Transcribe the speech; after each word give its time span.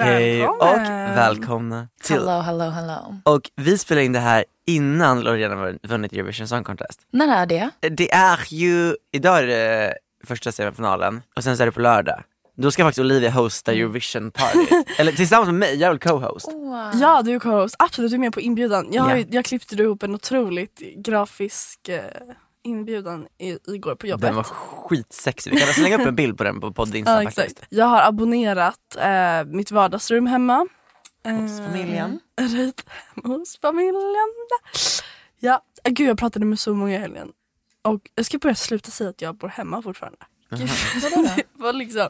Hej 0.00 0.46
och 0.46 0.78
välkomna 1.16 1.88
till... 2.02 2.16
Hello, 2.16 2.40
hello, 2.40 2.64
hello. 2.70 3.16
Och 3.24 3.50
vi 3.56 3.78
spelar 3.78 4.02
in 4.02 4.12
det 4.12 4.18
här 4.18 4.44
innan 4.66 5.20
Loreen 5.20 5.58
har 5.58 5.78
vunnit 5.82 6.12
Eurovision 6.12 6.48
Song 6.48 6.64
Contest. 6.64 7.00
När 7.10 7.42
är 7.42 7.46
det? 7.46 7.70
Det 7.80 8.12
är 8.12 8.38
ju, 8.48 8.96
idag 9.12 9.38
är 9.38 9.46
det 9.46 9.94
första 10.24 10.52
semifinalen 10.52 11.22
och 11.36 11.44
sen 11.44 11.56
så 11.56 11.62
är 11.62 11.66
det 11.66 11.72
på 11.72 11.80
lördag. 11.80 12.22
Då 12.60 12.70
ska 12.70 12.84
faktiskt 12.84 12.98
Olivia 13.00 13.30
hosta 13.30 13.72
Eurovision 13.72 14.30
party. 14.30 14.66
Eller 14.98 15.12
tillsammans 15.12 15.46
med 15.46 15.54
mig, 15.54 15.74
jag 15.76 15.82
är 15.88 15.90
väl 15.90 15.98
co-host. 15.98 16.48
Ja 17.00 17.22
du 17.22 17.34
är 17.34 17.38
co-host, 17.38 17.74
absolut 17.78 18.10
du 18.10 18.14
är 18.16 18.20
med 18.20 18.32
på 18.32 18.40
inbjudan. 18.40 18.88
Jag, 18.92 19.02
har, 19.02 19.16
ju- 19.16 19.26
jag 19.30 19.44
klippte 19.44 19.74
ihop 19.74 20.02
en 20.02 20.14
otroligt 20.14 20.78
grafisk 20.96 21.88
eh, 21.88 22.00
inbjudan 22.64 23.26
i, 23.38 23.58
igår 23.74 23.94
på 23.94 24.06
jobbet. 24.06 24.22
Den 24.22 24.34
var 24.36 24.42
skitsexig, 24.42 25.50
vi 25.50 25.60
kan 25.60 25.68
slänga 25.74 25.96
upp 26.00 26.06
en 26.06 26.16
bild 26.16 26.38
på 26.38 26.44
den 26.44 26.60
på 26.60 26.72
podd 26.72 26.94
Insta 26.94 27.22
ja, 27.24 27.30
faktiskt. 27.30 27.62
Jag 27.68 27.84
har 27.86 28.02
abonnerat 28.02 28.96
eh, 28.98 29.44
mitt 29.46 29.70
vardagsrum 29.70 30.26
hemma. 30.26 30.66
Eh, 31.26 31.34
Hos 31.34 31.58
familjen. 31.60 32.20
Right, 32.40 32.84
hemma 33.14 33.36
hos 33.36 33.58
familjen. 33.60 34.34
Ja, 35.40 35.62
eh, 35.84 35.92
gud 35.92 36.08
jag 36.08 36.18
pratade 36.18 36.44
med 36.46 36.58
så 36.60 36.74
många 36.74 36.94
i 36.94 36.98
helgen. 36.98 37.28
Och 37.84 38.00
jag 38.14 38.26
ska 38.26 38.38
börja 38.38 38.54
sluta 38.54 38.90
säga 38.90 39.10
att 39.10 39.22
jag 39.22 39.36
bor 39.36 39.48
hemma 39.48 39.82
fortfarande. 39.82 40.18
Gud, 40.50 40.70
det 41.02 41.44
var 41.52 41.72
liksom. 41.72 42.08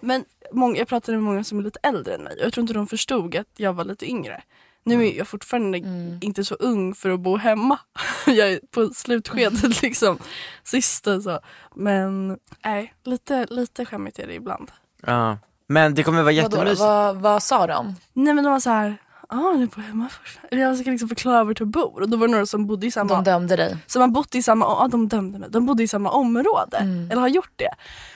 Men 0.00 0.24
många, 0.52 0.76
jag 0.78 0.88
pratade 0.88 1.18
med 1.18 1.24
många 1.24 1.44
som 1.44 1.58
är 1.58 1.62
lite 1.62 1.78
äldre 1.82 2.14
än 2.14 2.22
mig 2.22 2.36
och 2.36 2.44
jag 2.44 2.52
tror 2.52 2.62
inte 2.62 2.74
de 2.74 2.86
förstod 2.86 3.36
att 3.36 3.46
jag 3.56 3.72
var 3.72 3.84
lite 3.84 4.10
yngre. 4.10 4.42
Nu 4.84 5.06
är 5.06 5.18
jag 5.18 5.28
fortfarande 5.28 5.78
inte 6.20 6.44
så 6.44 6.54
ung 6.54 6.94
för 6.94 7.10
att 7.10 7.20
bo 7.20 7.36
hemma. 7.36 7.78
Jag 8.26 8.52
är 8.52 8.60
på 8.70 8.88
slutskedet 8.94 9.82
liksom. 9.82 10.18
Sista 10.64 11.20
så. 11.20 11.40
Men 11.74 12.38
nej, 12.64 12.94
lite, 13.04 13.46
lite 13.50 13.84
skämmigt 13.84 14.18
är 14.18 14.26
det 14.26 14.34
ibland. 14.34 14.70
Ja. 15.06 15.38
Men 15.66 15.94
det 15.94 16.02
kommer 16.02 16.22
vara 16.22 16.32
jättemysigt. 16.32 16.80
vad, 16.80 17.16
vad 17.16 17.42
sa 17.42 17.66
de? 17.66 17.94
Nej 18.12 18.34
men 18.34 18.44
de 18.44 18.52
var 18.52 18.60
så 18.60 18.70
här. 18.70 18.96
Ja, 19.30 19.52
ni 19.52 19.66
bor 19.66 19.82
hemma 19.82 20.08
fortfarande. 20.08 20.48
Eller 20.50 20.62
Jag 20.62 20.78
ska 20.78 20.90
liksom 20.90 21.08
förklara 21.08 21.44
vart 21.44 21.60
jag 21.60 21.68
bor. 21.68 22.00
Och 22.02 22.08
då 22.08 22.16
var 22.16 22.26
det 22.26 22.32
några 22.32 22.46
som 22.46 22.66
bodde 22.66 22.86
i 22.86 22.90
samma... 22.90 23.14
De 23.14 23.24
dömde 23.24 23.56
dig. 23.56 23.76
som 23.86 24.00
har 24.02 24.08
bott 24.08 24.34
i 24.34 24.42
samma, 24.42 24.64
ja, 24.64 24.88
de 24.90 25.08
dömde 25.08 25.38
mig. 25.38 25.48
De 25.50 25.66
bodde 25.66 25.82
i 25.82 25.88
samma 25.88 26.10
område. 26.10 26.76
Eller 27.10 27.20
har 27.20 27.28
gjort 27.28 27.52
det. 27.56 27.70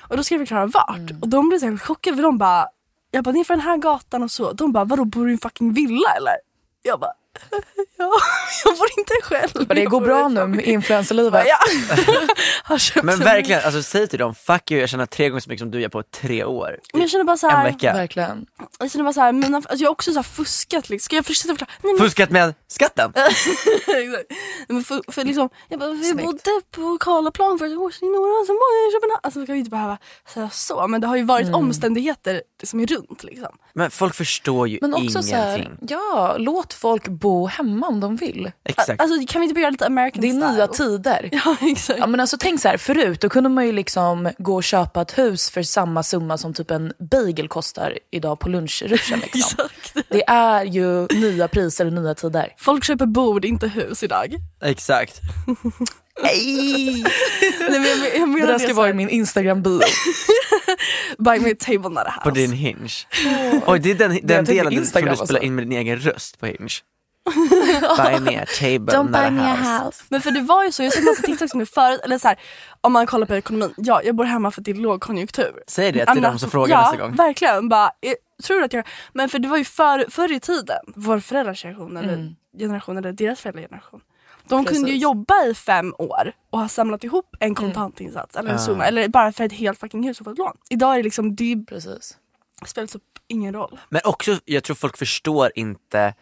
Och 0.08 0.16
då 0.16 0.22
ska 0.22 0.34
jag 0.34 0.40
förklara 0.40 0.66
vart. 0.66 1.10
Och 1.22 1.28
de 1.28 1.48
blev 1.48 1.58
så 1.58 1.66
här 1.66 1.76
chockade 1.76 2.16
för 2.16 2.22
de 2.22 2.38
bara, 2.38 2.66
jag 3.10 3.24
bara, 3.24 3.30
ni 3.32 3.40
är 3.40 3.44
från 3.44 3.58
den 3.58 3.66
här 3.66 3.76
gatan 3.76 4.22
och 4.22 4.30
så. 4.30 4.52
De 4.52 4.72
bara, 4.72 4.84
vadå 4.84 5.04
bor 5.04 5.24
du 5.24 5.30
i 5.30 5.32
en 5.34 5.38
fucking 5.38 5.72
villa 5.72 6.08
eller? 6.16 6.34
Jag 6.82 7.00
bara, 7.00 7.12
ja, 7.96 8.12
jag 8.64 8.76
bor 8.76 8.86
inte 8.98 9.12
själv. 9.22 9.50
Men 9.68 9.76
det 9.76 9.84
går 9.84 10.00
bra 10.00 10.28
nu 10.28 10.40
familj." 10.40 10.56
med 10.56 10.66
influencerlivet. 10.74 11.46
Ja. 11.46 11.58
Men 13.02 13.08
en- 13.14 13.20
verkligen, 13.20 13.64
alltså 13.64 13.82
säg 13.82 14.08
till 14.08 14.18
dem, 14.18 14.34
fuck 14.34 14.70
you 14.70 14.80
jag 14.80 14.88
tjänar 14.88 15.06
tre 15.06 15.28
gånger 15.28 15.40
så 15.40 15.50
mycket 15.50 15.60
som 15.60 15.70
du 15.70 15.80
gör 15.80 15.88
på 15.88 16.02
tre 16.02 16.44
år. 16.44 16.78
Men 16.92 17.00
jag 17.00 17.10
känner 17.10 17.24
bara 17.24 17.36
så 17.36 17.46
En 17.48 17.56
här, 17.56 17.64
vecka. 17.64 17.92
Verkligen. 17.92 18.46
jag 18.78 18.90
känner 18.90 19.04
bara 19.04 19.12
så 19.12 19.20
här, 19.20 19.32
mina, 19.32 19.56
alltså 19.56 19.76
jag 19.76 19.88
har 19.88 19.92
också 19.92 20.10
så 20.12 20.18
här 20.18 20.22
fuskat 20.22 20.88
liksom. 20.88 21.04
Ska 21.04 21.16
jag 21.16 21.26
fortsätta 21.26 21.48
förklara? 21.54 21.70
Nej, 21.82 21.92
men 21.94 22.02
Fuskat 22.02 22.30
med 22.30 22.54
skatten? 22.68 23.12
Exakt. 23.16 24.32
Men 24.68 24.84
för, 24.84 25.12
för 25.12 25.24
liksom, 25.24 25.48
jag 25.68 25.80
bara, 25.80 25.90
vi 25.90 26.04
Snyggt. 26.04 26.26
bodde 26.26 26.50
på 26.70 26.98
Karlaplan 27.00 27.58
för 27.58 27.66
ett 27.66 27.76
år 27.78 27.90
sedan 27.90 28.08
i 28.08 28.10
Nora, 28.12 28.46
sen 28.46 28.54
bodde 28.54 28.76
jag 28.82 28.88
i 28.90 28.92
Köpenhamn. 28.92 29.20
Alltså 29.22 29.40
vi 29.40 29.46
kan 29.46 29.54
ju 29.54 29.58
inte 29.58 29.70
behöva 29.70 29.98
säga 30.34 30.50
så, 30.50 30.86
men 30.88 31.00
det 31.00 31.06
har 31.06 31.16
ju 31.16 31.22
varit 31.24 31.44
Mm. 31.46 31.54
omständigheter 31.54 32.42
som 32.62 32.80
är 32.80 32.86
runt 32.86 33.24
liksom. 33.24 33.56
Men 33.72 33.90
folk 33.90 34.14
förstår 34.14 34.68
ju 34.68 34.78
Men 34.80 34.94
också 34.94 35.02
ingenting. 35.04 35.22
så 35.22 35.36
här, 35.36 35.76
ja, 35.88 36.34
låt 36.38 36.72
folk 36.74 37.08
bo 37.08 37.23
hemma 37.46 37.86
om 37.88 38.00
de 38.00 38.16
vill. 38.16 38.50
Exakt. 38.64 39.00
Alltså 39.00 39.26
kan 39.26 39.40
vi 39.40 39.44
inte 39.44 39.54
börja 39.54 39.70
lite 39.70 39.86
American 39.86 40.20
Det 40.22 40.28
är 40.28 40.32
style? 40.32 40.52
nya 40.52 40.66
tider. 40.66 41.28
Ja 41.44 41.56
exakt. 41.60 41.98
Ja, 41.98 42.06
men 42.06 42.20
alltså, 42.20 42.36
tänk 42.40 42.60
så 42.60 42.68
här, 42.68 42.76
förut 42.76 43.20
då 43.20 43.28
kunde 43.28 43.48
man 43.50 43.66
ju 43.66 43.72
liksom 43.72 44.30
gå 44.38 44.54
och 44.54 44.64
köpa 44.64 45.02
ett 45.02 45.18
hus 45.18 45.50
för 45.50 45.62
samma 45.62 46.02
summa 46.02 46.38
som 46.38 46.54
typ 46.54 46.70
en 46.70 46.92
bagel 47.10 47.48
kostar 47.48 47.98
idag 48.10 48.38
på 48.40 48.48
lunchruschen. 48.48 49.18
Liksom. 49.32 49.40
Exakt. 49.42 50.08
Det 50.08 50.22
är 50.26 50.64
ju 50.64 51.06
nya 51.06 51.48
priser 51.48 51.86
och 51.86 51.92
nya 51.92 52.14
tider. 52.14 52.54
Folk 52.58 52.84
köper 52.84 53.06
bord, 53.06 53.44
inte 53.44 53.68
hus 53.68 54.02
idag. 54.02 54.34
Exakt. 54.62 55.20
Nej 56.22 57.04
men 57.60 57.84
jag, 57.84 58.18
jag 58.18 58.40
Det 58.40 58.46
där 58.46 58.58
ska 58.58 58.74
vara 58.74 58.88
i 58.90 58.92
min 58.92 59.08
Instagram-bio. 59.08 59.80
Buy 61.18 61.40
me 61.40 61.50
a 61.50 61.54
table 61.58 61.88
not 61.88 61.98
a 61.98 62.10
house. 62.10 62.22
På 62.22 62.30
din 62.30 62.52
hinge. 62.52 62.92
Oj, 63.66 63.78
det 63.78 63.90
är 63.90 63.94
den, 63.94 64.10
den 64.10 64.46
tänkte 64.46 64.52
delen 64.52 64.72
som 64.72 64.80
du 64.80 64.86
spelar 64.86 65.10
alltså. 65.10 65.38
in 65.38 65.54
med 65.54 65.64
din 65.64 65.78
egen 65.78 65.98
röst 65.98 66.40
på 66.40 66.46
hinge. 66.46 66.68
buy 67.96 68.20
me 68.20 68.36
a 68.36 68.46
table, 68.58 68.92
Don't 68.94 69.10
buy 69.12 69.30
me 69.30 69.42
a 69.42 69.54
house. 69.56 69.84
house. 69.84 70.04
Men 70.08 70.20
för 70.20 70.30
det 70.30 70.40
var 70.40 70.64
ju 70.64 70.72
så, 70.72 70.82
jag 70.82 70.92
såg 70.92 71.04
massa 71.04 71.22
TikToks 71.22 71.54
med 71.54 71.68
förut, 71.68 72.00
eller 72.04 72.18
så 72.18 72.28
här, 72.28 72.38
om 72.80 72.92
man 72.92 73.06
kollar 73.06 73.26
på 73.26 73.34
ekonomin, 73.34 73.74
ja 73.76 74.02
jag 74.04 74.14
bor 74.16 74.24
hemma 74.24 74.50
för 74.50 74.60
att 74.60 74.64
det 74.64 74.70
är 74.70 74.74
lågkonjunktur. 74.74 75.62
Säg 75.66 75.92
det 75.92 76.06
till 76.12 76.22
de 76.22 76.38
som 76.38 76.50
frågar 76.50 76.76
ja, 76.76 76.80
nästa 76.82 76.96
gång. 76.96 77.16
verkligen. 77.16 77.68
Bara, 77.68 77.90
jag 78.00 78.14
tror 78.44 78.62
att 78.62 78.72
jag, 78.72 78.86
men 79.12 79.28
för 79.28 79.38
det 79.38 79.48
var 79.48 79.56
ju 79.56 79.64
för, 79.64 80.10
förr 80.10 80.32
i 80.32 80.40
tiden, 80.40 80.78
vår 80.96 81.18
föräldrars 81.20 81.62
generation, 81.62 81.96
eller 81.96 82.12
Mm. 82.14 82.34
generation, 82.58 82.96
eller 82.96 83.12
deras 83.12 83.40
föräldrageneration. 83.40 84.00
De 84.48 84.64
kunde 84.64 84.78
ju 84.80 84.84
Precis. 84.86 85.02
jobba 85.02 85.44
i 85.44 85.54
fem 85.54 85.94
år 85.98 86.32
och 86.50 86.58
ha 86.58 86.68
samlat 86.68 87.04
ihop 87.04 87.36
en 87.40 87.54
kontantinsats 87.54 88.36
eller 88.36 88.50
en 88.50 88.56
Ja. 88.56 88.62
summa, 88.62 88.86
eller 88.86 89.08
bara 89.08 89.32
för 89.32 89.44
ett 89.44 89.52
helt 89.52 89.80
fucking 89.80 90.02
hus 90.06 90.20
och 90.20 90.24
få 90.24 90.30
ett 90.32 90.38
lån. 90.38 90.56
Idag 90.70 90.92
är 90.92 90.96
det 90.96 91.02
liksom, 91.02 91.36
det 91.36 91.64
Precis. 91.68 92.16
spelar 92.66 92.86
typ 92.86 93.02
ingen 93.28 93.54
roll. 93.54 93.80
Men 93.88 94.00
också, 94.04 94.38
jag 94.44 94.64
tror 94.64 94.76
folk 94.76 94.96
förstår 94.98 95.50
inte, 95.54 96.14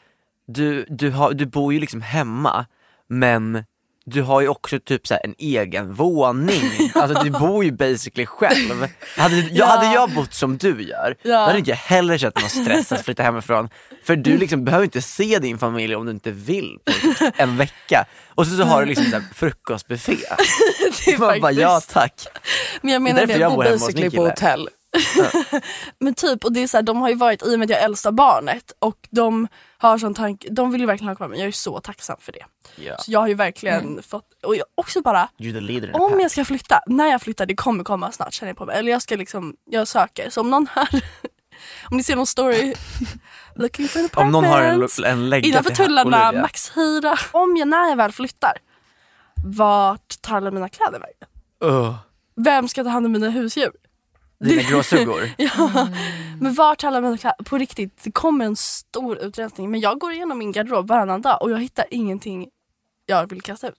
du, 0.47 0.87
du, 0.89 1.11
har, 1.11 1.33
du 1.33 1.47
bor 1.47 1.73
ju 1.75 1.81
liksom 1.81 2.03
hemma, 2.03 2.67
men 3.09 3.65
du 4.05 4.23
har 4.23 4.41
ju 4.41 4.49
också 4.49 4.79
typ 4.81 5.07
så 5.07 5.15
en 5.25 5.35
egen 5.39 5.95
våning. 5.95 6.63
Alltså 6.95 7.23
du 7.23 7.31
bor 7.31 7.65
ju 7.65 7.73
basically 7.73 8.27
själv. 8.27 8.87
Hade, 9.17 9.37
jag, 9.37 9.49
Ja. 9.53 9.67
hade 9.67 9.95
jag 9.95 10.11
bott 10.15 10.35
som 10.35 10.59
du 10.59 10.83
gör, 10.83 11.17
Ja. 11.23 11.31
då 11.39 11.45
hade 11.47 11.59
inte 11.59 11.71
jag 11.71 11.77
heller 11.77 12.19
känt 12.19 12.41
någon 12.41 12.51
stress 12.51 12.93
att 12.93 13.05
flytta 13.05 13.23
hemifrån. 13.23 13.69
För 14.05 14.17
du 14.17 14.39
liksom 14.39 14.65
behöver 14.65 14.85
inte 14.85 15.03
se 15.03 15.39
din 15.39 15.59
familj 15.59 15.95
om 15.97 16.05
du 16.07 16.13
inte 16.13 16.31
vill 16.31 16.79
på 16.85 16.93
en 17.37 17.57
vecka. 17.57 18.05
Och 18.35 18.47
så, 18.47 18.57
så 18.57 18.63
har 18.63 18.81
du 18.83 18.87
liksom 18.89 19.05
så 19.05 19.11
här 19.17 19.25
frukostbuffé. 19.35 20.13
Det 21.05 21.13
är 21.13 21.19
Man 21.19 21.41
bara, 21.41 21.53
ja 21.53 21.81
faktiskt- 21.89 21.93
tack. 22.33 22.43
Men 22.83 22.93
jag 22.93 23.03
Det 23.05 23.11
är 23.11 23.15
menar 23.15 23.27
det, 23.27 23.33
jag 23.33 23.41
Jag 23.41 23.53
bor 23.53 23.65
basically 23.65 24.11
på 24.11 24.31
kille. 24.37 24.69
Men 25.99 26.15
typ, 26.15 26.45
och 26.45 26.53
det 26.53 26.63
är 26.63 26.67
så 26.67 26.77
här, 26.77 26.83
de 26.83 27.01
har 27.01 27.09
ju 27.09 27.15
varit, 27.15 27.43
i 27.43 27.55
och 27.55 27.59
med 27.59 27.67
att 27.67 27.71
jag 27.71 27.81
är 27.81 27.85
äldsta 27.85 28.13
barnet 28.13 28.73
och 28.79 29.09
de 29.11 29.49
har 29.79 29.99
sån 29.99 30.15
tanke, 30.15 30.49
de 30.51 30.73
vill 30.73 30.81
ju 30.81 30.87
verkligen 30.87 31.09
ha 31.09 31.17
kvar 31.17 31.29
mig, 31.29 31.39
jag 31.39 31.49
är 31.49 31.53
så 31.53 31.81
tacksam 31.81 32.17
för 32.21 32.33
det. 32.33 32.45
Ja. 32.77 32.99
Så 32.99 33.13
jag 33.13 33.21
har 33.21 33.29
ju 33.29 33.35
verkligen 33.35 34.03
fått, 34.03 34.25
och 34.43 34.57
jag 34.57 34.67
också 34.75 35.03
bara, 35.03 35.29
om 35.95 36.21
jag 36.21 36.31
ska 36.31 36.45
flytta, 36.45 36.81
när 36.87 37.07
jag 37.07 37.23
flyttar, 37.23 37.47
det 37.47 37.55
kommer 37.55 37.85
komma 37.85 38.13
snart 38.13 38.33
känner 38.33 38.51
jag 38.51 38.57
på 38.57 38.67
mig. 38.67 38.79
Eller 38.79 38.93
jag 38.93 39.03
ska 39.03 39.17
liksom, 39.17 39.57
jag 39.65 39.89
söker. 39.89 40.31
Så 40.31 40.41
om 40.41 40.51
någon 40.51 40.67
här, 40.67 40.89
om 41.91 41.97
ni 41.97 42.03
ser 42.03 42.17
någon 42.17 42.27
story, 42.27 42.75
looking 43.57 43.89
for 43.89 44.01
an 44.01 44.09
Om 44.15 44.33
någon 44.33 44.45
har 44.45 44.63
en, 44.63 44.83
apartment, 44.83 44.99
en 45.07 45.31
lägga 45.31 45.49
Innanför 45.49 45.75
tullarna, 45.75 46.33
maxhyra. 46.33 47.19
Om 47.33 47.57
jag, 47.57 47.69
när 47.69 47.89
jag 47.89 47.97
väl 47.97 48.13
flyttar, 48.13 48.53
vart 49.45 50.21
tar 50.21 50.37
alla 50.37 50.51
mina 50.51 50.69
kläder 50.69 50.99
vägen? 51.01 51.29
Ugh, 51.65 51.95
Vem 52.37 52.69
ska 52.69 52.85
ta 52.85 52.91
hand 52.91 53.07
om 53.07 53.13
mina 53.13 53.29
husdjur? 53.29 53.73
Dina 54.43 54.63
gråsuggor. 54.71 55.31
Ja. 55.39 55.89
Men 56.41 56.55
vart 56.55 56.85
alla 56.85 57.01
mina 57.01 57.19
kläder? 57.19 57.45
På 57.45 57.59
riktigt, 57.59 58.03
det 58.03 58.11
kommer 58.11 58.45
en 58.45 58.57
stor 58.57 59.19
utrensning. 59.19 59.71
Men 59.71 59.81
jag 59.81 59.99
går 59.99 60.13
igenom 60.13 60.39
min 60.39 60.53
garderob 60.53 60.89
varannan 60.89 61.23
dag 61.23 61.43
och 61.43 61.51
jag 61.51 61.61
hittar 61.61 61.85
ingenting 61.91 62.49
jag 63.07 63.31
vill 63.31 63.43
kasta 63.43 63.69
ut. 63.69 63.79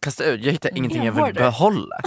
Kasta 0.00 0.24
ut, 0.24 0.44
jag 0.44 0.52
hittar 0.52 0.76
ingenting 0.78 1.04
jag 1.04 1.24
vill 1.24 1.34
behålla. 1.34 2.00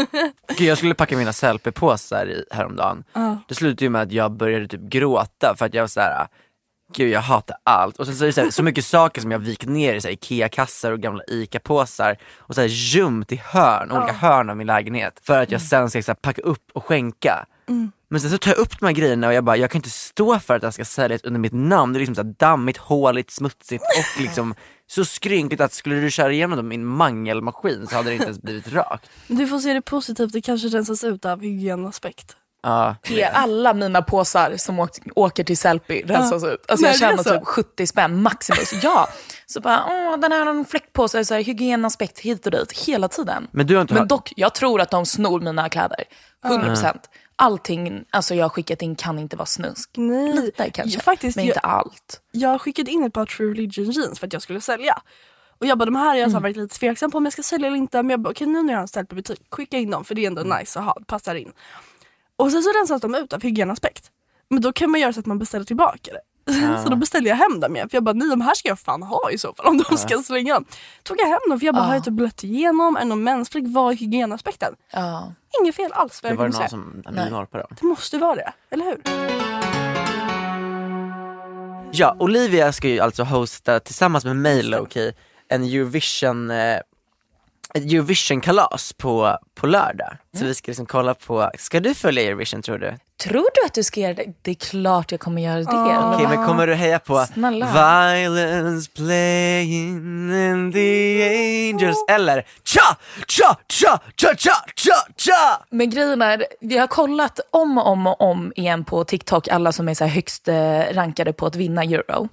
Gud, 0.58 0.68
jag 0.68 0.78
skulle 0.78 0.94
packa 0.94 1.16
mina 1.16 1.32
selfie-påsar 1.32 2.44
häromdagen. 2.50 3.04
Ja. 3.12 3.38
Det 3.48 3.54
slutade 3.54 3.84
ju 3.84 3.88
med 3.90 4.02
att 4.02 4.12
jag 4.12 4.32
började 4.32 4.68
typ 4.68 4.80
gråta 4.80 5.54
för 5.58 5.66
att 5.66 5.74
jag 5.74 5.82
var 5.82 5.88
såhär, 5.88 6.26
gud 6.94 7.10
jag 7.10 7.20
hatar 7.20 7.56
allt. 7.64 7.96
Och 7.98 8.06
sen 8.06 8.16
så 8.16 8.24
är 8.24 8.26
det 8.26 8.32
så, 8.32 8.40
här, 8.40 8.50
så 8.50 8.62
mycket 8.62 8.84
saker 8.84 9.20
som 9.20 9.30
jag 9.30 9.38
vikt 9.38 9.66
ner 9.66 9.94
i 9.94 10.00
här, 10.04 10.10
IKEA-kassar 10.10 10.92
och 10.92 11.00
gamla 11.00 11.22
ICA-påsar 11.28 12.16
och 12.38 12.54
så 12.54 12.60
här, 12.60 12.68
gömt 12.68 13.32
i 13.32 13.36
hörn, 13.44 13.92
olika 13.92 14.12
hörn 14.12 14.50
av 14.50 14.56
min 14.56 14.66
lägenhet. 14.66 15.20
För 15.22 15.42
att 15.42 15.50
jag 15.50 15.60
sen 15.62 15.90
ska 15.90 16.02
så 16.02 16.10
här, 16.10 16.14
packa 16.14 16.42
upp 16.42 16.70
och 16.72 16.84
skänka. 16.84 17.46
Men 18.08 18.20
sen 18.20 18.30
så 18.30 18.38
tar 18.38 18.50
jag 18.50 18.58
upp 18.58 18.80
de 18.80 18.86
här 18.86 18.92
grejerna 18.92 19.26
och 19.26 19.34
jag 19.34 19.44
bara, 19.44 19.56
jag 19.56 19.70
kan 19.70 19.78
inte 19.78 19.90
stå 19.90 20.38
för 20.38 20.56
att 20.56 20.62
jag 20.62 20.74
ska 20.74 20.84
säljas 20.84 21.24
under 21.24 21.40
mitt 21.40 21.52
namn. 21.52 21.92
Det 21.92 21.96
är 21.96 22.00
liksom 22.00 22.14
så 22.14 22.22
här 22.22 22.34
dammigt, 22.38 22.76
håligt, 22.76 23.30
smutsigt 23.30 23.84
och 23.84 24.20
liksom 24.22 24.54
så 24.86 25.04
skrynkligt 25.04 25.60
att 25.60 25.72
skulle 25.72 26.00
du 26.00 26.10
köra 26.10 26.32
igenom 26.32 26.56
dem 26.56 26.72
i 26.72 26.74
en 26.74 26.86
mangelmaskin 26.86 27.86
så 27.86 27.96
hade 27.96 28.10
det 28.10 28.12
inte 28.12 28.24
ens 28.24 28.42
blivit 28.42 28.72
rakt. 28.72 29.10
Men 29.26 29.38
Du 29.38 29.46
får 29.46 29.58
se 29.58 29.72
det 29.72 29.82
positivt, 29.82 30.32
det 30.32 30.40
kanske 30.40 30.68
rensas 30.68 31.04
ut 31.04 31.24
av 31.24 31.40
hygienaspekt. 31.40 32.36
Ja, 32.62 32.96
Ge 33.04 33.24
alla 33.24 33.74
mina 33.74 34.02
påsar 34.02 34.54
som 34.56 34.88
åker 35.14 35.44
till 35.44 35.58
Sellpy 35.58 36.02
rensas 36.06 36.44
ut. 36.44 36.64
Alltså 36.68 36.82
Nej, 36.86 36.96
jag 37.00 37.16
det 37.18 37.24
tjänar 37.24 37.38
typ 37.38 37.46
70 37.46 37.86
spänn 37.86 38.22
maximus. 38.22 38.72
Ja. 38.82 39.08
Så 39.46 39.60
bara, 39.60 39.84
åh 39.88 40.18
den 40.18 40.32
här 40.32 40.38
har 40.44 40.50
en 40.50 40.64
fläckpåse, 40.64 41.24
så 41.24 41.34
här, 41.34 41.42
hygienaspekt 41.42 42.18
hit 42.18 42.46
och 42.46 42.52
dit 42.52 42.72
hela 42.72 43.08
tiden. 43.08 43.48
Men 43.50 43.66
du 43.66 43.74
har 43.74 43.82
inte 43.82 43.94
Men 43.94 44.08
dock, 44.08 44.32
jag 44.36 44.54
tror 44.54 44.80
att 44.80 44.90
de 44.90 45.06
snor 45.06 45.40
mina 45.40 45.68
kläder. 45.68 46.04
100%. 46.44 46.94
Allting 47.36 48.04
alltså 48.10 48.34
jag 48.34 48.44
har 48.44 48.48
skickat 48.50 48.82
in 48.82 48.96
kan 48.96 49.18
inte 49.18 49.36
vara 49.36 49.46
snusk. 49.46 49.90
Nej. 49.96 50.32
Lite 50.32 50.70
kanske, 50.70 50.98
Ja, 50.98 51.02
faktiskt, 51.02 51.36
men 51.36 51.44
jag- 51.44 51.50
inte 51.50 51.60
allt. 51.60 52.20
Jag 52.32 52.60
skickade 52.60 52.90
in 52.90 53.04
ett 53.04 53.12
par 53.12 53.26
True 53.26 53.50
Religion 53.50 53.90
jeans 53.90 54.18
för 54.18 54.26
att 54.26 54.32
jag 54.32 54.42
skulle 54.42 54.60
sälja. 54.60 55.02
Och 55.60 55.66
jag 55.66 55.78
bara, 55.78 55.84
de 55.84 55.96
här 55.96 56.14
är 56.16 56.20
jag 56.20 56.30
här 56.30 56.40
varit 56.40 56.56
lite 56.56 56.78
tveksam 56.78 57.10
på 57.10 57.18
om 57.18 57.24
jag 57.24 57.32
ska 57.32 57.42
sälja 57.42 57.66
eller 57.66 57.76
inte. 57.76 57.96
Men 58.02 58.10
jag 58.10 58.20
bara, 58.20 58.30
okej 58.30 58.46
nu 58.46 58.62
när 58.62 58.72
jag 58.72 58.78
har 58.78 58.82
en 58.82 58.88
ställ 58.88 59.06
på 59.06 59.14
butik, 59.14 59.40
skicka 59.50 59.78
in 59.78 59.90
dem 59.90 60.04
för 60.04 60.14
det 60.14 60.22
är 60.22 60.26
ändå 60.26 60.42
nice 60.42 60.78
att 60.78 60.84
ha, 60.84 60.94
det 60.98 61.04
passar 61.04 61.34
in. 61.34 61.52
Och 62.40 62.52
sen 62.52 62.62
så 62.62 62.70
rensas 62.70 63.00
de 63.00 63.14
ut 63.14 63.32
av 63.32 63.42
hygienaspekt. 63.42 64.10
Men 64.50 64.62
då 64.62 64.72
kan 64.72 64.90
man 64.90 65.00
göra 65.00 65.12
så 65.12 65.20
att 65.20 65.26
man 65.26 65.38
beställer 65.38 65.64
tillbaka 65.64 66.12
det. 66.12 66.20
Så 66.84 66.88
då 66.88 66.96
beställde 66.96 67.28
jag 67.28 67.36
hem 67.36 67.60
dem 67.60 67.76
igen. 67.76 67.88
För 67.88 67.96
jag 67.96 68.04
bara, 68.04 68.12
nej 68.12 68.28
de 68.28 68.40
här 68.40 68.54
ska 68.54 68.68
jag 68.68 68.78
fan 68.78 69.02
ha 69.02 69.30
i 69.30 69.38
så 69.38 69.54
fall 69.54 69.66
om 69.66 69.82
de 69.88 69.98
ska 69.98 70.18
slänga 70.18 70.54
dem. 70.54 70.64
Tog 71.02 71.20
jag 71.20 71.26
hem 71.26 71.40
dem 71.48 71.58
för 71.60 71.66
jag 71.66 71.74
bara, 71.74 71.84
har 71.84 71.94
jag 71.94 72.04
typ 72.04 72.14
blött 72.14 72.44
igenom? 72.44 72.96
Är 72.96 73.00
det 73.00 73.06
någon 73.06 73.22
mänsklig? 73.22 73.68
Vad 73.68 73.92
är 73.92 73.96
hygienaspekten? 73.96 74.74
Ja. 74.92 75.32
Inget 75.60 75.74
fel 75.74 75.92
alls. 75.92 76.20
det 76.20 76.34
var 76.34 76.48
det 76.48 76.58
någon 76.58 76.68
som 76.68 77.02
på 77.50 77.58
dem. 77.58 77.66
Det 77.80 77.86
måste 77.86 78.18
vara 78.18 78.34
det, 78.34 78.52
eller 78.70 78.84
hur? 78.84 79.00
Ja, 81.92 82.16
Olivia 82.18 82.72
ska 82.72 82.88
ju 82.88 83.00
alltså 83.00 83.22
hosta 83.22 83.80
tillsammans 83.80 84.24
med 84.24 84.36
mig 84.36 84.62
Lowkey 84.62 85.12
en 85.48 85.62
Eurovision 85.62 86.50
eh, 86.50 86.78
ett 87.74 87.92
Eurovision-kalas 87.92 88.92
på, 88.92 89.38
på 89.54 89.66
lördag. 89.66 90.16
Så 90.38 90.44
vi 90.44 90.54
ska 90.54 90.70
liksom 90.70 90.86
kolla 90.86 91.14
på, 91.14 91.50
ska 91.58 91.80
du 91.80 91.94
följa 91.94 92.22
Eurovision 92.22 92.62
tror 92.62 92.78
du? 92.78 92.94
Tror 93.22 93.48
du 93.54 93.66
att 93.66 93.74
du 93.74 93.82
ska 93.82 94.00
göra 94.00 94.14
det? 94.14 94.24
Det 94.42 94.50
är 94.50 94.54
klart 94.54 95.12
jag 95.12 95.20
kommer 95.20 95.42
göra 95.42 95.58
det. 95.58 96.14
Okej 96.14 96.28
men 96.36 96.46
kommer 96.46 96.66
du 96.66 96.74
heja 96.74 96.98
på 96.98 97.26
Snälla. 97.34 97.66
Violence 97.66 98.90
playing 98.96 99.96
in 100.32 100.72
the 100.72 101.22
angels 101.70 102.04
eller 102.08 102.46
cha, 102.64 102.96
cha, 103.28 103.56
cha, 103.68 103.98
cha, 104.16 104.34
cha, 104.36 104.54
cha, 104.76 104.94
cha! 105.16 105.64
Men 105.70 105.90
grejen 105.90 106.22
är, 106.22 106.44
vi 106.60 106.78
har 106.78 106.86
kollat 106.86 107.40
om 107.50 107.78
och 107.78 107.86
om 107.86 108.06
och 108.06 108.20
om 108.20 108.52
igen 108.56 108.84
på 108.84 109.04
TikTok, 109.04 109.48
alla 109.48 109.72
som 109.72 109.88
är 109.88 109.94
så 109.94 110.04
här 110.04 110.10
högst 110.10 110.48
eh, 110.48 110.54
rankade 110.92 111.32
på 111.32 111.46
att 111.46 111.56
vinna 111.56 111.82
euro. 111.82 112.28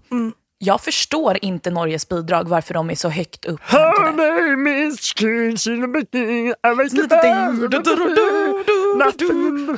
Jag 0.59 0.81
förstår 0.81 1.38
inte 1.42 1.71
Norges 1.71 2.09
bidrag, 2.09 2.48
varför 2.48 2.74
de 2.74 2.89
är 2.89 2.95
så 2.95 3.09
högt 3.09 3.45
upp. 3.45 3.59
Her 3.63 4.12
name 4.12 4.88
is. 4.88 5.13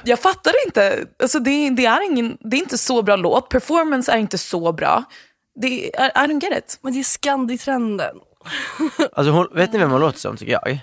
Jag 0.04 0.20
fattar 0.20 0.54
inte. 0.68 1.06
Alltså 1.22 1.40
det, 1.40 1.70
det, 1.70 1.86
är 1.86 2.12
ingen, 2.12 2.38
det 2.40 2.58
är 2.58 2.60
inte 2.60 2.78
så 2.78 3.02
bra 3.02 3.16
låt. 3.16 3.50
Performance 3.50 4.12
är 4.12 4.18
inte 4.18 4.38
så 4.38 4.74
bra. 4.74 5.04
Det, 5.62 5.68
I, 5.68 5.92
I 5.96 6.20
don't 6.20 6.44
get 6.44 6.58
it. 6.58 6.80
Men 6.82 6.94
det 6.94 7.00
är 7.00 7.04
Scandi-trenden. 7.04 8.16
Alltså 9.14 9.32
hon, 9.32 9.48
vet 9.54 9.74
ni 9.74 9.80
vem 9.80 9.92
hon 9.92 10.02
låter 10.02 10.20
som 10.20 10.38
tycker 10.38 10.52
jag? 10.52 10.80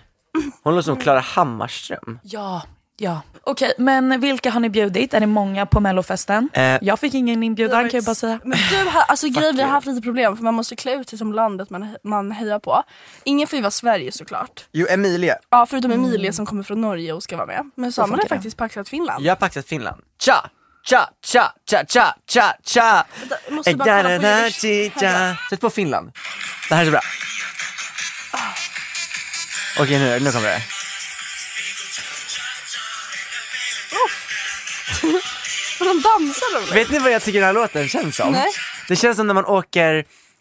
Hon 0.62 0.74
låter 0.74 0.84
som 0.84 0.96
Klara 0.96 1.20
Hammarström. 1.20 2.18
Ja, 2.22 2.62
ja. 2.96 3.22
Okej, 3.48 3.72
men 3.78 4.20
vilka 4.20 4.50
har 4.50 4.60
ni 4.60 4.68
bjudit? 4.68 5.14
Är 5.14 5.20
det 5.20 5.26
många 5.26 5.66
på 5.66 5.80
mellofesten? 5.80 6.48
Eh, 6.52 6.78
jag 6.82 7.00
fick 7.00 7.14
ingen 7.14 7.42
inbjudan 7.42 7.80
kan 7.90 7.98
jag 7.98 8.04
bara 8.04 8.14
säga. 8.14 8.40
Men 8.44 8.58
du, 8.70 8.76
har- 8.90 9.02
alltså 9.02 9.28
grejen, 9.28 9.56
vi 9.56 9.62
har 9.62 9.70
haft 9.70 9.86
lite 9.86 10.02
problem 10.02 10.36
för 10.36 10.44
man 10.44 10.54
måste 10.54 10.76
klä 10.76 10.92
ut 10.94 11.08
sig 11.08 11.18
som 11.18 11.32
landet 11.32 11.70
man, 11.70 11.96
man 12.04 12.30
hejar 12.32 12.58
på. 12.58 12.82
Ingen 13.24 13.48
får 13.48 13.56
ju 13.56 13.62
vara 13.62 13.70
Sverige 13.70 14.12
såklart. 14.12 14.64
Jo, 14.72 14.86
Emilia. 14.90 15.36
Ja 15.50 15.66
förutom 15.66 15.90
Emilia 15.90 16.32
som 16.32 16.46
kommer 16.46 16.62
från 16.62 16.80
Norge 16.80 17.12
och 17.12 17.22
ska 17.22 17.36
vara 17.36 17.46
med. 17.46 17.70
Men 17.74 17.92
Samuel 17.92 18.20
har 18.20 18.28
faktiskt 18.28 18.56
paxat 18.56 18.88
Finland. 18.88 19.24
Jag 19.24 19.30
har 19.30 19.36
paxat 19.36 19.66
Finland. 19.66 20.02
Cha, 20.24 20.50
cha, 20.90 21.10
cha, 21.26 21.52
cha, 21.70 21.84
cha, 21.88 22.14
cha, 22.28 22.54
cha. 22.64 23.06
jag 23.46 23.54
måste 23.54 23.76
bara 23.76 24.02
kolla 24.02 24.18
på 24.20 24.26
Eurovision. 24.26 25.36
Sätt 25.50 25.60
på 25.60 25.70
Finland. 25.70 26.12
Det 26.68 26.74
här 26.74 26.82
är 26.82 26.86
så 26.86 26.90
bra. 26.90 27.00
Okej 29.80 29.98
nu, 29.98 30.20
nu 30.20 30.32
kommer 30.32 30.48
det. 30.48 30.62
För 35.78 35.84
de 35.84 36.00
dansar 36.02 36.66
de 36.68 36.74
Vet 36.74 36.90
ni 36.90 36.98
vad 36.98 37.12
jag 37.12 37.22
tycker 37.22 37.38
den 37.40 37.46
här 37.46 37.52
låten 37.54 37.88
känns 37.88 38.16
som? 38.16 38.32
Nej. 38.32 38.46
Det 38.88 38.96
känns 38.96 39.16
som 39.16 39.26
när 39.26 39.34
man 39.34 39.44
åker, 39.46 39.94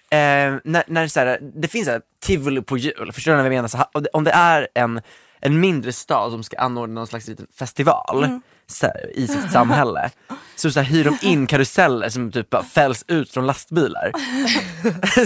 eh, 0.09 0.55
när, 0.63 0.83
när 0.87 1.07
så 1.07 1.19
här, 1.19 1.39
det 1.61 1.67
finns 1.67 1.87
här, 1.87 2.01
tivoli 2.23 2.61
på 2.61 2.77
jul, 2.77 3.11
förstår 3.13 3.31
ni 3.31 3.37
vad 3.37 3.45
jag 3.45 3.49
menar? 3.53 3.67
Så, 3.67 3.85
om 4.13 4.23
det- 4.23 4.31
är 4.31 4.67
en, 4.75 5.01
en 5.41 5.59
mindre 5.59 5.93
stad 5.93 6.31
som 6.31 6.43
ska 6.43 6.57
anordna 6.57 6.93
någon 6.95 7.07
slags 7.07 7.27
liten 7.27 7.47
festival 7.59 8.23
Mm. 8.23 8.41
här, 8.81 9.11
i 9.17 9.27
sitt 9.27 9.51
samhälle, 9.51 10.09
så, 10.55 10.71
så 10.71 10.81
hyr 10.81 11.03
de 11.03 11.17
in 11.21 11.47
karuseller 11.47 12.09
som 12.09 12.31
typ 12.31 12.49
bara 12.49 12.63
fälls 12.63 13.05
ut 13.07 13.31
från 13.31 13.45
lastbilar. 13.47 14.11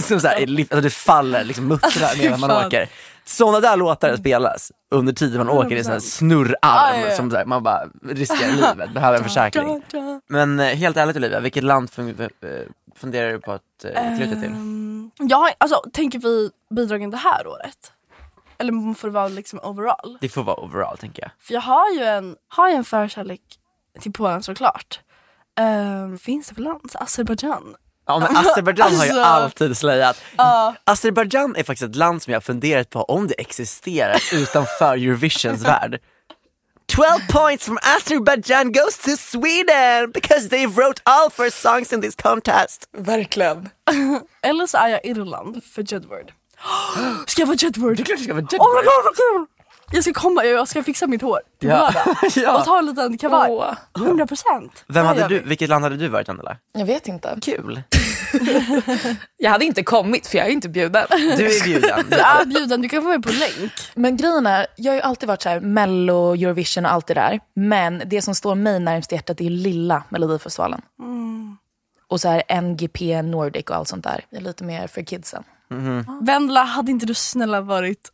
som 0.02 0.20
så 0.20 0.28
här, 0.28 0.36
alltså 0.60 0.80
det 0.80 0.90
faller 0.90 1.44
liksom 1.44 1.68
muttrar 1.68 2.16
medan 2.18 2.40
man 2.40 2.66
åker. 2.66 2.88
Sådana 3.24 3.60
där 3.60 3.76
låtar 3.76 4.16
spelas 4.16 4.72
under 4.90 5.12
tiden 5.12 5.38
man 5.38 5.48
åker 5.48 5.76
i 5.76 5.78
en 5.78 5.84
sån 5.84 5.92
här 5.92 6.00
snurrarm 6.00 6.54
Ah, 6.62 6.94
ja, 6.96 7.06
ja. 7.06 7.16
som 7.16 7.30
här, 7.30 7.44
man 7.44 7.62
bara 7.62 7.86
riskerar 8.02 8.52
livet, 8.52 8.94
behöver 8.94 9.18
en 9.18 9.24
försäkring. 9.30 9.82
Men 10.28 10.60
eh, 10.60 10.66
helt 10.66 10.96
ärligt 10.96 11.16
Olivia, 11.16 11.40
vilket 11.40 11.64
land 11.64 11.90
eh, 11.98 12.26
funderar 12.96 13.32
du 13.32 13.40
på 13.40 13.52
att 13.52 13.62
flytta 14.16 14.34
till? 14.40 14.44
Ehm, 14.50 15.10
jag 15.18 15.36
har, 15.36 15.50
alltså, 15.58 15.82
tänker 15.92 16.18
vi 16.18 16.50
bidragen 16.74 17.10
det 17.10 17.16
här 17.16 17.46
året? 17.46 17.92
Eller 18.58 18.94
får 18.94 19.08
det 19.08 19.14
vara 19.14 19.28
liksom 19.28 19.60
overall? 19.62 20.18
Det 20.20 20.28
får 20.28 20.42
vara 20.42 20.56
overall 20.64 20.98
tänker 20.98 21.22
jag. 21.22 21.30
För 21.40 21.54
jag 21.54 21.60
har 21.60 21.90
ju 21.90 22.04
en, 22.04 22.36
har 22.48 22.68
ju 22.68 22.74
en 22.74 22.84
förkärlek 22.84 23.40
till 24.00 24.12
Polen 24.12 24.42
såklart. 24.42 25.00
Um, 25.60 26.18
finns 26.18 26.48
det 26.48 26.54
för 26.54 26.62
land? 26.62 26.90
Azerbajdzjan? 26.94 27.74
Ja 28.10 28.18
men 28.18 28.36
Azerbajdzjan 28.46 28.94
har 28.96 29.04
ju 29.04 29.10
Alltså. 29.10 29.22
alltid 29.24 29.76
slöjat. 29.76 30.20
Ja. 30.36 30.74
Azerbajdzjan 30.84 31.56
är 31.56 31.62
faktiskt 31.64 31.90
ett 31.90 31.96
land 31.96 32.22
som 32.22 32.30
jag 32.32 32.36
har 32.36 32.42
funderat 32.42 32.90
på 32.90 33.02
om 33.04 33.26
det 33.28 33.34
existerar 33.40 34.20
utanför 34.32 34.92
Eurovisions 34.94 35.62
värld. 35.64 35.98
12 36.86 37.06
points 37.32 37.64
from 37.64 37.78
Azerbaijan 37.96 38.72
goes 38.72 38.98
to 38.98 39.10
Sweden 39.16 40.10
because 40.14 40.48
they 40.48 40.66
wrote 40.66 41.02
all 41.04 41.30
four 41.30 41.50
songs 41.50 41.92
in 41.92 42.02
this 42.02 42.14
contest. 42.16 42.88
Verkligen. 42.98 43.68
Eller 44.42 44.66
så 44.66 44.78
är 44.78 44.88
jag 44.88 45.04
Irland 45.04 45.64
för 45.64 45.84
Jedward. 45.92 46.32
Ska 47.26 47.42
jag 47.42 47.46
vara 47.46 47.56
Jedward? 47.60 47.96
Det 47.96 48.02
är 48.02 48.04
klart 48.04 48.18
det 48.18 48.24
ska 48.24 48.34
vara 48.34 48.46
Åh 48.52 48.66
oh 48.66 48.74
my 48.74 48.78
Jedward. 48.78 48.84
god 48.84 49.04
vad 49.04 49.16
kul! 49.16 49.46
Jag 49.92 50.02
ska 50.04 50.12
komma, 50.12 50.44
jag 50.44 50.68
ska 50.68 50.82
fixa 50.82 51.06
mitt 51.06 51.22
hår 51.22 51.40
till 51.60 51.68
Ja. 51.68 51.76
lördag. 51.76 52.16
Ja. 52.36 52.58
Och 52.58 52.64
ta 52.64 52.78
en 52.78 52.86
liten 52.86 53.18
kavaj. 53.18 53.50
Åh, 53.50 53.74
100 53.96 54.26
procent. 54.26 54.84
Vem 54.86 55.06
hade 55.06 55.28
du, 55.28 55.40
vilket 55.40 55.68
land 55.68 55.84
hade 55.84 55.96
du 55.96 56.08
varit 56.08 56.28
Angela? 56.28 56.56
jag 56.72 56.86
vet 56.86 57.08
inte. 57.08 57.38
Kul. 57.42 57.82
Jag 59.36 59.50
hade 59.50 59.64
inte 59.64 59.82
kommit 59.82 60.26
för 60.26 60.38
jag 60.38 60.46
är 60.46 60.50
inte 60.50 60.68
bjuden. 60.68 61.06
Du 61.10 61.16
är 61.56 61.64
bjuden. 61.64 62.04
Du 62.10 62.16
är 62.16 62.44
bjuden, 62.44 62.82
du 62.82 62.88
kan 62.88 63.02
få 63.02 63.08
med 63.08 63.22
på 63.22 63.28
länk. 63.32 63.72
Men 63.94 64.16
grejen 64.16 64.46
är, 64.46 64.66
jag 64.76 64.92
har 64.92 64.96
ju 64.96 65.02
alltid 65.02 65.26
varit 65.28 65.42
så 65.42 65.48
här 65.48 65.60
mello, 65.60 66.32
Eurovision 66.34 66.84
och 66.86 66.92
allt 66.92 67.06
det 67.06 67.14
där. 67.14 67.40
Men 67.54 68.02
det 68.06 68.22
som 68.22 68.34
står 68.34 68.54
mig 68.54 68.80
närmast 68.80 69.12
hjärtat 69.12 69.40
är 69.40 69.50
lilla 69.50 70.02
Melodifestivalen. 70.08 70.80
Och 72.08 72.20
så 72.20 72.28
här 72.28 72.60
NGP 72.60 73.22
Nordic 73.22 73.64
och 73.64 73.76
allt 73.76 73.88
sånt 73.88 74.04
där. 74.04 74.24
Det 74.30 74.36
är 74.36 74.40
lite 74.40 74.64
mer 74.64 74.86
för 74.86 75.02
kidsen. 75.02 75.42
Vendela, 76.22 76.62
hade 76.62 76.90
inte 76.90 77.06
du 77.06 77.14
snälla 77.14 77.60
varit 77.60 78.08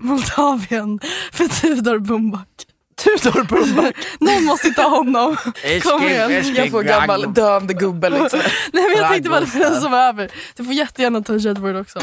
Moldavien 0.00 1.00
för 1.32 1.48
Tudor 1.60 1.98
Bumbak? 1.98 2.48
Tudor 2.96 3.44
Bumbak. 3.44 3.94
Någon 4.20 4.44
måste 4.44 4.70
ta 4.70 4.88
honom. 4.88 5.36
Kom 5.82 6.02
igen. 6.02 6.54
Jag 6.54 6.70
får 6.70 6.82
gammal 6.82 7.34
döende 7.34 7.74
gubbe 7.74 8.10
liksom. 8.10 8.38
Nej 8.72 8.84
men 8.88 8.98
jag 8.98 9.10
tänkte 9.10 9.30
bara 9.30 9.46
för 9.46 9.58
den 9.58 9.80
som 9.80 9.94
är 9.94 10.08
över. 10.08 10.30
Du 10.56 10.64
får 10.64 10.74
jättegärna 10.74 11.20
ta 11.20 11.36
Jedward 11.36 11.76
också. 11.76 11.98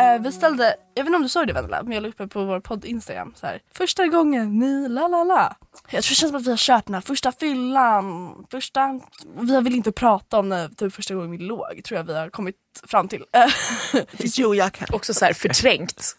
Eh, 0.00 0.20
vi 0.22 0.32
ställde, 0.32 0.64
jag 0.94 1.02
vet 1.02 1.06
inte 1.08 1.16
om 1.16 1.22
du 1.22 1.28
såg 1.28 1.46
det 1.46 1.52
Vendela, 1.52 1.82
men 1.82 1.92
jag 1.92 2.02
la 2.02 2.08
uppe 2.08 2.26
på 2.26 2.44
vår 2.44 2.60
podd 2.60 2.84
Instagram. 2.84 3.32
Så 3.36 3.46
här, 3.46 3.60
första 3.74 4.06
gången 4.06 4.58
ni 4.58 4.88
la 4.88 5.08
la 5.08 5.24
la. 5.24 5.56
Jag 5.90 6.04
tror 6.04 6.10
det 6.10 6.14
känns 6.14 6.30
som 6.30 6.36
att 6.36 6.46
vi 6.46 6.50
har 6.50 6.56
kört 6.56 6.86
den 6.86 6.94
här 6.94 7.00
första 7.00 7.32
fyllan. 7.32 8.34
Första, 8.50 9.00
vi 9.40 9.60
vill 9.60 9.74
inte 9.74 9.92
prata 9.92 10.38
om 10.38 10.48
när 10.48 10.68
typ 10.68 10.94
första 10.94 11.14
gången 11.14 11.30
vi 11.30 11.38
låg, 11.38 11.80
tror 11.84 11.98
jag 11.98 12.04
vi 12.04 12.14
har 12.18 12.28
kommit 12.30 12.56
fram 12.86 13.08
till. 13.08 13.24
Jo, 14.18 14.54
jag 14.54 14.72
kan. 14.72 14.88
Också 14.92 15.14
så 15.14 15.24
här 15.24 15.32
förträngt. 15.32 16.16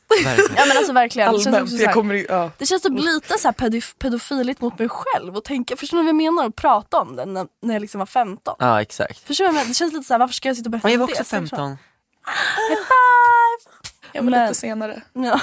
ja 0.55 0.65
men 0.67 0.77
alltså 0.77 0.93
verkligen. 0.93 1.33
Det 1.33 1.39
känns, 1.39 1.57
också 1.57 1.67
så 1.77 1.81
Jag 1.81 1.87
här, 1.87 1.93
kommer, 1.93 2.13
i- 2.15 2.25
ja. 2.29 2.51
det 2.57 2.65
känns 2.65 2.81
typ 2.81 2.99
lite 2.99 3.37
så 3.39 3.47
här 3.47 3.53
pedof- 3.53 3.95
pedofiligt 3.99 4.61
mot 4.61 4.79
mig 4.79 4.89
själv 4.89 5.37
och 5.37 5.43
tänka, 5.43 5.75
förstår 5.75 5.97
ni 5.97 6.03
vad 6.03 6.09
jag 6.09 6.15
menar? 6.15 6.45
Att 6.45 6.55
prata 6.55 6.97
om 7.01 7.15
det 7.15 7.25
när, 7.25 7.47
när 7.61 7.73
jag 7.75 7.81
liksom 7.81 7.99
var 7.99 8.05
15. 8.05 8.55
Ja, 8.59 8.81
exakt. 8.81 9.19
Förstår 9.27 9.45
jag 9.45 9.53
menar? 9.53 9.67
Det 9.67 9.73
känns 9.73 9.93
lite 9.93 10.05
så 10.07 10.13
här, 10.13 10.19
varför 10.19 10.33
ska 10.33 10.49
jag 10.49 10.55
sitta 10.57 10.67
och 10.67 10.71
berätta 10.71 10.87
Men 10.87 10.91
jag 10.91 10.99
var 10.99 11.07
om 11.07 11.13
det? 11.15 11.19
också 11.21 11.29
Så 11.29 11.35
jag 11.35 11.49
15. 11.49 11.77
High 12.25 12.75
five! 12.75 13.71
ja, 14.13 14.21
men 14.21 14.31
Men- 14.31 14.47
lite 14.47 14.59
senare. 14.59 15.01
Ja. 15.13 15.39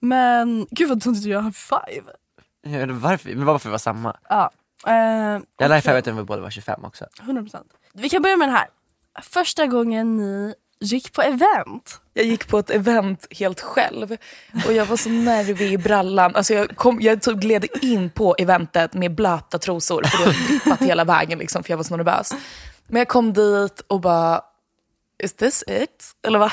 Men 0.00 0.66
gud 0.70 0.88
vad 0.88 1.02
töntigt 1.02 1.24
att 1.24 1.30
göra 1.30 1.42
high 1.42 1.52
five. 1.52 2.12
Ja, 2.78 2.86
Varför? 2.90 3.28
Men 3.34 3.44
varför 3.44 3.70
var 3.70 3.78
samma? 3.78 4.16
Ja. 4.28 4.50
Eh, 4.86 4.92
Jag 5.58 5.68
lärde 5.68 5.82
mig 5.90 5.98
att 5.98 6.06
vi 6.06 6.12
båda 6.24 6.42
var 6.42 6.50
25 6.50 6.84
också. 6.84 7.06
100%. 7.22 7.56
Vi 7.92 8.08
kan 8.08 8.22
börja 8.22 8.36
med 8.36 8.48
den 8.48 8.56
här. 8.56 8.66
Första 9.22 9.66
gången 9.66 10.16
ni 10.16 10.54
gick 10.80 11.12
på 11.12 11.22
event. 11.22 12.00
Jag 12.14 12.24
gick 12.26 12.48
på 12.48 12.58
ett 12.58 12.70
event 12.70 13.26
helt 13.30 13.60
själv 13.60 14.16
och 14.66 14.72
jag 14.72 14.86
var 14.86 14.96
så 14.96 15.08
nervig 15.08 15.72
i 15.72 15.78
brallan. 15.78 16.36
Alltså 16.36 16.54
jag, 16.54 16.76
kom, 16.76 16.98
jag 17.00 17.22
typ 17.22 17.36
gled 17.36 17.66
in 17.82 18.10
på 18.10 18.34
eventet 18.38 18.94
med 18.94 19.14
blöta 19.14 19.58
trosor 19.58 20.02
för 20.04 20.18
det 20.18 20.24
hade 20.24 20.46
drippat 20.46 20.80
hela 20.82 21.04
vägen 21.04 21.38
liksom, 21.38 21.62
för 21.64 21.70
jag 21.70 21.76
var 21.76 21.84
så 21.84 21.96
nervös. 21.96 22.34
Men 22.86 22.98
jag 22.98 23.08
kom 23.08 23.32
dit 23.32 23.80
och 23.86 24.00
bara, 24.00 24.40
is 25.18 25.32
this 25.32 25.64
it? 25.66 26.12
Eller 26.26 26.38
va? 26.38 26.52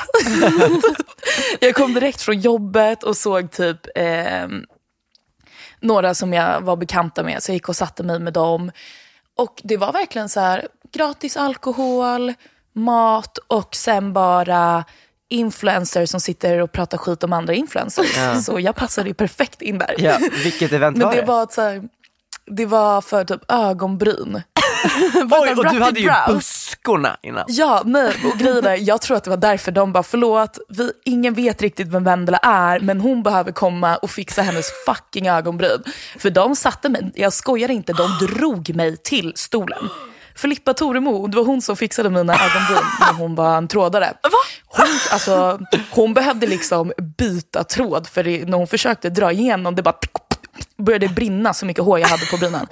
jag 1.60 1.74
kom 1.74 1.94
direkt 1.94 2.22
från 2.22 2.40
jobbet 2.40 3.02
och 3.02 3.16
såg 3.16 3.50
typ 3.50 3.86
ehm, 3.94 4.64
några 5.80 6.14
som 6.14 6.32
jag 6.32 6.60
var 6.60 6.76
bekanta 6.76 7.22
med, 7.22 7.42
så 7.42 7.50
jag 7.50 7.54
gick 7.54 7.68
och 7.68 7.76
satte 7.76 8.02
mig 8.02 8.18
med 8.18 8.32
dem. 8.32 8.70
Och 9.36 9.60
det 9.64 9.76
var 9.76 9.92
verkligen 9.92 10.28
så 10.28 10.40
här, 10.40 10.68
gratis 10.92 11.36
alkohol, 11.36 12.34
mat 12.72 13.38
och 13.38 13.74
sen 13.74 14.12
bara 14.12 14.84
influencers 15.28 16.10
som 16.10 16.20
sitter 16.20 16.58
och 16.58 16.72
pratar 16.72 16.98
skit 16.98 17.24
om 17.24 17.32
andra 17.32 17.54
influencers. 17.54 18.44
Så 18.44 18.60
jag 18.60 18.76
passade 18.76 19.08
ju 19.08 19.14
perfekt 19.14 19.62
in 19.62 19.78
där. 19.78 19.94
Ja, 19.98 20.18
vilket 20.44 20.72
event 20.72 20.96
Men 20.98 21.06
var 21.06 21.14
det 21.14 21.20
det? 21.20 21.26
var, 21.26 21.42
ett 21.42 21.52
så 21.52 21.62
här, 21.62 21.88
det 22.46 22.66
var 22.66 23.00
för 23.00 23.24
typ 23.24 23.40
ögonbryn. 23.48 24.42
Oj, 25.30 25.54
och 25.56 25.72
du 25.72 25.80
hade 25.80 26.00
ju 26.00 26.06
brows. 26.06 26.26
buskorna 26.28 27.16
innan. 27.22 27.44
Ja, 27.48 27.82
nej, 27.84 28.14
och 28.32 28.38
grejen 28.38 28.66
är, 28.66 28.76
jag 28.88 29.00
tror 29.00 29.16
att 29.16 29.24
det 29.24 29.30
var 29.30 29.36
därför 29.36 29.72
de 29.72 29.92
bara, 29.92 30.02
förlåt, 30.02 30.58
vi, 30.68 30.92
ingen 31.04 31.34
vet 31.34 31.62
riktigt 31.62 31.88
vem 31.88 32.04
Vendela 32.04 32.38
är, 32.38 32.80
men 32.80 33.00
hon 33.00 33.22
behöver 33.22 33.52
komma 33.52 33.96
och 33.96 34.10
fixa 34.10 34.42
hennes 34.42 34.66
fucking 34.86 35.28
ögonbryn. 35.28 35.82
För 36.18 36.30
de 36.30 36.56
satte 36.56 36.88
mig, 36.88 37.12
jag 37.14 37.32
skojar 37.32 37.70
inte, 37.70 37.92
de 37.92 38.26
drog 38.26 38.74
mig 38.76 38.96
till 38.96 39.32
stolen. 39.36 39.88
Filippa 40.36 40.74
Toremo, 40.74 41.26
det 41.26 41.36
var 41.36 41.44
hon 41.44 41.62
som 41.62 41.76
fixade 41.76 42.10
mina 42.10 42.32
ögonbryn 42.34 42.84
när 43.00 43.12
hon 43.12 43.34
var 43.34 43.56
en 43.56 43.68
trådare. 43.68 44.12
Hon, 44.66 44.86
alltså, 45.12 45.60
hon 45.90 46.14
behövde 46.14 46.46
liksom 46.46 46.92
byta 47.18 47.64
tråd 47.64 48.06
för 48.06 48.24
det, 48.24 48.44
när 48.48 48.58
hon 48.58 48.66
försökte 48.66 49.10
dra 49.10 49.32
igenom, 49.32 49.74
det 49.74 49.82
bara 49.82 49.92
började 50.76 51.08
brinna 51.08 51.54
så 51.54 51.66
mycket 51.66 51.84
hår 51.84 51.98
jag 51.98 52.08
hade 52.08 52.26
på 52.26 52.36
brynen. 52.36 52.66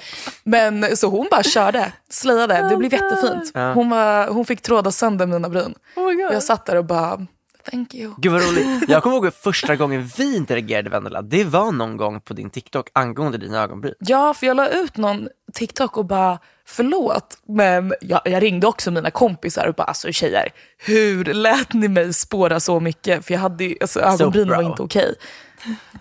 Men 0.44 0.96
så 0.96 1.08
hon 1.08 1.28
bara 1.30 1.42
körde, 1.42 1.92
slöjade, 2.10 2.68
det 2.70 2.76
blev 2.76 2.92
jättefint. 2.92 3.52
Hon, 3.74 3.90
var, 3.90 4.28
hon 4.28 4.44
fick 4.44 4.60
tråda 4.62 4.90
sönder 4.90 5.26
mina 5.26 5.48
bryn. 5.48 5.74
Oh 5.96 6.12
jag 6.32 6.42
satt 6.42 6.66
där 6.66 6.76
och 6.76 6.84
bara, 6.84 7.26
thank 7.70 7.94
you. 7.94 8.14
Gud 8.18 8.32
vad 8.32 8.42
roligt. 8.42 8.88
Jag 8.88 9.02
kommer 9.02 9.16
ihåg 9.16 9.34
första 9.34 9.76
gången 9.76 10.10
vi 10.16 10.36
interagerade 10.36 10.90
Vendela, 10.90 11.22
det 11.22 11.44
var 11.44 11.72
någon 11.72 11.96
gång 11.96 12.20
på 12.20 12.34
din 12.34 12.50
TikTok 12.50 12.88
angående 12.92 13.38
dina 13.38 13.62
ögonbryn. 13.62 13.94
Ja, 13.98 14.34
för 14.34 14.46
jag 14.46 14.56
la 14.56 14.68
ut 14.68 14.96
någon 14.96 15.28
TikTok 15.54 15.96
och 15.96 16.04
bara, 16.04 16.38
förlåt, 16.66 17.38
men 17.48 17.94
jag, 18.00 18.20
jag 18.24 18.42
ringde 18.42 18.66
också 18.66 18.90
mina 18.90 19.10
kompisar 19.10 19.66
och 19.66 19.74
bara, 19.74 19.82
alltså 19.84 20.12
tjejer, 20.12 20.48
hur 20.78 21.24
lät 21.24 21.72
ni 21.72 21.88
mig 21.88 22.12
spåra 22.12 22.60
så 22.60 22.80
mycket? 22.80 23.24
För 23.26 23.34
jag 23.34 23.40
hade 23.40 23.64
ju- 23.64 23.76
alltså, 23.80 24.00
ögonbrynen 24.00 24.56
var 24.56 24.62
inte 24.62 24.82
okej. 24.82 25.14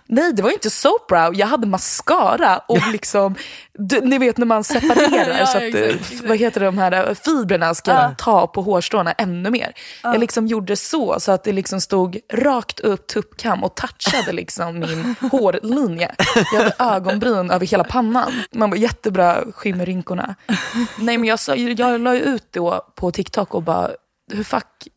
Nej, 0.06 0.32
det 0.32 0.42
var 0.42 0.50
inte 0.50 0.70
soapbrow. 0.70 1.34
Jag 1.34 1.46
hade 1.46 1.66
mascara 1.66 2.58
och 2.58 2.88
liksom, 2.92 3.34
du, 3.78 4.00
ni 4.00 4.18
vet 4.18 4.36
när 4.36 4.46
man 4.46 4.64
separerar 4.64 5.28
Ja, 5.38 5.46
så 5.46 5.58
att, 5.58 5.62
exakt, 5.64 5.84
eh, 5.84 5.94
exakt. 5.94 6.28
vad 6.28 6.38
heter 6.38 6.60
det, 6.60 6.66
de 6.66 6.78
här 6.78 7.08
eh, 7.08 7.14
fibrerna 7.14 7.74
ska 7.74 8.10
ta 8.18 8.46
på 8.46 8.62
hårstråna 8.62 9.12
ännu 9.12 9.50
mer. 9.50 9.72
Jag 10.02 10.20
liksom 10.20 10.46
gjorde 10.46 10.76
så, 10.76 11.20
så 11.20 11.32
att 11.32 11.44
det 11.44 11.52
liksom 11.52 11.80
stod 11.80 12.18
rakt 12.32 12.80
upp 12.80 13.06
tuppkam 13.06 13.64
och 13.64 13.74
touchade 13.74 14.32
liksom 14.32 14.78
min 14.78 15.14
hårlinje. 15.30 16.14
Jag 16.52 16.60
hade 16.60 16.74
ögonbryn 16.96 17.50
över 17.50 17.66
hela 17.66 17.84
pannan. 17.84 18.32
Man 18.52 18.70
var 18.70 18.76
jättebra 18.76 19.44
skimmerrynkorna. 19.54 20.34
Nej 20.98 21.18
men 21.18 21.24
jag, 21.28 21.38
jag 21.58 22.00
la 22.00 22.14
ut 22.14 22.46
då 22.50 22.86
på 22.94 23.10
TikTok 23.10 23.54
och 23.54 23.62
bara, 23.62 23.90
hur 24.32 24.44
fuck 24.44 24.88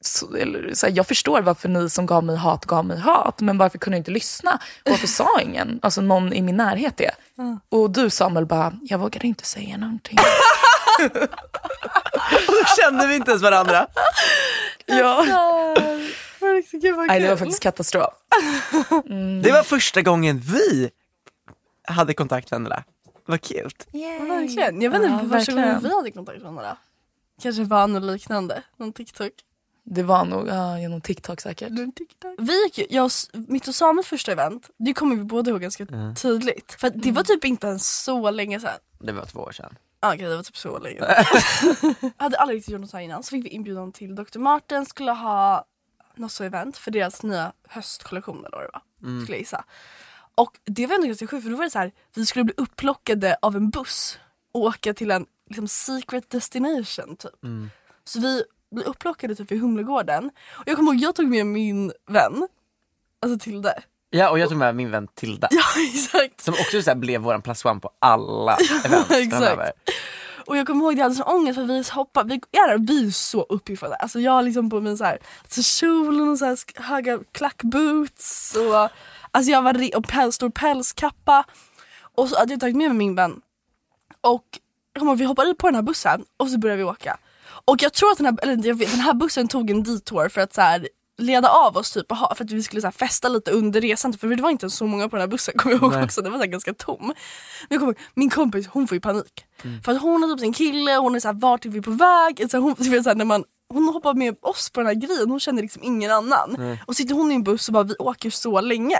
så, 0.00 0.36
eller, 0.36 0.74
så 0.74 0.86
här, 0.86 0.92
jag 0.96 1.06
förstår 1.06 1.42
varför 1.42 1.68
ni 1.68 1.90
som 1.90 2.06
gav 2.06 2.24
mig 2.24 2.36
hat 2.36 2.66
gav 2.66 2.84
mig 2.84 2.98
hat, 2.98 3.40
men 3.40 3.58
varför 3.58 3.78
kunde 3.78 3.96
jag 3.96 4.00
inte 4.00 4.10
lyssna? 4.10 4.60
Varför 4.84 5.06
sa 5.06 5.40
ingen, 5.42 5.80
alltså 5.82 6.00
någon 6.00 6.32
i 6.32 6.42
min 6.42 6.56
närhet 6.56 6.96
det? 6.96 7.10
Och 7.68 7.90
du 7.90 8.10
Samuel 8.10 8.46
bara, 8.46 8.72
jag 8.82 8.98
vågade 8.98 9.26
inte 9.26 9.44
säga 9.46 9.76
någonting. 9.76 10.18
Och 12.48 12.54
då 12.54 12.64
kände 12.82 13.06
vi 13.06 13.14
inte 13.14 13.30
ens 13.30 13.42
varandra. 13.42 13.86
ja. 14.86 15.24
Gud 16.72 16.96
vad 16.96 17.06
Nej, 17.06 17.20
det 17.20 17.28
var 17.28 17.36
faktiskt 17.36 17.62
katastrof. 17.62 18.14
Det 19.42 19.52
var 19.52 19.62
första 19.62 20.02
gången 20.02 20.38
vi 20.40 20.90
hade 21.84 22.14
kontakt 22.14 22.52
Vendela. 22.52 22.84
Vad 23.26 23.40
kul. 23.40 23.70
Verkligen. 23.92 24.82
Jag 24.82 24.90
vet 24.90 25.02
inte 25.02 25.24
Ja, 25.24 25.38
första 25.38 25.52
gången 25.52 25.80
vi 25.82 25.94
hade 25.94 26.10
kontakt 26.10 26.42
med 26.42 26.52
varandra. 26.52 26.76
Kanske 27.42 27.64
var 27.64 27.86
något 27.86 28.02
liknande. 28.02 28.62
Någon 28.76 28.92
TikTok. 28.92 29.32
Det 29.84 30.02
var 30.02 30.24
nog 30.24 30.48
ja, 30.48 30.78
genom 30.78 31.00
TikTok 31.00 31.40
säkert. 31.40 31.72
TikTok. 31.96 32.34
Vi 32.38 32.64
gick 32.64 32.78
ju, 32.78 32.86
jag 32.90 33.10
mitt 33.32 33.68
och 33.68 33.74
Samuels 33.74 34.08
första 34.08 34.32
event, 34.32 34.70
det 34.76 34.94
kommer 34.94 35.16
vi 35.16 35.24
båda 35.24 35.50
ihåg 35.50 35.60
ganska 35.60 35.86
tydligt. 36.16 36.76
För 36.78 36.90
det 36.90 37.12
var 37.12 37.22
typ 37.22 37.44
inte 37.44 37.66
ens 37.66 38.02
så 38.04 38.30
länge 38.30 38.60
sedan. 38.60 38.78
Det 38.98 39.12
var 39.12 39.24
två 39.26 39.40
år 39.40 39.52
sedan. 39.52 39.76
Ah, 40.00 40.14
Okej 40.14 40.28
det 40.28 40.36
var 40.36 40.42
typ 40.42 40.56
så 40.56 40.78
länge. 40.78 40.98
jag 42.00 42.12
hade 42.16 42.38
aldrig 42.38 42.56
riktigt 42.56 42.72
gjort 42.72 42.80
något 42.80 42.90
så 42.90 42.96
här 42.96 43.04
innan. 43.04 43.22
Så 43.22 43.30
fick 43.30 43.44
vi 43.44 43.48
inbjudan 43.48 43.92
till 43.92 44.14
Dr. 44.14 44.38
Martens 44.38 44.88
skulle 44.88 45.10
ha 45.12 45.64
något 46.16 46.32
så 46.32 46.44
event 46.44 46.76
för 46.76 46.90
deras 46.90 47.22
nya 47.22 47.52
höstkollektion 47.68 48.38
eller 48.38 48.56
vad 48.56 48.62
det 48.64 48.70
var. 48.72 48.82
Skulle 49.22 49.36
jag 49.36 49.40
gissa. 49.40 49.64
Och 50.34 50.58
det 50.64 50.86
var 50.86 50.94
ändå 50.94 51.06
ganska 51.06 51.26
sjukt 51.26 51.42
för 51.42 51.50
då 51.50 51.56
var 51.56 51.64
det 51.64 51.70
så 51.70 51.78
här, 51.78 51.92
vi 52.14 52.26
skulle 52.26 52.44
bli 52.44 52.54
upplockade 52.56 53.36
av 53.42 53.56
en 53.56 53.70
buss 53.70 54.18
och 54.52 54.60
åka 54.60 54.94
till 54.94 55.10
en 55.10 55.26
liksom, 55.46 55.68
secret 55.68 56.30
destination 56.30 57.16
typ. 57.16 57.32
Så 58.04 58.20
vi 58.20 58.42
blev 58.70 58.86
upplockade 58.86 59.34
typ 59.34 59.50
vid 59.52 59.60
Humlegården. 59.60 60.30
Och 60.50 60.62
jag 60.66 60.76
kommer 60.76 60.92
ihåg 60.92 61.02
jag 61.02 61.14
tog 61.14 61.26
med 61.26 61.46
min 61.46 61.92
vän, 62.06 62.48
alltså 63.22 63.38
Tilde. 63.38 63.82
Ja 64.10 64.30
och 64.30 64.38
jag 64.38 64.48
tog 64.48 64.58
med 64.58 64.76
min 64.76 64.90
vän 64.90 65.08
Tilda. 65.14 65.48
Ja 65.50 65.62
exakt. 65.94 66.40
Som 66.40 66.54
också 66.54 66.82
så 66.82 66.94
blev 66.94 67.20
våran 67.20 67.42
plus 67.42 67.64
one 67.64 67.80
på 67.80 67.90
alla 67.98 68.56
event 68.84 69.10
exakt. 69.10 69.72
Och 70.46 70.56
jag 70.56 70.66
kommer 70.66 70.84
ihåg 70.84 70.98
jag 70.98 71.02
hade 71.02 71.14
sån 71.14 71.26
ångest 71.26 71.58
för 71.58 71.64
vi 71.64 71.84
hoppade, 71.92 72.34
vi, 72.34 72.40
ja, 72.50 72.76
vi 72.78 73.06
är 73.06 73.10
så 73.10 73.42
uppiffade. 73.42 73.94
Alltså 73.94 74.20
jag 74.20 74.32
har 74.32 74.42
liksom 74.42 74.70
på 74.70 74.80
min 74.80 74.98
så 74.98 75.04
här, 75.04 75.18
så 75.48 75.62
kjol 75.62 76.20
och 76.30 76.38
så 76.38 76.44
här 76.44 76.58
höga 76.82 77.18
klackboots 77.32 78.56
och 78.56 78.88
alltså 79.30 79.50
jag 79.52 79.62
var 79.62 79.96
och 79.96 80.04
päls, 80.04 80.34
stor 80.34 80.50
pälskappa. 80.50 81.44
Och 82.14 82.28
så 82.28 82.38
hade 82.38 82.52
jag 82.52 82.60
tagit 82.60 82.76
med 82.76 82.88
mig 82.88 82.98
min 82.98 83.14
vän. 83.14 83.40
Och 84.20 84.44
jag 84.92 85.00
kommer 85.00 85.12
ihåg, 85.12 85.18
vi 85.18 85.24
hoppade 85.24 85.54
på 85.54 85.66
den 85.66 85.74
här 85.74 85.82
bussen 85.82 86.24
och 86.36 86.48
så 86.48 86.58
började 86.58 86.78
vi 86.78 86.84
åka. 86.84 87.18
Och 87.70 87.82
jag 87.82 87.92
tror 87.92 88.10
att 88.10 88.18
den 88.18 88.26
här, 88.26 88.36
eller 88.42 88.66
jag 88.66 88.74
vet, 88.74 88.90
den 88.90 89.00
här 89.00 89.14
bussen 89.14 89.48
tog 89.48 89.70
en 89.70 89.82
detour 89.82 90.28
för 90.28 90.40
att 90.40 90.54
så 90.54 90.60
här, 90.60 90.88
leda 91.18 91.48
av 91.48 91.76
oss 91.76 91.92
typ 91.92 92.10
och 92.10 92.16
ha, 92.16 92.34
för 92.34 92.44
att 92.44 92.50
vi 92.50 92.62
skulle 92.62 92.80
så 92.80 92.86
här, 92.86 92.92
festa 92.92 93.28
lite 93.28 93.50
under 93.50 93.80
resan. 93.80 94.12
För 94.12 94.28
det 94.28 94.42
var 94.42 94.50
inte 94.50 94.70
så 94.70 94.86
många 94.86 95.08
på 95.08 95.16
den 95.16 95.20
här 95.20 95.28
bussen 95.28 95.54
kommer 95.56 95.74
jag 95.74 95.82
ihåg 95.82 95.92
Nej. 95.92 96.04
också. 96.04 96.22
Den 96.22 96.32
var 96.32 96.38
så 96.38 96.44
här, 96.44 96.50
ganska 96.50 96.74
tom. 96.74 97.14
Men 97.68 97.78
kommer 97.78 97.94
min 98.14 98.30
kompis 98.30 98.66
hon 98.66 98.88
får 98.88 98.94
ju 98.94 99.00
panik. 99.00 99.44
Mm. 99.64 99.82
För 99.82 99.92
att 99.92 100.02
hon 100.02 100.22
har 100.22 100.30
typ 100.30 100.40
sin 100.40 100.52
kille, 100.52 100.96
hon 100.96 101.14
är 101.14 101.20
såhär 101.20 101.34
vart 101.34 101.64
är 101.64 101.68
vi 101.68 101.82
på 101.82 101.90
väg? 101.90 102.50
Så 102.50 102.58
hon, 102.58 102.76
så 102.76 103.08
här, 103.08 103.14
när 103.14 103.24
man, 103.24 103.44
hon 103.68 103.88
hoppar 103.88 104.14
med 104.14 104.36
oss 104.42 104.70
på 104.70 104.80
den 104.80 104.86
här 104.86 104.94
grejen, 104.94 105.30
hon 105.30 105.40
känner 105.40 105.62
liksom 105.62 105.82
ingen 105.82 106.10
annan. 106.10 106.76
Och 106.86 106.96
sitter 106.96 107.14
hon 107.14 107.32
i 107.32 107.34
en 107.34 107.42
buss 107.42 107.68
och 107.68 107.74
bara 107.74 107.84
vi 107.84 107.94
åker 107.98 108.30
så 108.30 108.60
länge. 108.60 108.98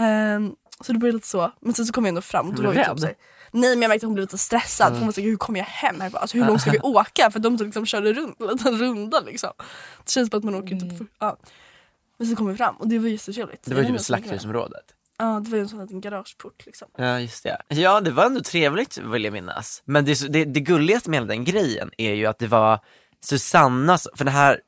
Ehm, 0.00 0.52
så 0.80 0.92
det 0.92 0.98
blev 0.98 1.14
lite 1.14 1.28
så. 1.28 1.52
Men 1.60 1.74
sen 1.74 1.86
så 1.86 1.92
kom 1.92 2.04
vi 2.04 2.08
ändå 2.08 2.20
fram. 2.20 2.54
Då 2.54 2.62
var 2.62 2.72
vi 2.72 2.84
typ 2.84 3.00
så 3.00 3.08
Nej 3.54 3.70
men 3.70 3.82
jag 3.82 3.88
märkte 3.88 4.06
att 4.06 4.08
hon 4.08 4.14
blev 4.14 4.22
lite 4.22 4.38
stressad. 4.38 4.88
För 4.88 4.98
hon 4.98 5.06
var 5.06 5.12
så 5.12 5.20
hur 5.20 5.36
kommer 5.36 5.58
jag 5.58 5.66
hem 5.66 6.00
härifrån? 6.00 6.20
Alltså 6.20 6.36
hur 6.36 6.46
långt 6.46 6.60
ska 6.60 6.70
vi 6.70 6.78
åka? 6.82 7.30
För 7.30 7.38
de 7.38 7.56
liksom 7.56 7.86
körde 7.86 8.12
runt 8.12 8.36
en 8.40 8.46
liten 8.46 8.78
runda 8.78 9.20
liksom. 9.20 9.50
Det 10.04 10.10
känns 10.10 10.30
som 10.30 10.38
att 10.38 10.44
man 10.44 10.54
åker 10.54 10.76
typ 10.76 10.98
för, 10.98 11.06
ja. 11.18 11.36
Men 12.18 12.28
så 12.28 12.36
kom 12.36 12.46
vi 12.46 12.56
fram 12.56 12.76
och 12.76 12.88
det 12.88 12.98
var 12.98 13.08
jättetrevligt. 13.08 13.64
Det 13.64 13.74
var 13.74 13.82
ju 13.82 13.88
typ 13.88 14.00
slakthusområdet. 14.00 14.84
Ja 15.18 15.40
det 15.44 15.50
var 15.50 15.56
ju 15.56 15.62
en 15.62 15.68
sån 15.68 15.80
liten 15.80 16.00
garageport 16.00 16.66
liksom. 16.66 16.88
Ja 16.96 17.20
just 17.20 17.42
det. 17.42 17.62
Ja 17.68 18.00
det 18.00 18.10
var 18.10 18.24
ändå 18.26 18.40
trevligt 18.40 18.98
vill 18.98 19.24
jag 19.24 19.32
minnas. 19.32 19.82
Men 19.84 20.04
det, 20.04 20.32
det, 20.32 20.44
det 20.44 20.60
gulligaste 20.60 21.10
med 21.10 21.16
hela 21.16 21.26
den 21.26 21.44
grejen 21.44 21.90
är 21.98 22.14
ju 22.14 22.26
att 22.26 22.38
det 22.38 22.46
var 22.46 22.80
Susannas, 23.24 24.08
för 24.14 24.24
det 24.24 24.30
här, 24.30 24.60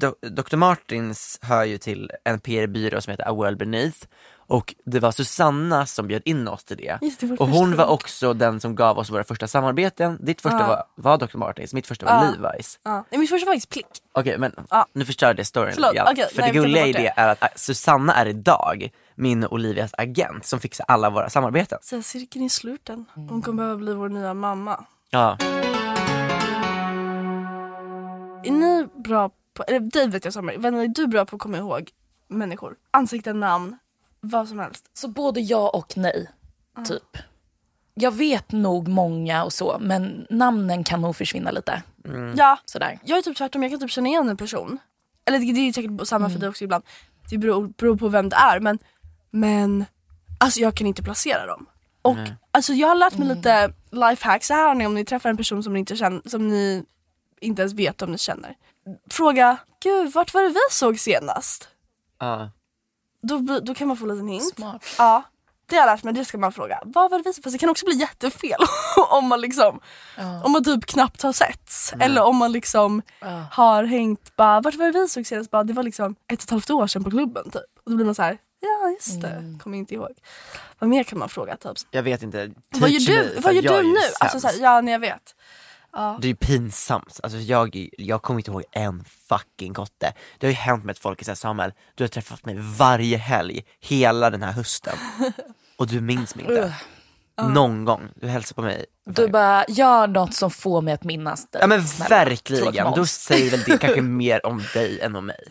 do, 0.00 0.14
Dr. 0.28 0.56
Martins 0.56 1.38
hör 1.42 1.64
ju 1.64 1.78
till 1.78 2.10
en 2.24 2.40
PR-byrå 2.40 3.00
som 3.00 3.10
heter 3.10 3.28
A 3.28 3.32
World 3.32 3.58
Beneath 3.58 3.98
och 4.46 4.74
det 4.84 5.00
var 5.00 5.10
Susanna 5.12 5.86
som 5.86 6.06
bjöd 6.08 6.22
in 6.24 6.48
oss 6.48 6.64
till 6.64 6.76
det. 6.76 6.98
Det, 7.00 7.06
och 7.06 7.12
första 7.28 7.44
hon 7.44 7.76
var 7.76 7.84
gång. 7.86 7.94
också 7.94 8.34
den 8.34 8.60
som 8.60 8.74
gav 8.74 8.98
oss 8.98 9.10
våra 9.10 9.24
första 9.24 9.48
samarbeten. 9.48 10.18
Ditt 10.20 10.40
första 10.40 10.58
Ja. 10.60 10.66
var, 10.66 10.84
var 11.18 11.18
Dr. 11.26 11.36
Martins, 11.38 11.74
mitt 11.74 11.86
första 11.86 12.06
var 12.06 12.12
Ja. 12.12 12.32
Levi's. 12.38 12.78
Ja. 12.82 13.04
Nej, 13.10 13.20
Mitt 13.20 13.30
första 13.30 13.46
var 13.46 13.52
faktiskt 13.52 13.70
plick. 13.70 13.86
Okej 14.12 14.38
men 14.38 14.52
Ja. 14.70 14.86
nu 14.92 15.04
förstörde 15.04 15.40
jag 15.40 15.46
storyn 15.46 15.74
Förlåt, 15.74 15.94
grann. 15.94 16.08
okej, 16.12 16.28
För 16.34 16.42
nej, 16.42 16.52
det 16.52 16.58
gulliga 16.58 16.86
i 16.86 16.92
det. 16.92 17.12
är 17.16 17.28
att 17.28 17.42
äh, 17.42 17.48
Susanna 17.56 18.14
är 18.14 18.26
idag 18.26 18.88
min 19.14 19.44
och 19.44 19.52
Olivias 19.52 19.90
agent 19.98 20.46
som 20.46 20.60
fixar 20.60 20.86
alla 20.88 21.10
våra 21.10 21.30
samarbeten. 21.30 21.78
Så 21.82 22.02
cirkeln 22.02 22.44
är 22.44 22.48
sluten. 22.48 23.04
Hon 23.14 23.42
kommer 23.42 23.62
behöva 23.62 23.76
bli 23.76 23.94
vår 23.94 24.08
nya 24.08 24.34
mamma. 24.34 24.84
Ja. 25.10 25.36
Är 28.44 28.50
ni 28.50 28.86
bra 29.04 29.30
på, 29.54 29.62
eller 29.62 29.80
dig 29.80 30.08
vet 30.08 30.24
jag 30.24 30.58
vänner 30.58 30.82
är 30.82 30.88
du 30.88 31.06
bra 31.06 31.24
på 31.24 31.36
att 31.36 31.42
komma 31.42 31.58
ihåg 31.58 31.90
människor? 32.28 32.74
Ansikten, 32.90 33.40
namn, 33.40 33.78
vad 34.22 34.48
som 34.48 34.58
helst. 34.58 34.90
Så 34.92 35.08
både 35.08 35.40
ja 35.40 35.68
och 35.68 35.96
nej, 35.96 36.30
typ. 36.88 37.16
Jag 37.94 38.10
vet 38.12 38.52
nog 38.52 38.88
många 38.88 39.44
och 39.44 39.52
så, 39.52 39.78
men 39.80 40.26
namnen 40.30 40.84
kan 40.84 41.00
nog 41.00 41.16
försvinna 41.16 41.50
lite. 41.50 41.82
Ja, 42.36 42.58
Sådär. 42.64 42.98
jag 43.04 43.18
är 43.18 43.22
typ 43.22 43.36
tvärtom, 43.36 43.62
jag 43.62 43.72
kan 43.72 43.80
typ 43.80 43.90
känna 43.90 44.08
igen 44.08 44.28
en 44.28 44.36
person. 44.36 44.78
Eller 45.24 45.38
det 45.38 45.52
det 45.52 45.60
är 45.68 45.72
säkert 45.72 46.08
samma 46.08 46.30
för 46.30 46.38
dig 46.38 46.48
också 46.48 46.64
ibland. 46.64 46.84
Det 47.30 47.38
beror, 47.38 47.68
beror 47.68 47.96
på 47.96 48.08
vem 48.08 48.28
det 48.28 48.36
är 48.36 48.60
men, 48.60 48.78
men 49.30 49.84
alltså 50.38 50.60
jag 50.60 50.74
kan 50.74 50.86
inte 50.86 51.02
placera 51.02 51.46
dem. 51.46 51.66
Och 52.02 52.16
alltså 52.50 52.72
jag 52.72 52.88
har 52.88 52.94
lärt 52.94 53.18
mig 53.18 53.28
lite 53.28 53.72
lifehacks, 53.90 54.46
så 54.46 54.54
här 54.54 54.68
har 54.68 54.74
ni 54.74 54.86
om 54.86 54.94
ni 54.94 55.04
träffar 55.04 55.30
en 55.30 55.36
person 55.36 55.62
som 55.62 55.72
ni 55.72 55.78
inte 55.78 55.96
känner, 55.96 56.28
som 56.28 56.48
ni 56.48 56.84
inte 57.40 57.62
ens 57.62 57.74
vet 57.74 58.02
om 58.02 58.12
ni 58.12 58.18
känner. 58.18 58.56
Fråga, 59.10 59.56
gud 59.82 60.12
vart 60.12 60.34
var 60.34 60.42
det 60.42 60.48
vi 60.48 60.60
såg 60.70 60.98
senast? 60.98 61.68
Ja. 62.18 62.50
Då, 63.22 63.60
då 63.62 63.74
kan 63.74 63.88
man 63.88 63.96
få 63.96 64.04
en 64.04 64.10
liten 64.10 64.28
hint. 64.28 64.54
Smart. 64.56 64.84
Ja, 64.98 65.22
det 65.66 65.76
har 65.76 65.86
jag 65.86 65.94
lärt 65.94 66.04
mig, 66.04 66.14
det 66.14 66.24
ska 66.24 66.38
man 66.38 66.52
fråga. 66.52 66.80
Vad 66.84 67.10
var 67.10 67.18
det 67.18 67.24
vi 67.24 67.42
Fast 67.42 67.52
det 67.52 67.58
kan 67.58 67.68
också 67.70 67.86
bli 67.86 67.94
jättefel 67.94 68.60
om 69.10 69.26
man 69.26 69.40
liksom, 69.40 69.80
om 70.44 70.52
man 70.52 70.64
typ 70.64 70.86
knappt 70.86 71.22
har 71.22 71.32
setts. 71.32 71.92
Eller 72.00 72.22
om 72.22 72.36
man 72.36 72.52
liksom 72.52 73.02
har 73.50 73.84
hängt, 73.84 74.36
bara, 74.36 74.60
vart 74.60 74.74
var 74.74 74.86
det 74.86 74.92
vi 74.92 75.08
såg 75.08 75.26
senast? 75.26 75.50
Bara, 75.50 75.64
det 75.64 75.72
var 75.72 75.82
liksom 75.82 76.14
ett 76.32 76.38
och 76.38 76.44
ett 76.44 76.50
halvt 76.50 76.70
år 76.70 76.86
sedan 76.86 77.04
på 77.04 77.10
klubben 77.10 77.44
typ. 77.50 77.62
Och 77.84 77.90
då 77.90 77.96
blir 77.96 78.06
man 78.06 78.14
så 78.14 78.22
här, 78.22 78.38
ja 78.60 78.90
just 78.90 79.20
det, 79.20 79.58
kommer 79.62 79.78
inte 79.78 79.94
ihåg. 79.94 80.12
Vad 80.78 80.90
mer 80.90 81.02
kan 81.02 81.18
man 81.18 81.28
fråga? 81.28 81.56
Typ. 81.56 81.76
Jag 81.90 82.02
vet 82.02 82.22
inte. 82.22 82.50
Vad 82.70 82.90
gör 82.90 83.00
Teach 83.00 83.34
du, 83.34 83.40
vad 83.40 83.54
gör 83.54 83.82
du 83.82 83.88
nu? 83.88 83.98
Alltså, 84.20 84.40
så 84.40 84.46
här, 84.46 84.54
ja, 84.60 84.80
nej, 84.80 84.92
jag 84.92 85.00
vet. 85.00 85.34
Det 86.20 86.26
är 86.26 86.28
ju 86.28 86.34
pinsamt. 86.36 87.20
Alltså 87.22 87.38
jag, 87.38 87.88
jag 87.98 88.22
kommer 88.22 88.40
inte 88.40 88.50
ihåg 88.50 88.64
en 88.72 89.04
fucking 89.04 89.74
kotte. 89.74 90.12
Det 90.38 90.46
har 90.46 90.50
ju 90.50 90.56
hänt 90.56 90.84
med 90.84 90.92
att 90.92 90.98
folk 90.98 91.24
såhär, 91.24 91.36
Samuel, 91.36 91.72
du 91.94 92.04
har 92.04 92.08
träffat 92.08 92.44
mig 92.46 92.56
varje 92.78 93.16
helg, 93.16 93.64
hela 93.80 94.30
den 94.30 94.42
här 94.42 94.52
hösten. 94.52 94.96
Och 95.76 95.86
du 95.86 96.00
minns 96.00 96.34
mig 96.34 96.44
inte. 96.44 96.74
Någon 97.42 97.84
gång. 97.84 98.08
Du 98.16 98.28
hälsar 98.28 98.54
på 98.54 98.62
mig. 98.62 98.84
Du 99.06 99.28
bara, 99.28 99.64
gör 99.68 100.06
något 100.06 100.34
som 100.34 100.50
får 100.50 100.82
mig 100.82 100.94
att 100.94 101.04
minnas 101.04 101.50
dig. 101.50 101.60
Ja 101.60 101.66
men 101.66 101.84
Snälla. 101.88 102.08
verkligen, 102.24 102.92
då 102.94 103.06
säger 103.06 103.50
väl 103.50 103.60
det 103.62 103.78
kanske 103.78 104.02
mer 104.22 104.46
om 104.46 104.62
dig 104.74 105.00
än 105.00 105.16
om 105.16 105.26
mig. 105.26 105.44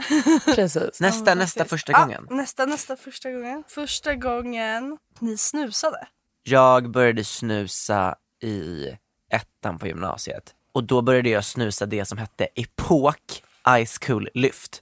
Precis. 0.56 1.02
Nästa, 1.02 1.36
nästa 1.36 1.66
första 1.66 1.92
Ja, 1.92 2.00
gången. 2.00 2.28
nästa, 2.30 2.66
nästa 2.66 2.96
första 2.96 3.32
gången. 3.32 3.64
Första 3.68 4.16
gången 4.16 4.98
ni 5.20 5.38
snusade. 5.38 6.08
Jag 6.44 6.92
började 6.92 7.24
snusa 7.24 8.16
i 8.44 8.86
ettan 9.32 9.80
på 9.80 9.88
gymnasiet. 9.88 10.56
Och 10.72 10.84
då 10.84 11.02
började 11.02 11.30
jag 11.30 11.46
snusa 11.46 11.86
det 11.86 12.06
som 12.06 12.18
hette 12.18 12.48
Epok 12.56 13.44
Ice 13.86 13.98
Cool 13.98 14.30
Lyft. 14.34 14.82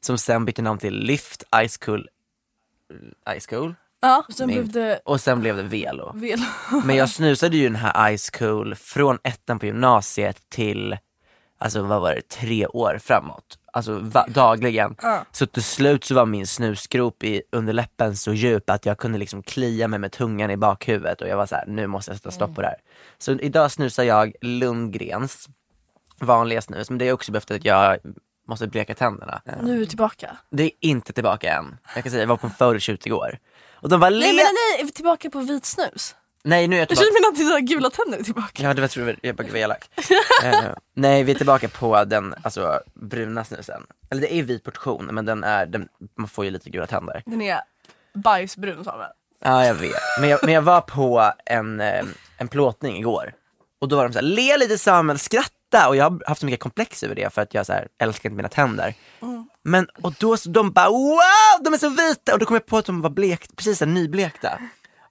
Som 0.00 0.18
sen 0.18 0.44
bytte 0.44 0.62
namn 0.62 0.78
till 0.78 0.94
Lyft 0.98 1.42
Ice 1.68 1.76
Cool 1.76 2.08
Ice 3.40 3.46
Cool. 3.46 3.74
Ja, 4.00 4.24
och 4.28 4.34
sen 4.34 4.46
Min- 4.46 4.56
blev 4.56 4.68
det 4.72 5.00
Och 5.04 5.20
sen 5.20 5.40
blev 5.40 5.56
det 5.56 5.62
Velo. 5.62 6.12
vel. 6.14 6.40
Men 6.84 6.96
jag 6.96 7.08
snusade 7.08 7.56
ju 7.56 7.64
den 7.64 7.76
här 7.76 8.16
Ice 8.16 8.30
Cool 8.30 8.74
från 8.74 9.18
ettan 9.24 9.58
på 9.58 9.66
gymnasiet 9.66 10.42
till, 10.48 10.96
alltså 11.62 11.82
vad 11.82 12.00
var 12.00 12.14
det, 12.14 12.28
tre 12.28 12.66
år 12.66 12.98
framåt. 13.02 13.58
Alltså 13.72 13.98
va- 13.98 14.26
dagligen. 14.28 14.96
Så 15.32 15.46
till 15.46 15.62
slut 15.62 16.04
så 16.04 16.14
var 16.14 16.26
min 16.26 16.46
snusgrop 16.46 17.24
i 17.24 17.42
underläppen 17.52 18.16
så 18.16 18.32
djup 18.32 18.70
att 18.70 18.86
jag 18.86 18.98
kunde 18.98 19.18
liksom 19.18 19.42
klia 19.42 19.88
mig 19.88 19.98
med 19.98 20.12
tungan 20.12 20.50
i 20.50 20.56
bakhuvudet 20.56 21.20
och 21.20 21.28
jag 21.28 21.36
var 21.36 21.46
så 21.46 21.54
här: 21.54 21.66
nu 21.66 21.86
måste 21.86 22.10
jag 22.10 22.18
sätta 22.18 22.30
stopp 22.30 22.54
på 22.54 22.60
det 22.60 22.66
här. 22.66 22.76
Så 23.18 23.32
idag 23.32 23.70
snusar 23.70 24.02
jag 24.02 24.32
Lundgrens 24.40 25.48
vanliga 26.20 26.62
snus, 26.62 26.90
men 26.90 26.98
det 26.98 27.08
är 27.08 27.12
också 27.12 27.32
behövt 27.32 27.50
att 27.50 27.64
jag 27.64 27.98
måste 28.48 28.66
bleka 28.66 28.94
tänderna. 28.94 29.42
Nu 29.62 29.74
är 29.74 29.78
vi 29.78 29.86
tillbaka. 29.86 30.36
Det 30.50 30.62
är 30.62 30.70
inte 30.80 31.12
tillbaka 31.12 31.52
än. 31.54 31.78
Jag 31.94 32.04
kan 32.04 32.10
säga, 32.10 32.22
jag 32.22 32.28
var 32.28 32.36
på 32.36 32.46
en 32.46 32.52
photoshoot 32.52 33.06
igår. 33.06 33.38
Och 33.74 33.88
de 33.88 34.00
var 34.00 34.10
Nej 34.10 34.20
men 34.20 34.36
nej, 34.36 34.84
vi 34.84 34.92
tillbaka 34.92 35.30
på 35.30 35.40
vit 35.40 35.64
snus? 35.64 36.14
Nej 36.44 36.68
nu 36.68 36.76
är 36.76 36.80
jag 36.80 36.82
Jag 36.82 36.88
tillbaka. 36.88 37.06
känner 37.06 37.20
mig 37.20 37.28
att 37.28 37.36
dina 37.64 37.74
gula 37.74 37.90
tänder 37.90 38.18
är 38.18 38.22
tillbaka. 38.22 38.62
Ja 38.62 38.74
det 38.74 38.80
var 38.80 38.88
tror 38.88 39.06
jag, 39.08 39.18
jag 39.22 39.36
bara 39.36 39.48
var 39.48 39.56
elak. 39.56 39.90
eh, 40.44 40.64
nej 40.94 41.22
vi 41.22 41.32
är 41.32 41.36
tillbaka 41.36 41.68
på 41.68 42.04
den 42.04 42.34
alltså, 42.42 42.80
bruna 42.94 43.44
snusen. 43.44 43.82
Eller 44.10 44.22
det 44.22 44.34
är 44.34 44.42
vit 44.42 44.64
portion 44.64 45.04
men 45.12 45.24
den 45.24 45.44
är, 45.44 45.66
den, 45.66 45.88
man 46.18 46.28
får 46.28 46.44
ju 46.44 46.50
lite 46.50 46.70
gula 46.70 46.86
tänder. 46.86 47.22
Den 47.26 47.42
är 47.42 47.60
bajsbrun 48.14 48.84
sa 48.84 48.96
man. 48.96 49.06
Ja 49.44 49.66
jag 49.66 49.74
vet. 49.74 49.94
Men 50.20 50.28
jag, 50.28 50.40
men 50.44 50.54
jag 50.54 50.62
var 50.62 50.80
på 50.80 51.32
en, 51.46 51.80
eh, 51.80 52.04
en 52.38 52.48
plåtning 52.48 52.96
igår. 52.98 53.32
Och 53.80 53.88
då 53.88 53.96
var 53.96 54.04
de 54.04 54.12
såhär, 54.12 54.26
le 54.26 54.56
lite 54.56 54.78
Samuel, 54.78 55.18
skratta! 55.18 55.88
Och 55.88 55.96
jag 55.96 56.10
har 56.10 56.22
haft 56.28 56.40
så 56.40 56.46
mycket 56.46 56.60
komplex 56.60 57.02
över 57.02 57.14
det 57.14 57.34
för 57.34 57.42
att 57.42 57.54
jag 57.54 57.66
så 57.66 57.72
här, 57.72 57.88
älskar 57.98 58.28
inte 58.28 58.36
mina 58.36 58.48
tänder. 58.48 58.94
Men 59.64 59.86
och 60.02 60.14
då 60.18 60.36
så 60.36 60.48
de 60.48 60.72
bara 60.72 60.88
wow, 60.88 61.64
de 61.64 61.74
är 61.74 61.78
så 61.78 61.88
vita! 61.88 62.32
Och 62.32 62.38
då 62.38 62.46
kom 62.46 62.54
jag 62.54 62.66
på 62.66 62.78
att 62.78 62.84
de 62.86 63.00
var 63.00 63.10
blekt, 63.10 63.56
precis 63.56 63.78
så 63.78 63.84
här, 63.84 63.92
nyblekta. 63.92 64.58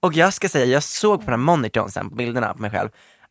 Och 0.02 0.14
jag 0.14 0.34
ska 0.34 0.50
säga, 0.50 0.66
jag 0.66 0.84
såg 0.84 1.20
på 1.20 1.32
den 1.32 1.40
här 1.40 1.46
monitorn 1.46 1.90
sen 1.90 2.10
på 2.10 2.16
bilderna 2.16 2.54
på 2.54 2.62
mig 2.62 2.72
själv, 2.72 2.90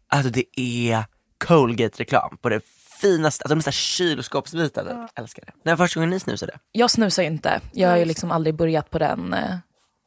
alltså 0.08 0.30
det 0.30 0.60
är 0.60 1.04
Colgate-reklam 1.44 2.36
på 2.42 2.48
det 2.48 2.60
finaste, 3.00 3.44
alltså 3.44 3.54
de 3.54 3.58
är 3.58 3.62
såhär 3.62 3.72
kylskåpsvita, 3.72 4.84
jag 4.88 5.08
älskar 5.14 5.42
det. 5.46 5.52
När 5.64 5.76
var 5.76 5.86
första 5.86 6.00
gången 6.00 6.10
ni 6.10 6.20
snusade? 6.20 6.52
Jag 6.72 6.90
snusar 6.90 7.22
ju 7.22 7.28
inte. 7.28 7.60
Jag 7.72 7.88
har 7.88 7.96
ju 7.96 8.04
liksom 8.04 8.30
aldrig 8.30 8.54
börjat 8.54 8.90
på 8.90 8.98
den, 8.98 9.32
eh, 9.34 9.56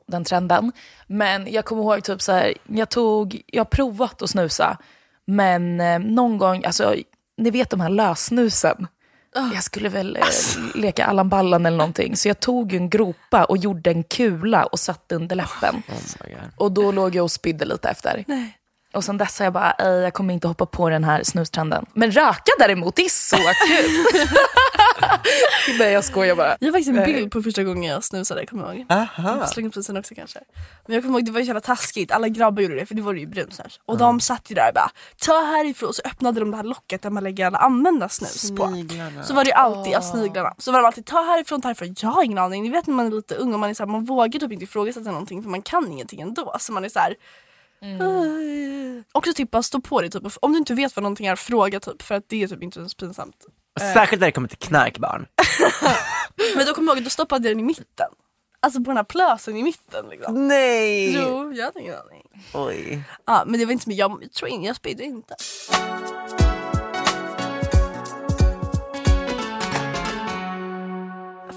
den 0.08 0.24
trenden. 0.24 0.72
Men 1.08 1.52
jag 1.52 1.66
kommer 1.66 1.84
ihåg 1.84 2.04
typ 2.04 2.22
så 2.22 2.32
här, 2.32 2.54
jag 2.68 2.90
tog, 2.90 3.42
jag 3.48 3.60
har 3.60 3.70
provat 3.70 4.22
att 4.22 4.30
snusa. 4.30 4.78
Men 5.26 5.82
eh, 5.82 6.00
någon 6.00 6.38
gång, 6.38 6.66
alltså 6.66 6.96
ni 7.38 7.52
vet 7.52 7.70
de 7.70 7.82
här 7.82 7.90
lössnusen. 7.90 8.88
Jag 9.54 9.64
skulle 9.64 9.90
väl 9.90 10.16
eh, 10.16 10.24
leka 10.76 11.06
Allan 11.06 11.30
Ballan 11.30 11.66
eller 11.66 11.78
någonting. 11.78 12.16
Så 12.18 12.28
jag 12.28 12.40
tog 12.40 12.72
ju 12.72 12.78
en 12.78 12.90
gropa 12.90 13.44
och 13.46 13.58
gjorde 13.58 13.90
en 13.92 14.04
kula 14.04 14.66
och 14.66 14.80
satte 14.80 15.16
under 15.16 15.36
läppen. 15.36 15.76
Oh 15.76 15.96
my 16.26 16.34
God. 16.34 16.42
Och 16.58 16.72
då 16.72 16.92
låg 16.92 17.16
jag 17.16 17.24
och 17.24 17.32
spydde 17.32 17.66
lite 17.66 17.90
efter. 17.90 18.24
Och 18.94 19.04
sen 19.04 19.18
dess 19.18 19.40
har 19.40 19.46
jag 19.46 19.54
bara, 19.54 19.72
"Ej, 19.72 19.92
jag 20.02 20.14
kommer 20.14 20.34
inte 20.34 20.48
hoppa 20.48 20.66
på 20.66 20.90
den 20.90 21.04
här 21.04 21.24
snustrenden. 21.24 21.86
Men 21.94 22.12
röka 22.12 22.52
däremot, 22.60 22.96
det 22.96 23.06
är 23.06 23.10
så 23.10 23.36
kul. 23.68 23.92
Nej 25.80 25.92
jag 25.92 26.04
skojar 26.04 26.36
bara. 26.36 26.58
Jag 26.60 26.68
har 26.68 26.72
faktiskt 26.72 26.90
en 26.98 27.06
bild 27.06 27.32
på 27.32 27.42
första 27.44 27.64
gången 27.64 27.92
jag 27.92 28.04
snusade, 28.04 28.46
kommer 28.46 28.64
jag 28.66 28.76
ihåg. 28.76 28.86
Aha. 28.90 29.38
Jag 29.56 29.84
sen 29.86 29.98
också 29.98 30.16
kanske. 30.16 30.40
Men 30.86 30.94
jag 30.96 31.04
kommer 31.04 31.20
ihåg 31.20 31.26
det 31.26 31.32
var 31.32 31.40
ju 31.40 31.46
så 31.46 31.48
jävla 31.48 31.62
taskigt, 31.62 32.12
alla 32.12 32.28
grabbar 32.28 32.62
gjorde 32.62 32.76
det 32.76 32.86
för 32.86 32.96
det 32.96 33.02
var 33.02 33.14
ju 33.14 33.28
brunsnus. 33.28 33.80
Och 33.86 33.98
de 33.98 34.20
satt 34.20 34.52
ju 34.52 34.56
där 34.56 34.68
och 34.68 34.74
bara 34.74 34.90
ta 35.18 35.34
härifrån 35.46 35.94
så 35.94 36.02
öppnade 36.06 36.40
de 36.40 36.52
det 36.52 36.58
här 36.58 36.64
locket 36.64 37.02
där 37.02 37.10
man 37.10 37.24
lägger 37.24 37.46
alla 37.46 37.58
använda 37.58 38.10
snus 38.10 38.52
på. 38.52 38.64
Så 39.24 39.34
var 39.34 39.44
det 39.44 39.50
ju 39.50 39.54
alltid, 39.54 39.94
ja 39.94 40.02
sniglarna. 40.02 40.54
Så 40.58 40.72
var 40.72 40.80
de 40.80 40.86
alltid 40.86 41.06
ta 41.06 41.22
härifrån, 41.24 41.62
ta 41.62 41.68
härifrån. 41.68 41.96
Jag 42.00 42.10
har 42.10 42.24
ingen 42.24 42.38
aning, 42.38 42.64
ni 42.64 42.70
vet 42.70 42.88
när 42.88 42.94
man 42.96 43.06
är 43.08 43.12
lite 43.12 43.36
ung 43.36 43.54
och 43.54 43.60
man 43.60 43.70
är 43.70 43.74
så 43.74 43.84
här, 43.84 43.92
man 43.92 44.06
vågar 44.06 44.40
typ 44.40 44.52
inte 44.52 44.64
ifrågasätta 44.64 45.12
någonting 45.12 45.44
för 45.44 45.50
man 45.50 45.62
kan 45.62 45.92
ingenting 45.92 46.22
ändå. 46.22 46.56
Så 46.60 46.72
man 46.74 46.86
är 46.86 46.90
så 46.90 47.00
här. 47.00 47.16
"Aj." 47.84 49.04
Också 49.12 49.34
typ 49.34 49.52
bara 49.52 49.64
stå 49.64 49.82
på 49.82 50.02
dig 50.02 50.10
typ. 50.10 50.24
Om 50.42 50.52
du 50.52 50.58
inte 50.58 50.74
vet 50.74 50.96
vad 50.96 51.04
någonting 51.04 51.26
är, 51.28 51.36
fråga 51.36 51.80
typ. 51.80 52.02
För 52.02 52.16
att 52.16 52.24
det 52.28 52.44
är 52.44 52.48
typ 52.48 52.64
inte 52.64 52.80
ens 52.80 52.94
pinsamt. 52.96 53.46
Och 53.76 53.82
Särskilt 53.82 54.20
när 54.20 54.28
det 54.28 54.32
kommer 54.32 54.48
till 54.48 54.58
knarkbarn. 54.58 55.26
Men 56.56 56.66
då 56.66 56.74
kommer 56.74 56.92
jag 56.92 56.98
ihåg, 56.98 57.04
då 57.04 57.10
stoppade 57.10 57.48
jag 57.48 57.58
den 57.58 57.60
i 57.60 57.68
mitten. 57.68 58.08
Alltså 58.60 58.80
på 58.80 58.84
den 58.90 58.98
här 58.98 59.04
plösen 59.04 59.58
i 59.58 59.64
mitten 59.64 60.06
liksom. 60.10 60.48
Nej! 60.48 61.14
Jo, 61.14 61.54
jag 61.54 61.66
hade 61.66 61.80
ingen 61.80 61.96
aning. 61.96 62.44
Oj. 62.54 63.04
Ja, 63.26 63.44
men 63.48 63.60
det 63.60 63.66
var 63.66 63.72
inte 63.72 63.84
så 63.84 63.90
mycket, 63.90 64.00
jag, 64.00 64.18
jag 64.24 64.32
tror 64.32 64.50
inte, 64.50 64.68
jag 64.68 64.76
spydde 64.76 65.04
inte. 65.04 65.36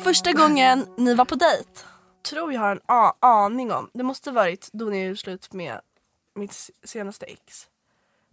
Första 0.05 0.33
gången 0.33 0.87
ni 0.97 1.15
var 1.15 1.25
på 1.25 1.35
dejt, 1.35 1.71
tror 2.31 2.53
jag 2.53 2.61
har 2.61 2.71
en 2.71 2.81
a- 2.87 3.15
aning 3.21 3.73
om. 3.73 3.91
Det 3.95 4.03
måste 4.03 4.31
varit 4.31 4.69
då 4.73 4.85
ni 4.85 5.05
gjorde 5.05 5.17
slut 5.17 5.53
med 5.53 5.81
mitt 6.37 6.71
senaste 6.85 7.27
ex. 7.27 7.67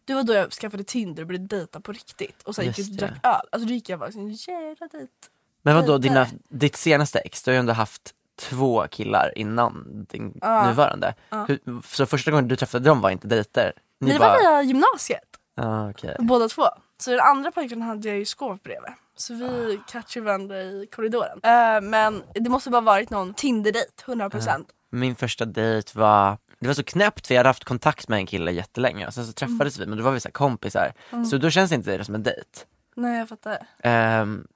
Det 0.06 0.14
var 0.14 0.24
då 0.24 0.34
jag 0.34 0.52
skaffade 0.52 0.84
Tinder 0.84 1.24
och 1.24 1.28
började 1.28 1.46
dejta 1.48 1.80
på 1.80 1.92
riktigt. 1.92 2.42
Och 2.44 2.56
sen 2.56 2.66
gick 2.66 2.80
jag 2.80 2.86
Just 2.88 2.92
och 3.02 3.08
det. 3.08 3.14
drack 3.14 3.20
öl. 3.26 3.48
Alltså 3.52 3.68
då 3.68 3.74
gick 3.74 3.90
jag 3.90 4.00
bara 4.00 4.10
en 4.10 4.32
jävla 4.34 4.88
dejt. 4.88 5.14
Men 5.62 5.76
vadå, 5.76 5.98
dina, 5.98 6.28
ditt 6.50 6.76
senaste 6.76 7.20
ex, 7.20 7.44
du 7.44 7.52
har 7.52 7.54
ju 7.54 7.60
ändå 7.60 7.74
haft 7.74 8.14
två 8.40 8.88
killar 8.92 9.38
innan 9.38 10.06
din 10.10 10.38
Ja. 10.42 10.68
nuvarande. 10.68 11.16
Hur, 11.48 11.82
så 11.88 12.06
första 12.06 12.32
gången 12.32 12.48
du 12.48 12.56
träffade 12.56 12.86
dem 12.90 13.02
var 13.02 13.10
inte 13.10 13.28
dejter? 13.28 13.74
Ni 14.00 14.12
Ni 14.14 14.20
bara, 14.20 14.30
var 14.34 14.40
via 14.40 14.62
gymnasiet. 14.64 15.24
ah, 15.56 15.90
okej. 15.90 16.16
Båda 16.20 16.48
två. 16.50 16.64
Så 16.98 17.12
den 17.12 17.20
andra 17.20 17.52
pojkvännen 17.52 17.88
hade 17.88 18.08
jag 18.08 18.18
ju 18.18 18.26
skåp 18.26 18.64
bredvid. 18.64 18.92
Så 19.16 19.34
vi 19.34 19.80
catchade 19.88 20.26
varandra 20.26 20.62
i 20.62 20.88
korridoren. 20.96 21.40
Eh, 21.44 21.82
men 21.82 22.24
det 22.34 22.50
måste 22.50 22.70
bara 22.70 22.82
varit 22.82 23.10
någon 23.10 23.34
Tinder-dejt, 23.34 23.92
100%. 24.06 24.66
Min 24.90 25.16
första 25.16 25.46
dejt 25.46 26.00
var, 26.00 26.38
det 26.64 26.70
var 26.70 26.74
så 26.74 26.84
knäppt 26.84 27.28
för 27.28 27.34
jag 27.36 27.40
hade 27.40 27.50
haft 27.50 27.64
kontakt 27.64 28.08
med 28.08 28.18
en 28.18 28.26
kille 28.26 28.52
jättelänge 28.52 29.08
och 29.08 29.14
sen 29.14 29.26
så 29.26 29.34
träffades 29.34 29.80
vi 29.80 29.86
men 29.86 29.98
då 29.98 30.04
var 30.04 30.12
vi 30.12 30.20
så 30.20 30.32
kompisar. 30.32 30.94
Så 31.26 31.38
då 31.38 31.50
känns 31.50 31.72
inte 31.72 31.98
det 31.98 32.04
som 32.06 32.16
en 32.16 32.24
dejt. 32.24 32.50
Nej 32.96 33.20
jag 33.20 33.30
fattar. 33.30 33.58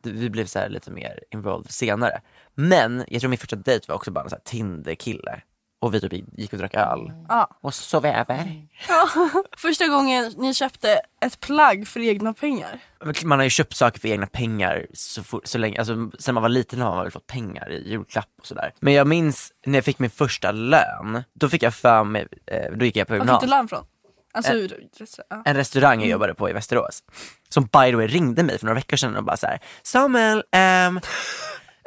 Det- 0.01 0.11
vi 0.11 0.29
blev 0.29 0.45
så 0.45 0.59
här 0.59 0.69
lite 0.69 0.91
mer 0.91 1.19
involved 1.31 1.71
senare. 1.71 2.21
Men 2.55 3.05
jag 3.07 3.21
tror 3.21 3.29
min 3.29 3.39
första 3.39 3.55
dejt 3.55 3.85
var 3.87 3.95
också 3.95 4.11
bara 4.11 4.23
en 4.23 4.39
Tinder-kille. 4.43 5.41
Och 5.79 5.93
vi 5.93 6.01
typ 6.01 6.13
gick 6.37 6.53
och 6.53 6.59
drack 6.59 6.73
öl. 6.75 7.11
Ja. 7.29 7.57
Och 7.61 7.73
sov 7.73 8.05
över. 8.05 8.67
Första 9.57 9.87
gången 9.87 10.33
ni 10.37 10.53
köpte 10.53 11.01
ett 11.25 11.39
plagg 11.39 11.87
för 11.87 11.99
egna 11.99 12.33
pengar. 12.33 12.79
Man 13.23 13.39
har 13.39 13.43
ju 13.43 13.49
köpt 13.49 13.75
saker 13.75 13.99
för 13.99 14.07
egna 14.07 14.27
pengar 14.27 14.85
så, 14.93 15.23
for, 15.23 15.41
så 15.43 15.57
länge, 15.57 15.79
alltså 15.79 16.11
sen 16.19 16.33
man 16.33 16.41
var 16.43 16.49
liten 16.49 16.81
har 16.81 16.95
man 16.95 17.03
väl 17.03 17.11
fått 17.11 17.27
pengar 17.27 17.71
i 17.71 17.89
julklapp 17.89 18.29
och 18.39 18.47
sådär. 18.47 18.73
Men 18.79 18.93
jag 18.93 19.07
minns 19.07 19.51
när 19.65 19.75
jag 19.77 19.85
fick 19.85 19.99
min 19.99 20.09
första 20.09 20.51
lön, 20.51 21.23
då 21.33 21.49
fick 21.49 21.63
jag 21.63 21.73
för 21.75 22.03
mig, 22.03 22.27
eh, 22.45 22.71
då 22.77 22.85
gick 22.85 22.95
jag 22.95 23.07
på 23.07 23.13
Var 23.13 23.19
fick 23.19 23.25
du 23.25 23.31
gymnasiet. 23.31 23.49
lön 23.49 23.67
från? 23.67 23.85
Alltså, 24.33 24.51
Eh, 24.51 24.57
ur- 24.57 24.87
ja. 25.29 25.41
En 25.45 25.55
restaurang 25.55 25.99
jag 25.99 26.09
jobbade 26.09 26.33
på 26.35 26.49
i 26.49 26.53
Västerås, 26.53 27.03
som 27.49 27.63
by 27.63 27.69
the 27.89 27.95
way 27.95 28.07
ringde 28.07 28.43
mig 28.43 28.57
för 28.59 28.65
några 28.65 28.75
veckor 28.75 28.97
sedan 28.97 29.15
och 29.15 29.23
bara 29.23 29.37
så 29.37 29.47
här: 29.47 29.59
Samuel, 29.83 30.43
ehm, 30.51 30.99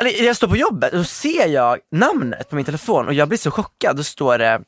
eller 0.00 0.22
jag 0.24 0.36
står 0.36 0.48
på 0.48 0.56
jobbet 0.56 0.92
och 0.92 0.98
då 0.98 1.04
ser 1.04 1.46
jag 1.46 1.78
namnet 1.90 2.48
på 2.50 2.56
min 2.56 2.64
telefon 2.64 3.06
och 3.06 3.14
jag 3.14 3.28
blir 3.28 3.38
så 3.38 3.50
chockad, 3.50 3.96
då 3.96 4.02
står 4.02 4.38
det 4.38 4.60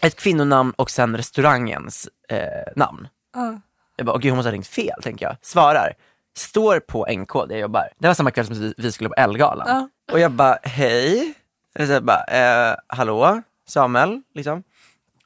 ett 0.00 0.16
kvinnonamn 0.16 0.72
och 0.76 0.90
sen 0.90 1.16
restaurangens 1.16 2.08
eh, 2.28 2.38
namn. 2.76 3.08
Ja. 3.34 3.60
Jag 3.96 4.06
bara, 4.06 4.18
gud 4.18 4.30
hon 4.32 4.36
måste 4.36 4.48
ha 4.48 4.52
ringt 4.54 4.66
fel, 4.66 5.02
tänker 5.02 5.26
jag. 5.26 5.36
Svarar, 5.42 5.92
står 6.36 6.80
på 6.80 7.06
NK 7.12 7.32
där 7.32 7.46
jag 7.50 7.60
jobbar. 7.60 7.88
Det 7.98 8.06
var 8.06 8.14
samma 8.14 8.30
kväll 8.30 8.46
som 8.46 8.74
vi- 8.76 8.92
skulle 8.92 9.08
på 9.08 9.14
Ellegalan. 9.14 9.66
Ja. 9.68 9.88
Och 10.12 10.20
jag 10.20 10.30
bara, 10.32 10.58
hej. 10.62 11.34
Och 11.78 11.86
så 11.86 11.92
jag 11.92 12.04
bara, 12.04 12.24
eh, 12.24 12.76
hallå, 12.86 13.42
Samuel, 13.68 14.22
liksom. 14.34 14.62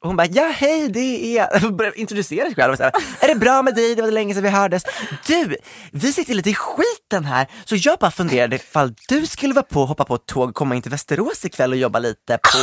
Och 0.02 0.08
hon 0.08 0.16
bara, 0.16 0.26
ja 0.26 0.52
hej 0.54 0.88
det 0.88 1.38
är, 1.38 1.48
jag 1.62 1.76
började 1.76 2.00
introducera 2.00 2.46
sig 2.46 2.54
själv 2.54 2.72
och 2.72 2.76
så 2.76 2.82
här, 2.82 2.92
är 3.20 3.28
det 3.28 3.34
bra 3.34 3.62
med 3.62 3.74
dig? 3.74 3.94
Det 3.94 4.02
var 4.02 4.10
länge 4.10 4.34
sedan 4.34 4.42
vi 4.42 4.48
hördes. 4.48 4.82
Du, 5.26 5.56
vi 5.92 6.12
sitter 6.12 6.34
lite 6.34 6.50
i 6.50 6.54
skiten 6.54 7.24
här, 7.24 7.46
så 7.64 7.76
jag 7.78 7.98
bara 7.98 8.10
funderade 8.10 8.56
ifall 8.56 8.94
du 9.08 9.26
skulle 9.26 9.54
vara 9.54 9.64
på, 9.64 9.84
hoppa 9.84 10.04
på 10.04 10.14
ett 10.14 10.26
tåg 10.26 10.48
och 10.48 10.54
komma 10.54 10.74
in 10.74 10.82
till 10.82 10.90
Västerås 10.90 11.44
ikväll 11.44 11.72
och 11.72 11.78
jobba 11.78 11.98
lite 11.98 12.38
på, 12.52 12.58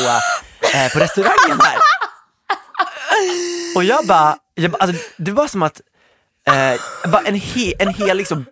eh, 0.77 0.91
på 0.93 0.99
restaurangen 0.99 1.59
här. 1.63 1.77
Och 3.75 3.83
jag 3.83 4.07
bara, 4.07 4.37
jag 4.55 4.71
bara 4.71 4.77
alltså, 4.77 5.03
det 5.17 5.31
var 5.31 5.47
som 5.47 5.63
att 5.63 5.81
eh, 6.47 7.09
bara 7.11 7.21
en, 7.21 7.35
he, 7.35 7.73
en 7.79 7.93
hel 7.93 8.17
liksom 8.17 8.45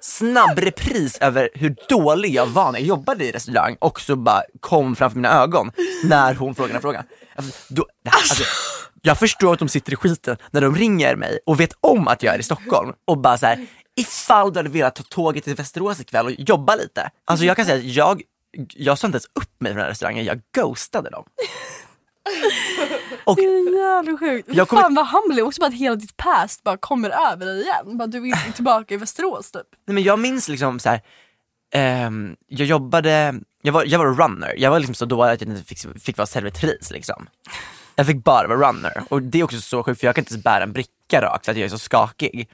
snabb 0.00 0.58
repris 0.58 1.18
över 1.18 1.48
hur 1.54 1.76
dålig 1.88 2.34
jag 2.34 2.46
var 2.46 2.72
när 2.72 2.78
jag 2.78 2.88
jobbade 2.88 3.24
i 3.24 3.32
restaurang 3.32 3.76
också 3.78 4.16
bara 4.16 4.42
kom 4.60 4.96
framför 4.96 5.16
mina 5.16 5.42
ögon 5.42 5.70
när 6.04 6.34
hon 6.34 6.54
frågade 6.54 6.74
den 6.74 6.82
frågan. 6.82 7.04
Alltså, 7.36 7.52
då, 7.68 7.86
här, 8.04 8.18
alltså, 8.18 8.44
jag 9.02 9.18
förstår 9.18 9.52
att 9.52 9.58
de 9.58 9.68
sitter 9.68 9.92
i 9.92 9.96
skiten 9.96 10.36
när 10.50 10.60
de 10.60 10.76
ringer 10.76 11.16
mig 11.16 11.38
och 11.46 11.60
vet 11.60 11.72
om 11.80 12.08
att 12.08 12.22
jag 12.22 12.34
är 12.34 12.38
i 12.38 12.42
Stockholm 12.42 12.92
och 13.04 13.18
bara 13.18 13.38
så 13.38 13.46
här, 13.46 13.66
ifall 13.96 14.52
du 14.52 14.58
hade 14.58 14.68
velat 14.68 14.94
ta 14.94 15.02
tåget 15.02 15.44
till 15.44 15.54
Västerås 15.54 16.00
ikväll 16.00 16.26
och 16.26 16.32
jobba 16.32 16.74
lite. 16.76 17.10
Alltså 17.24 17.46
jag 17.46 17.56
kan 17.56 17.66
säga 17.66 17.78
att 17.78 17.84
jag, 17.84 18.22
jag 18.74 18.98
sa 18.98 19.06
inte 19.06 19.16
ens 19.16 19.26
upp 19.34 19.60
mig 19.60 19.72
från 19.72 19.76
den 19.76 19.84
här 19.84 19.90
restaurangen, 19.90 20.24
jag 20.24 20.40
ghostade 20.54 21.10
dem. 21.10 21.24
Och 23.24 23.36
Det 23.36 23.42
är 23.42 23.78
jävligt 23.94 24.18
sjukt. 24.18 24.48
Jag 24.52 24.68
kommer- 24.68 24.82
Fan 24.82 24.94
vad 24.94 25.06
humble, 25.08 25.42
också 25.42 25.60
bara 25.60 25.66
att 25.66 25.74
hela 25.74 25.96
ditt 25.96 26.16
past 26.16 26.62
bara 26.64 26.76
kommer 26.76 27.32
över 27.32 27.46
dig 27.46 27.60
igen. 27.62 27.98
Bara, 27.98 28.06
du 28.06 28.28
är 28.28 28.52
tillbaka 28.52 28.94
i 28.94 28.96
Västerås 28.96 29.50
typ. 29.50 29.62
Nej, 29.86 29.94
men 29.94 30.02
jag 30.02 30.18
minns 30.18 30.48
liksom 30.48 30.78
så 30.80 30.88
här. 30.88 31.00
Ehm, 31.72 32.36
jag 32.48 32.66
jobbade, 32.66 33.34
jag 33.62 33.72
var, 33.72 33.84
jag 33.84 33.98
var 33.98 34.06
runner, 34.06 34.54
jag 34.56 34.70
var 34.70 34.78
liksom 34.78 34.94
så 34.94 35.04
dålig 35.04 35.32
att 35.32 35.40
jag 35.40 35.50
inte 35.50 35.64
fick, 35.64 36.02
fick 36.02 36.16
vara 36.16 36.26
servitris 36.26 36.90
liksom. 36.90 37.26
Jag 37.96 38.06
fick 38.06 38.24
bara 38.24 38.48
vara 38.48 38.68
runner 38.68 39.02
och 39.08 39.22
det 39.22 39.40
är 39.40 39.44
också 39.44 39.60
så 39.60 39.82
sjukt 39.82 40.00
för 40.00 40.06
jag 40.06 40.14
kan 40.14 40.22
inte 40.22 40.34
ens 40.34 40.44
bära 40.44 40.62
en 40.62 40.72
bricka 40.72 41.22
rakt 41.22 41.44
för 41.44 41.52
att 41.52 41.58
jag 41.58 41.64
är 41.64 41.68
så 41.68 41.78
skakig. 41.78 42.48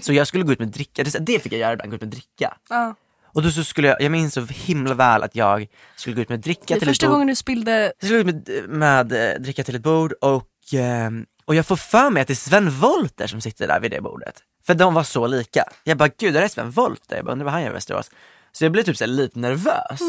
Så 0.00 0.12
jag 0.12 0.26
skulle 0.26 0.44
gå 0.44 0.52
ut 0.52 0.58
med 0.58 0.68
dricka, 0.68 1.04
det, 1.20 1.38
fick 1.38 1.52
jag 1.52 1.60
göra 1.60 1.72
ibland, 1.72 1.90
gå 1.90 1.94
ut 1.94 2.02
med 2.02 2.10
dricka. 2.10 2.56
Ja. 2.68 2.94
Och 3.24 3.42
då 3.42 3.50
så 3.50 3.64
skulle 3.64 3.88
jag, 3.88 4.00
jag 4.02 4.12
minns 4.12 4.34
så 4.34 4.46
himla 4.50 4.94
väl 4.94 5.22
att 5.22 5.36
jag 5.36 5.66
skulle 5.96 6.16
gå 6.16 6.22
ut 6.22 6.28
med 6.28 6.40
dricka 6.40 6.74
Det 6.74 6.80
till 6.80 6.88
första 6.88 7.06
ett 7.06 7.10
bord. 7.10 7.14
gången 7.14 7.26
du 7.26 7.34
spillde 7.34 7.92
Jag 8.00 8.08
skulle 8.08 8.22
gå 8.22 8.28
ut 8.30 8.48
med, 8.48 8.68
med 8.68 9.12
eh, 9.34 9.40
dricka 9.40 9.64
till 9.64 9.74
ett 9.74 9.82
bord 9.82 10.12
och, 10.12 10.48
ehm, 10.72 11.26
och 11.44 11.54
jag 11.54 11.66
får 11.66 11.76
för 11.76 12.10
mig 12.10 12.20
att 12.20 12.26
det 12.26 12.32
är 12.32 12.34
Sven 12.34 12.70
Wollter 12.70 13.26
som 13.26 13.40
sitter 13.40 13.68
där 13.68 13.80
vid 13.80 13.90
det 13.90 14.00
bordet. 14.00 14.42
För 14.66 14.74
de 14.74 14.94
var 14.94 15.02
så 15.02 15.26
lika. 15.26 15.64
Jag 15.84 15.98
bara, 15.98 16.08
gud 16.18 16.34
det 16.34 16.40
är 16.40 16.48
Sven 16.48 16.70
Wollter, 16.70 17.16
jag 17.16 17.24
bara, 17.24 17.32
undrar 17.32 17.44
vad 17.44 17.52
han 17.52 17.62
gör 17.62 17.70
i 17.70 17.72
Västerås. 17.72 18.10
Så 18.52 18.64
jag 18.64 18.72
blir 18.72 18.82
typ 18.82 18.96
så 18.96 19.06
lite 19.06 19.38
nervös. 19.38 20.00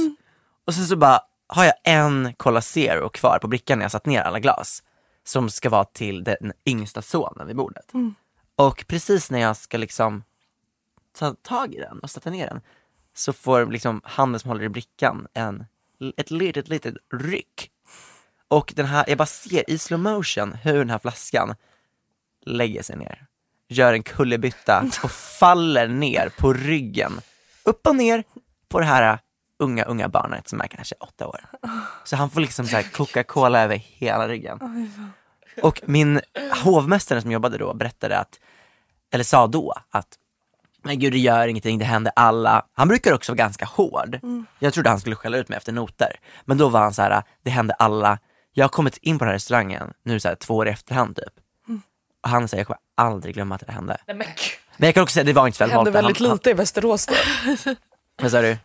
Och 0.66 0.74
sen 0.74 0.86
så 0.86 0.96
bara, 0.96 1.22
har 1.48 1.66
jag 1.66 1.74
en 1.84 2.34
Cola 2.38 2.62
Zero 2.62 3.10
kvar 3.10 3.40
på 3.42 3.48
brickan 3.48 3.80
när 3.80 3.86
jag 3.86 3.92
satt 3.92 4.06
ner 4.06 4.22
alla 4.22 4.40
glas. 4.40 4.84
Som 5.24 5.50
ska 5.50 5.70
vara 5.70 5.86
till 5.86 6.24
den 6.24 6.54
yngsta 6.66 7.02
sonen 7.02 7.48
vid 7.48 7.56
bordet. 7.56 7.92
Och 8.56 8.86
precis 8.88 9.32
när 9.32 9.40
jag 9.40 9.58
ska 9.58 9.78
liksom 9.78 10.24
ta 11.20 11.34
tag 11.34 11.76
i 11.76 11.80
den 11.80 12.00
och 12.00 12.10
sätta 12.10 12.30
ner 12.30 12.48
den 12.48 12.62
så 13.16 13.34
får 13.34 13.66
liksom 13.66 14.02
handen 14.04 14.40
som 14.40 14.50
håller 14.50 14.64
i 14.64 14.70
brickan 14.70 15.28
en, 15.34 15.66
ett 16.18 16.32
litet, 16.32 16.68
litet 16.68 16.96
ryck. 17.14 17.72
Och 18.48 18.74
den 18.76 18.86
här, 18.86 19.06
jag 19.08 19.18
bara 19.18 19.26
ser 19.26 19.70
i 19.70 19.78
slow 19.78 20.00
motion 20.00 20.54
hur 20.54 20.78
den 20.78 20.90
här 20.90 21.00
flaskan 21.00 21.56
lägger 22.46 22.84
sig 22.84 22.98
ner, 22.98 23.27
gör 23.70 23.94
en 23.94 24.04
kullerbytta 24.04 24.86
och 25.04 25.12
faller 25.12 25.88
ner 25.88 26.30
på 26.38 26.54
ryggen, 26.54 27.22
upp 27.64 27.88
och 27.88 27.96
ner 27.96 28.24
på 28.70 28.80
det 28.80 28.86
här 28.86 29.20
unga, 29.60 29.84
unga 29.84 30.10
barnet 30.10 30.48
som 30.48 30.62
är 30.62 30.68
kanske 30.68 30.96
åtta 31.00 31.28
år. 31.28 31.46
Så 32.04 32.16
han 32.16 32.30
får 32.30 32.42
liksom 32.42 32.68
så 32.68 32.78
Coca-Cola 32.94 33.64
över 33.64 33.76
hela 33.76 34.28
ryggen. 34.28 34.60
Och 35.62 35.82
min 35.86 36.22
hovmästare 36.64 37.22
som 37.22 37.32
jobbade 37.32 37.58
då 37.58 37.74
berättade 37.74 38.20
att, 38.20 38.40
eller 39.12 39.24
sa 39.24 39.48
då 39.48 39.74
att 39.90 40.08
men 40.84 41.00
gud 41.00 41.14
det 41.14 41.20
gör 41.20 41.48
ingenting, 41.48 41.80
det 41.80 41.86
händer 41.86 42.14
alla. 42.16 42.66
Han 42.74 42.88
brukar 42.88 43.14
också 43.14 43.32
vara 43.32 43.38
ganska 43.38 43.66
hård. 43.66 44.20
Jag 44.60 44.74
trodde 44.74 44.90
han 44.90 45.00
skulle 45.00 45.16
skälla 45.16 45.38
ut 45.38 45.50
mig 45.50 45.58
efter 45.58 45.72
noter. 45.72 46.20
Men 46.46 46.58
då 46.58 46.70
var 46.70 46.80
han 46.80 46.94
så 46.94 47.02
här: 47.02 47.24
det 47.44 47.50
händer 47.50 47.76
alla. 47.80 48.20
Jag 48.54 48.64
har 48.64 48.70
kommit 48.70 48.98
in 48.98 49.20
på 49.20 49.26
den 49.26 49.30
här 49.30 49.36
restaurangen 49.36 49.94
nu 50.04 50.20
så 50.20 50.28
här, 50.28 50.36
två 50.36 50.56
år 50.56 50.68
i 50.68 50.72
efterhand 50.72 51.16
typ. 51.16 51.34
Han 52.22 52.48
säger, 52.48 52.60
jag 52.60 52.68
kommer 52.68 52.80
aldrig 52.96 53.34
glömma 53.36 53.56
att 53.56 53.64
det 53.68 53.72
hände. 53.72 53.98
Nej, 54.08 54.16
men. 54.16 54.28
Men 54.78 54.88
jag 54.88 54.94
kan 54.94 55.04
också 55.04 55.14
säga, 55.14 55.24
det 55.24 55.34
var 55.34 55.48
inte 55.48 55.56
Det 55.56 55.58
Sven 55.58 55.70
hände 55.70 55.92
Wollter. 55.92 56.02
väldigt 56.02 56.28
Han- 56.28 56.32
lite 56.38 56.50
i 56.50 56.54
Västerås 56.54 57.06
då. 57.06 57.14
Han, 57.44 57.58
vad 58.22 58.32
sa 58.32 58.42
du? 58.42 58.58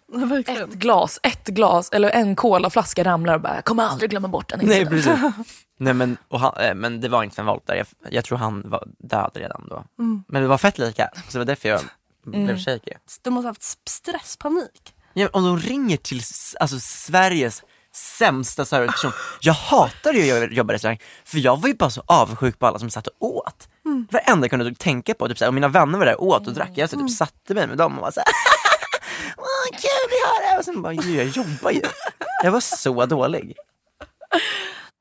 Ett 0.46 0.68
glas, 0.72 1.20
ett 1.22 1.46
glas 1.46 1.88
eller 1.92 2.10
en 2.10 2.36
colaflaska 2.36 3.04
ramlar 3.04 3.34
och 3.34 3.40
bara, 3.40 3.54
jag 3.54 3.64
kommer 3.64 3.82
aldrig 3.82 4.10
glömma 4.10 4.28
bort 4.28 4.48
den 4.48 4.58
Nej 4.62 4.80
incidenten." 4.80 5.32
precis. 5.32 5.54
Nej 5.78 5.94
men, 5.94 6.16
och 6.28 6.40
han, 6.40 6.56
eh, 6.56 6.74
men 6.74 7.00
det 7.00 7.08
var 7.08 7.22
inte 7.24 7.36
Sven 7.36 7.46
Wollter, 7.46 7.74
jag, 7.74 7.86
jag 8.10 8.24
tror 8.24 8.38
han 8.38 8.62
var 8.70 8.84
död 8.98 9.30
redan 9.34 9.66
då. 9.70 9.84
Men 10.28 10.42
vi 10.42 10.48
var 10.48 10.58
fett 10.58 10.78
lika, 10.78 11.10
så 11.14 11.32
det 11.32 11.38
var 11.38 11.44
därför 11.44 11.68
jag 11.68 11.80
blev 12.24 12.58
shaky. 12.58 12.92
De 13.22 13.30
måste 13.30 13.46
ha 13.46 13.50
haft 13.50 13.88
stresspanik. 13.88 14.94
Ja, 15.14 15.28
om 15.32 15.44
de 15.44 15.58
ringer 15.58 15.96
till 15.96 16.20
alltså, 16.60 16.80
Sveriges 16.80 17.62
sämsta 17.96 18.64
serviceperson. 18.64 19.12
Jag 19.40 19.52
hatar 19.52 20.12
ju 20.12 20.44
att 20.44 20.52
jobba 20.52 20.72
i 20.72 20.74
restaurang, 20.74 20.98
för 21.24 21.38
jag 21.38 21.60
var 21.60 21.68
ju 21.68 21.74
bara 21.74 21.90
så 21.90 22.02
avundsjuk 22.06 22.58
på 22.58 22.66
alla 22.66 22.78
som 22.78 22.90
satt 22.90 23.06
och 23.06 23.14
åt. 23.36 23.68
Det 23.82 24.12
var 24.12 24.20
det 24.26 24.30
enda 24.32 24.44
jag 24.44 24.50
kunde 24.50 24.74
tänka 24.74 25.14
på, 25.14 25.28
typ, 25.28 25.38
såhär, 25.38 25.48
och 25.50 25.54
mina 25.54 25.68
vänner 25.68 25.98
var 25.98 26.06
där 26.06 26.20
och 26.20 26.26
åt 26.26 26.46
och 26.46 26.54
drack. 26.54 26.70
Jag 26.74 26.90
så, 26.90 26.96
typ, 26.98 27.10
satte 27.10 27.54
mig 27.54 27.66
med 27.66 27.78
dem 27.78 27.96
och 27.96 28.02
var 28.02 28.10
såhär, 28.10 28.26
Åh, 29.36 29.70
kul 29.70 30.08
vi 30.10 30.16
har 30.26 30.52
det! 30.52 30.58
Och 30.58 30.64
sen 30.64 30.82
bara, 30.82 30.92
"Ju, 30.92 31.16
jag 31.16 31.26
jobbar 31.26 31.70
ju. 31.70 31.82
Jag 32.42 32.52
var 32.52 32.60
så 32.60 33.06
dålig. 33.06 33.56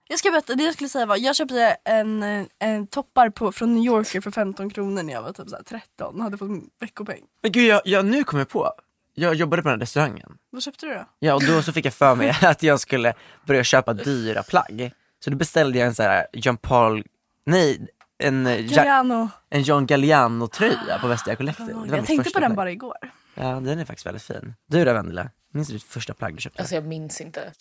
Jag 0.07 0.19
ska 0.19 0.31
berätta, 0.31 0.55
det 0.55 0.63
jag 0.63 0.73
skulle 0.73 0.89
säga 0.89 1.05
var, 1.05 1.17
jag 1.17 1.35
köpte 1.35 1.77
en, 1.85 2.23
en, 2.23 2.47
en 2.59 2.87
toppar 2.87 3.29
på, 3.29 3.51
från 3.51 3.73
New 3.75 3.83
Yorker 3.83 4.21
för 4.21 4.31
15 4.31 4.69
kronor 4.69 5.03
när 5.03 5.13
jag 5.13 5.21
var 5.21 5.33
typ 5.33 5.49
så 5.49 5.55
här 5.55 5.63
13 5.63 6.15
och 6.15 6.23
hade 6.23 6.37
fått 6.37 6.49
en 6.49 6.61
veckopeng. 6.79 7.21
Men 7.43 7.51
gud, 7.51 7.67
jag, 7.67 7.81
jag, 7.85 8.05
nu 8.05 8.23
kom 8.23 8.39
jag 8.39 8.49
på. 8.49 8.71
Jag 9.13 9.35
jobbade 9.35 9.61
på 9.61 9.69
den 9.69 9.79
här 9.79 9.81
restaurangen. 9.81 10.37
Vad 10.49 10.63
köpte 10.63 10.85
du 10.85 10.93
då? 10.93 11.05
Ja, 11.19 11.33
och 11.33 11.43
då 11.45 11.61
så 11.61 11.73
fick 11.73 11.85
jag 11.85 11.93
för 11.93 12.15
mig 12.15 12.29
att 12.41 12.63
jag 12.63 12.79
skulle 12.79 13.13
börja 13.47 13.63
köpa 13.63 13.93
dyra 13.93 14.43
plagg. 14.43 14.91
Så 15.23 15.29
då 15.29 15.35
beställde 15.37 15.79
jag 15.79 15.87
en 15.87 15.95
sån 15.95 16.05
här 16.05 16.27
Jean 16.33 16.57
Paul, 16.57 17.03
nej, 17.45 17.87
en, 18.23 18.45
Ja- 18.45 18.57
Galliano. 18.75 19.29
en 19.49 19.61
John 19.63 19.85
Galliano 19.85 20.47
tröja 20.47 20.99
på 21.01 21.07
Västra 21.07 21.35
Collective. 21.35 21.67
Det 21.67 21.73
var 21.73 21.85
Jag 21.85 21.91
mitt 21.97 22.05
tänkte 22.05 22.23
första 22.23 22.39
på 22.39 22.41
den 22.41 22.49
plagg. 22.49 22.55
bara 22.55 22.71
igår. 22.71 22.97
Ja, 23.35 23.43
den 23.59 23.79
är 23.79 23.85
faktiskt 23.85 24.05
väldigt 24.05 24.23
fin. 24.23 24.53
Du 24.67 24.85
då 24.85 24.93
Vendela? 24.93 25.29
Minns 25.53 25.67
du 25.67 25.73
ditt 25.73 25.83
första 25.83 26.13
plagg 26.13 26.35
du 26.35 26.41
köpte? 26.41 26.59
Alltså 26.61 26.75
jag 26.75 26.85
minns 26.85 27.21
inte. 27.21 27.51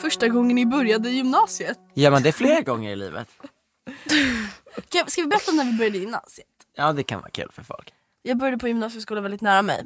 Första 0.00 0.28
gången 0.28 0.54
ni 0.56 0.66
började 0.66 1.08
i 1.08 1.12
gymnasiet. 1.12 1.78
Ja 1.94 2.10
men 2.10 2.22
det 2.22 2.28
är 2.28 2.32
flera 2.32 2.60
gånger 2.60 2.90
i 2.92 2.96
livet. 2.96 3.28
Ska, 4.88 5.04
ska 5.06 5.20
vi 5.22 5.26
berätta 5.28 5.52
när 5.52 5.64
vi 5.64 5.72
började 5.72 5.96
i 5.98 6.00
gymnasiet? 6.00 6.46
Ja 6.74 6.92
det 6.92 7.02
kan 7.02 7.20
vara 7.20 7.30
kul 7.30 7.48
för 7.52 7.62
folk. 7.62 7.92
Jag 8.22 8.36
började 8.38 8.58
på 8.58 8.68
gymnasieskola 8.68 9.20
väldigt 9.20 9.40
nära 9.40 9.62
mig. 9.62 9.84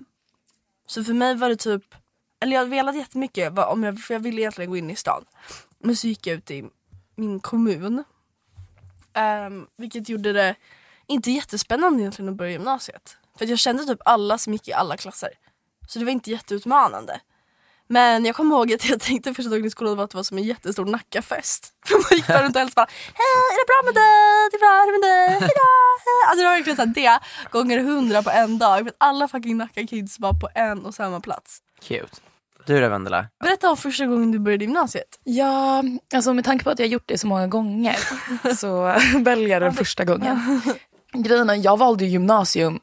Så 0.86 1.04
för 1.04 1.12
mig 1.12 1.34
var 1.34 1.48
det 1.48 1.56
typ, 1.56 1.94
eller 2.40 2.56
jag 2.56 2.66
velade 2.66 2.98
jättemycket 2.98 3.52
vad- 3.52 3.68
om 3.72 3.82
jag, 3.84 4.00
för 4.00 4.14
jag 4.14 4.20
ville 4.20 4.40
egentligen 4.40 4.70
gå 4.70 4.76
in 4.76 4.90
i 4.90 4.96
stan. 4.96 5.24
Men 5.78 5.96
så 5.96 6.06
gick 6.06 6.26
jag 6.26 6.36
ut 6.36 6.50
i 6.50 6.64
min 7.14 7.40
kommun. 7.40 8.04
Ehm, 9.12 9.66
vilket 9.76 10.08
gjorde 10.08 10.32
det 10.32 10.54
inte 11.06 11.30
jättespännande 11.30 12.02
egentligen 12.02 12.28
att 12.28 12.34
börja 12.36 12.50
gymnasiet. 12.52 13.16
För 13.38 13.46
jag 13.46 13.58
kände 13.58 13.84
typ 13.84 14.00
alla 14.04 14.38
som 14.38 14.52
gick 14.52 14.68
i 14.68 14.72
alla 14.72 14.96
klasser. 14.96 15.30
Så 15.88 15.98
det 15.98 16.04
var 16.04 16.12
inte 16.12 16.30
jätteutmanande. 16.30 17.20
Men 17.92 18.24
jag 18.24 18.36
kommer 18.36 18.56
ihåg 18.56 18.72
att 18.72 18.88
jag 18.88 19.00
tänkte 19.00 19.34
första 19.34 19.50
dagen 19.50 19.64
i 19.64 19.70
skolan 19.70 19.96
var 19.96 20.04
att 20.04 20.10
det 20.10 20.16
var 20.16 20.22
som 20.22 20.38
en 20.38 20.44
jättestor 20.44 20.84
Nackafest. 20.84 21.72
För 21.86 21.94
man 21.94 22.18
gick 22.18 22.26
där 22.26 22.42
runt 22.42 22.56
och 22.56 22.60
hälsade 22.60 22.74
bara 22.74 22.88
Hej, 23.14 23.36
är 23.52 23.58
det 23.60 23.66
bra 23.72 23.80
med 23.84 23.94
dig? 23.94 24.48
Det 24.50 24.56
är 24.56 24.60
bra, 24.66 24.74
hur 24.84 24.88
är 24.88 24.92
det 24.92 24.98
med 24.98 25.10
dig? 25.10 25.40
Hejdå! 25.40 25.70
Alltså 26.28 26.42
det 26.42 26.48
var 26.48 26.54
verkligen 26.54 26.76
så 26.76 26.82
här, 26.82 26.94
det 26.94 27.20
gånger 27.50 27.78
hundra 27.78 28.22
på 28.22 28.30
en 28.30 28.58
dag. 28.58 28.78
För 28.78 28.86
att 28.88 28.96
alla 28.98 29.28
fucking 29.28 29.56
Nacka-kids 29.56 30.18
var 30.18 30.32
på 30.32 30.48
en 30.54 30.86
och 30.86 30.94
samma 30.94 31.20
plats. 31.20 31.58
Cute. 31.82 32.16
Du 32.66 32.80
då 32.80 32.88
Vendela? 32.88 33.26
Berätta 33.40 33.70
om 33.70 33.76
första 33.76 34.06
gången 34.06 34.32
du 34.32 34.38
började 34.38 34.64
gymnasiet. 34.64 35.20
Ja, 35.24 35.82
alltså 36.14 36.32
med 36.34 36.44
tanke 36.44 36.64
på 36.64 36.70
att 36.70 36.78
jag 36.78 36.88
gjort 36.88 37.04
det 37.06 37.18
så 37.18 37.26
många 37.26 37.46
gånger 37.46 37.96
så 38.56 38.94
väljer 39.18 39.48
jag 39.48 39.62
den 39.62 39.72
första 39.74 40.04
gången. 40.04 40.62
Grejen 41.12 41.50
är, 41.50 41.54
jag 41.54 41.76
valde 41.76 42.04
gymnasium 42.04 42.80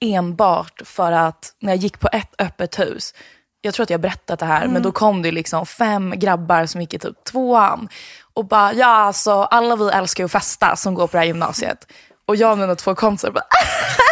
enbart 0.00 0.82
för 0.84 1.12
att 1.12 1.54
när 1.58 1.72
jag 1.72 1.78
gick 1.78 2.00
på 2.00 2.08
ett 2.12 2.34
öppet 2.38 2.78
hus, 2.78 3.14
jag 3.62 3.74
tror 3.74 3.84
att 3.84 3.90
jag 3.90 3.98
har 3.98 4.02
berättat 4.02 4.38
det 4.38 4.46
här, 4.46 4.68
men 4.68 4.82
då 4.82 4.92
kom 4.92 5.22
det 5.22 5.32
liksom 5.32 5.66
fem 5.66 6.14
grabbar 6.16 6.66
som 6.66 6.80
gick 6.80 6.94
i 6.94 6.98
typ 6.98 7.24
tvåan 7.24 7.88
och 8.34 8.44
bara, 8.46 8.72
ja 8.72 8.86
alltså 8.86 9.32
alla 9.32 9.76
vi 9.76 9.88
älskar 9.88 10.24
ju 10.24 10.26
att 10.26 10.32
festa 10.32 10.76
som 10.76 10.94
går 10.94 11.06
på 11.06 11.12
det 11.12 11.18
här 11.18 11.26
gymnasiet. 11.26 11.86
Och 12.26 12.36
jag 12.36 12.52
och 12.52 12.58
mina 12.58 12.74
två 12.74 12.94
kompisar 12.94 13.30
bara, 13.30 13.44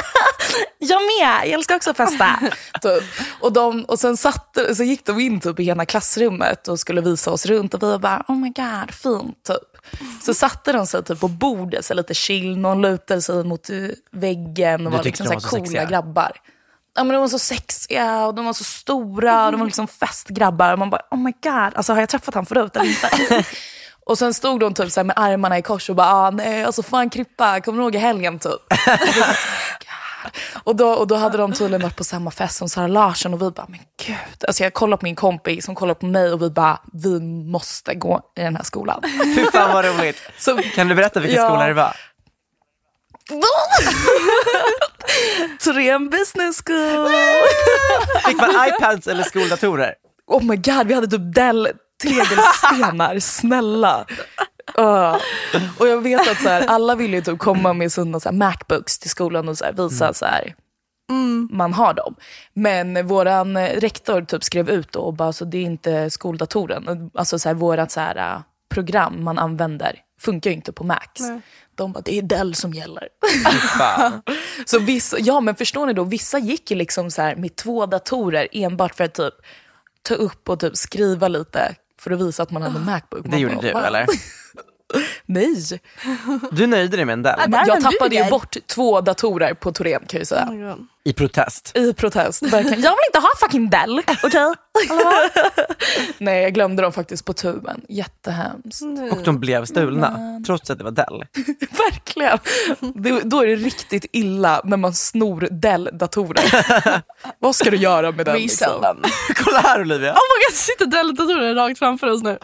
jag 0.78 1.00
med, 1.02 1.46
jag 1.46 1.48
älskar 1.48 1.76
också 1.76 1.90
att 1.90 1.96
festa. 1.96 2.40
typ. 2.82 3.02
och, 3.40 3.52
de, 3.52 3.84
och 3.84 3.98
sen 3.98 4.16
satte, 4.16 4.74
så 4.74 4.82
gick 4.82 5.06
de 5.06 5.20
in 5.20 5.40
typ 5.40 5.60
i 5.60 5.64
hela 5.64 5.84
klassrummet 5.84 6.68
och 6.68 6.80
skulle 6.80 7.00
visa 7.00 7.30
oss 7.30 7.46
runt 7.46 7.74
och 7.74 7.82
vi 7.82 7.98
bara, 7.98 8.24
oh 8.28 8.36
my 8.36 8.48
god, 8.48 8.94
fint 8.94 9.44
typ. 9.46 10.00
Så 10.22 10.34
satte 10.34 10.72
de 10.72 10.86
sig 10.86 11.04
typ 11.04 11.20
på 11.20 11.28
bordet, 11.28 11.84
så 11.84 11.94
lite 11.94 12.14
chill, 12.14 12.58
någon 12.58 12.82
lutade 12.82 13.22
sig 13.22 13.44
mot 13.44 13.70
eh, 13.70 13.76
väggen 14.10 14.86
och 14.86 14.92
Du 14.92 14.96
var 14.96 15.04
liksom 15.04 15.26
så 15.26 15.32
här 15.32 15.40
coola 15.40 15.64
sexiga? 15.64 15.84
grabbar. 15.84 16.32
Ja, 16.98 17.04
men 17.04 17.14
de 17.14 17.20
var 17.20 17.28
så 17.28 17.38
sexiga 17.38 18.24
och 18.26 18.34
de 18.34 18.44
var 18.46 18.52
så 18.52 18.64
stora 18.64 19.46
och 19.46 19.52
de 19.52 19.58
var 19.60 19.66
liksom 19.66 19.88
festgrabbar. 19.88 20.72
Och 20.72 20.78
man 20.78 20.90
bara, 20.90 21.02
oh 21.10 21.18
my 21.18 21.32
god, 21.42 21.72
alltså, 21.74 21.92
har 21.92 22.00
jag 22.00 22.08
träffat 22.08 22.34
han 22.34 22.46
förut 22.46 22.76
eller 22.76 22.86
inte? 22.88 23.44
och 24.06 24.18
sen 24.18 24.34
stod 24.34 24.60
de 24.60 24.74
typ 24.74 24.92
så 24.92 25.04
med 25.04 25.18
armarna 25.18 25.58
i 25.58 25.62
kors 25.62 25.90
och 25.90 25.96
bara, 25.96 26.12
ah, 26.12 26.30
nej 26.30 26.64
alltså 26.64 26.82
fan 26.82 27.10
Krippa, 27.10 27.60
kommer 27.60 27.78
du 27.78 27.82
ihåg 27.84 27.94
i 27.94 27.98
helgen 27.98 28.38
typ? 28.38 28.60
Och 30.64 30.76
då, 30.76 30.88
och 30.88 31.06
då 31.06 31.16
hade 31.16 31.38
de 31.38 31.52
tydligen 31.52 31.82
varit 31.82 31.96
på 31.96 32.04
samma 32.04 32.30
fest 32.30 32.56
som 32.56 32.68
Sara 32.68 32.86
Larsson 32.86 33.34
och 33.34 33.42
vi 33.42 33.50
bara, 33.50 33.66
men 33.68 33.80
gud. 34.06 34.16
Alltså 34.46 34.62
jag 34.62 34.74
kollade 34.74 35.00
på 35.00 35.06
min 35.06 35.16
kompis 35.16 35.64
som 35.64 35.74
kollade 35.74 36.00
på 36.00 36.06
mig 36.06 36.32
och 36.32 36.42
vi 36.42 36.50
bara, 36.50 36.80
vi 36.92 37.20
måste 37.50 37.94
gå 37.94 38.20
i 38.36 38.40
den 38.40 38.56
här 38.56 38.62
skolan. 38.64 39.02
Fy 39.36 39.44
fan 39.52 39.72
vad 39.72 39.84
roligt. 39.84 40.16
Så, 40.38 40.56
Kan 40.74 40.88
du 40.88 40.94
berätta 40.94 41.20
vilken 41.20 41.42
Ja. 41.42 41.48
skola 41.48 41.66
det 41.66 41.74
var? 41.74 41.96
Torén 45.64 46.10
Business 46.10 46.62
School. 46.66 47.08
Fick 48.26 48.36
man 48.36 48.50
iPads 48.68 49.06
eller 49.06 49.22
skoldatorer? 49.22 49.94
Oh 50.26 50.42
my 50.42 50.56
god, 50.56 50.86
vi 50.86 50.94
hade 50.94 51.06
typ 51.06 51.34
Dell 51.34 51.68
tegelstenar, 52.02 53.18
snälla. 53.18 54.06
Uh. 54.78 55.16
Och 55.78 55.88
jag 55.88 56.02
vet 56.02 56.28
att 56.28 56.42
så 56.42 56.48
här, 56.48 56.66
alla 56.66 56.94
vill 56.94 57.14
ju 57.14 57.20
typ 57.20 57.38
komma 57.38 57.72
med 57.72 57.92
sina 57.92 58.20
så 58.20 58.28
här, 58.28 58.36
Macbooks 58.36 58.98
till 58.98 59.10
skolan 59.10 59.48
och 59.48 59.58
så 59.58 59.64
här, 59.64 59.72
visa 59.72 60.14
så 60.14 60.24
här, 60.26 60.54
man 61.50 61.72
har 61.72 61.94
dem. 61.94 62.14
Men 62.54 63.06
våran 63.06 63.56
eh, 63.56 63.80
rektor 63.80 64.22
typ 64.22 64.44
skrev 64.44 64.70
ut 64.70 64.92
då 64.92 65.00
och 65.00 65.14
bara, 65.14 65.32
så 65.32 65.44
det 65.44 65.58
är 65.58 65.62
inte 65.62 66.10
skoldatoren. 66.10 67.10
Alltså 67.14 67.38
så 67.38 67.48
här, 67.48 67.54
vårat 67.54 67.90
så 67.90 68.00
här, 68.00 68.16
äh, 68.16 68.40
program 68.68 69.24
man 69.24 69.38
använder 69.38 70.00
funkar 70.20 70.50
ju 70.50 70.56
inte 70.56 70.72
på 70.72 70.84
Macs. 70.84 71.20
De 71.78 71.92
bara, 71.92 72.00
det 72.00 72.18
är 72.18 72.22
Dell 72.22 72.54
som 72.54 72.74
gäller. 72.74 73.08
Så 74.64 74.78
vissa, 74.78 75.18
ja 75.18 75.40
men 75.40 75.54
förstår 75.54 75.86
ni 75.86 75.92
då, 75.92 76.04
vissa 76.04 76.38
gick 76.38 76.70
ju 76.70 76.76
liksom 76.76 77.10
så 77.10 77.22
här 77.22 77.36
med 77.36 77.56
två 77.56 77.86
datorer 77.86 78.48
enbart 78.52 78.94
för 78.94 79.04
att 79.04 79.14
typ 79.14 79.34
ta 80.02 80.14
upp 80.14 80.48
och 80.48 80.60
typ 80.60 80.76
skriva 80.76 81.28
lite 81.28 81.74
för 82.00 82.10
att 82.10 82.20
visa 82.20 82.42
att 82.42 82.50
man 82.50 82.62
hade 82.62 82.78
Macbook. 82.78 83.26
Det 83.30 83.38
gjorde 83.38 83.54
bara, 83.54 83.62
du 83.62 83.72
"Va?" 83.72 83.86
eller? 83.86 84.06
Nej, 85.26 85.80
Du 86.52 86.66
nöjde 86.66 86.96
dig 86.96 87.04
med 87.06 87.12
en 87.12 87.22
Dell? 87.22 87.40
jag 87.66 87.80
tappade 87.82 88.16
ju 88.16 88.30
bort 88.30 88.56
två 88.66 89.00
datorer 89.00 89.54
på 89.54 89.72
Torén 89.72 90.02
kan 90.08 90.18
jag 90.18 90.26
säga. 90.26 90.48
Oh. 90.50 90.74
I 91.04 91.12
protest? 91.12 91.72
I 91.76 91.92
protest, 91.94 92.42
verkligen. 92.42 92.80
Jag 92.82 92.90
vill 92.90 92.98
inte 93.08 93.18
ha 93.18 93.28
fucking 93.40 93.70
Dell, 93.70 94.02
okej? 94.22 94.54
Nej, 96.18 96.42
jag 96.42 96.54
glömde 96.54 96.82
dem 96.82 96.92
faktiskt 96.92 97.24
på 97.24 97.32
tuben. 97.32 97.80
Jättehemskt. 97.88 98.82
Och 99.12 99.18
de 99.24 99.40
blev 99.40 99.64
stulna, 99.64 100.40
trots 100.46 100.70
att 100.70 100.78
det 100.78 100.84
var 100.84 100.90
Dell. 100.90 101.24
Verkligen. 101.90 102.38
Det, 102.94 103.20
då 103.20 103.42
är 103.42 103.46
det 103.46 103.56
riktigt 103.56 104.06
illa 104.12 104.60
när 104.64 104.76
man 104.76 104.94
snor 104.94 105.48
Dell-datorer. 105.50 107.02
Vad 107.38 107.54
ska 107.56 107.70
du 107.70 107.76
göra 107.76 108.10
med 108.12 108.26
den? 108.26 108.34
Resell 108.34 108.42
Liksom? 108.42 108.82
them. 108.82 109.10
Kolla 109.44 109.60
här 109.60 109.80
Olivia! 109.80 110.12
Oh 110.12 110.16
my 110.16 110.44
god, 110.48 110.54
sitter 110.56 110.86
Dell-datorer 110.86 111.54
rakt 111.54 111.78
framför 111.78 112.06
oss 112.10 112.22
nu. 112.22 112.38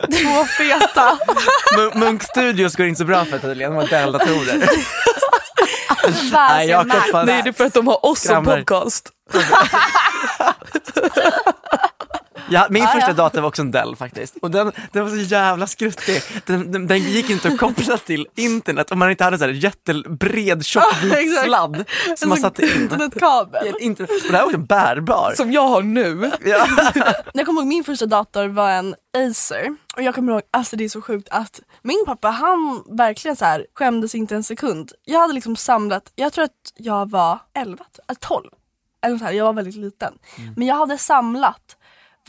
Två 0.00 0.44
feta. 0.44 1.18
Mun- 1.76 1.98
Munk 1.98 2.22
Studios 2.22 2.76
går 2.76 2.86
inte 2.86 2.98
så 2.98 3.04
bra 3.04 3.24
för 3.24 3.38
tydligen, 3.38 3.72
de 3.72 3.76
har 3.78 3.86
Dell-datorer. 3.86 4.68
Nej, 6.32 6.68
Jakob 6.68 6.92
fan- 7.12 7.26
Nej, 7.26 7.42
det 7.42 7.48
är 7.48 7.52
för 7.52 7.64
att 7.64 7.74
de 7.74 7.86
har 7.86 8.06
oss 8.06 8.20
som 8.22 8.44
podcast. 8.44 9.10
Ja, 12.50 12.66
min 12.70 12.82
Ah, 12.82 12.86
första 12.86 13.10
ja. 13.10 13.14
dator 13.14 13.40
var 13.40 13.48
också 13.48 13.62
en 13.62 13.70
Dell 13.70 13.96
faktiskt. 13.96 14.36
Och 14.42 14.50
den, 14.50 14.72
den 14.92 15.02
var 15.04 15.10
så 15.10 15.16
jävla 15.16 15.66
skruttig. 15.66 16.22
Den, 16.46 16.72
den, 16.72 16.86
den 16.86 16.98
gick 16.98 17.30
inte 17.30 17.48
att 17.48 17.58
koppla 17.58 17.96
till 17.96 18.26
internet 18.36 18.90
om 18.92 18.98
man 18.98 19.10
inte 19.10 19.24
hade 19.24 19.44
en 19.44 19.54
jättebred 19.60 20.64
tjock 20.64 20.84
Ah, 20.84 20.96
vit 21.02 21.12
exakt. 21.14 21.46
sladd 21.46 21.84
som 22.16 22.28
man 22.28 22.38
satte 22.38 22.62
in. 22.62 22.82
Internetkabel. 22.82 23.74
internet. 23.80 24.10
Och 24.10 24.30
det 24.30 24.36
här 24.36 24.40
var 24.42 24.46
också 24.46 24.58
bärbar. 24.58 25.32
Som 25.36 25.52
jag 25.52 25.68
har 25.68 25.82
nu. 25.82 26.30
Ja. 26.44 26.66
Jag 27.34 27.46
kommer 27.46 27.60
ihåg 27.60 27.68
min 27.68 27.84
första 27.84 28.06
dator 28.06 28.48
var 28.48 28.70
en 28.70 28.94
Acer. 29.16 29.76
Och 29.96 30.02
jag 30.02 30.14
kommer 30.14 30.32
ihåg, 30.32 30.42
alltså 30.50 30.76
det 30.76 30.84
är 30.84 30.88
så 30.88 31.00
sjukt 31.02 31.28
att 31.30 31.60
min 31.82 32.02
pappa 32.06 32.28
han 32.28 32.82
verkligen 32.90 33.36
så 33.36 33.44
här 33.44 33.66
skämdes 33.74 34.14
inte 34.14 34.34
en 34.34 34.44
sekund. 34.44 34.92
Jag 35.04 35.20
hade 35.20 35.32
liksom 35.32 35.56
samlat, 35.56 36.12
jag 36.14 36.32
tror 36.32 36.44
att 36.44 36.50
jag 36.76 37.10
var 37.10 37.38
11, 37.54 37.84
äh, 38.10 38.14
12. 38.20 38.48
Eller 39.06 39.18
så 39.18 39.24
här, 39.24 39.32
jag 39.32 39.44
var 39.44 39.52
väldigt 39.52 39.76
liten. 39.76 40.14
Men 40.56 40.66
jag 40.66 40.74
hade 40.74 40.98
samlat 40.98 41.76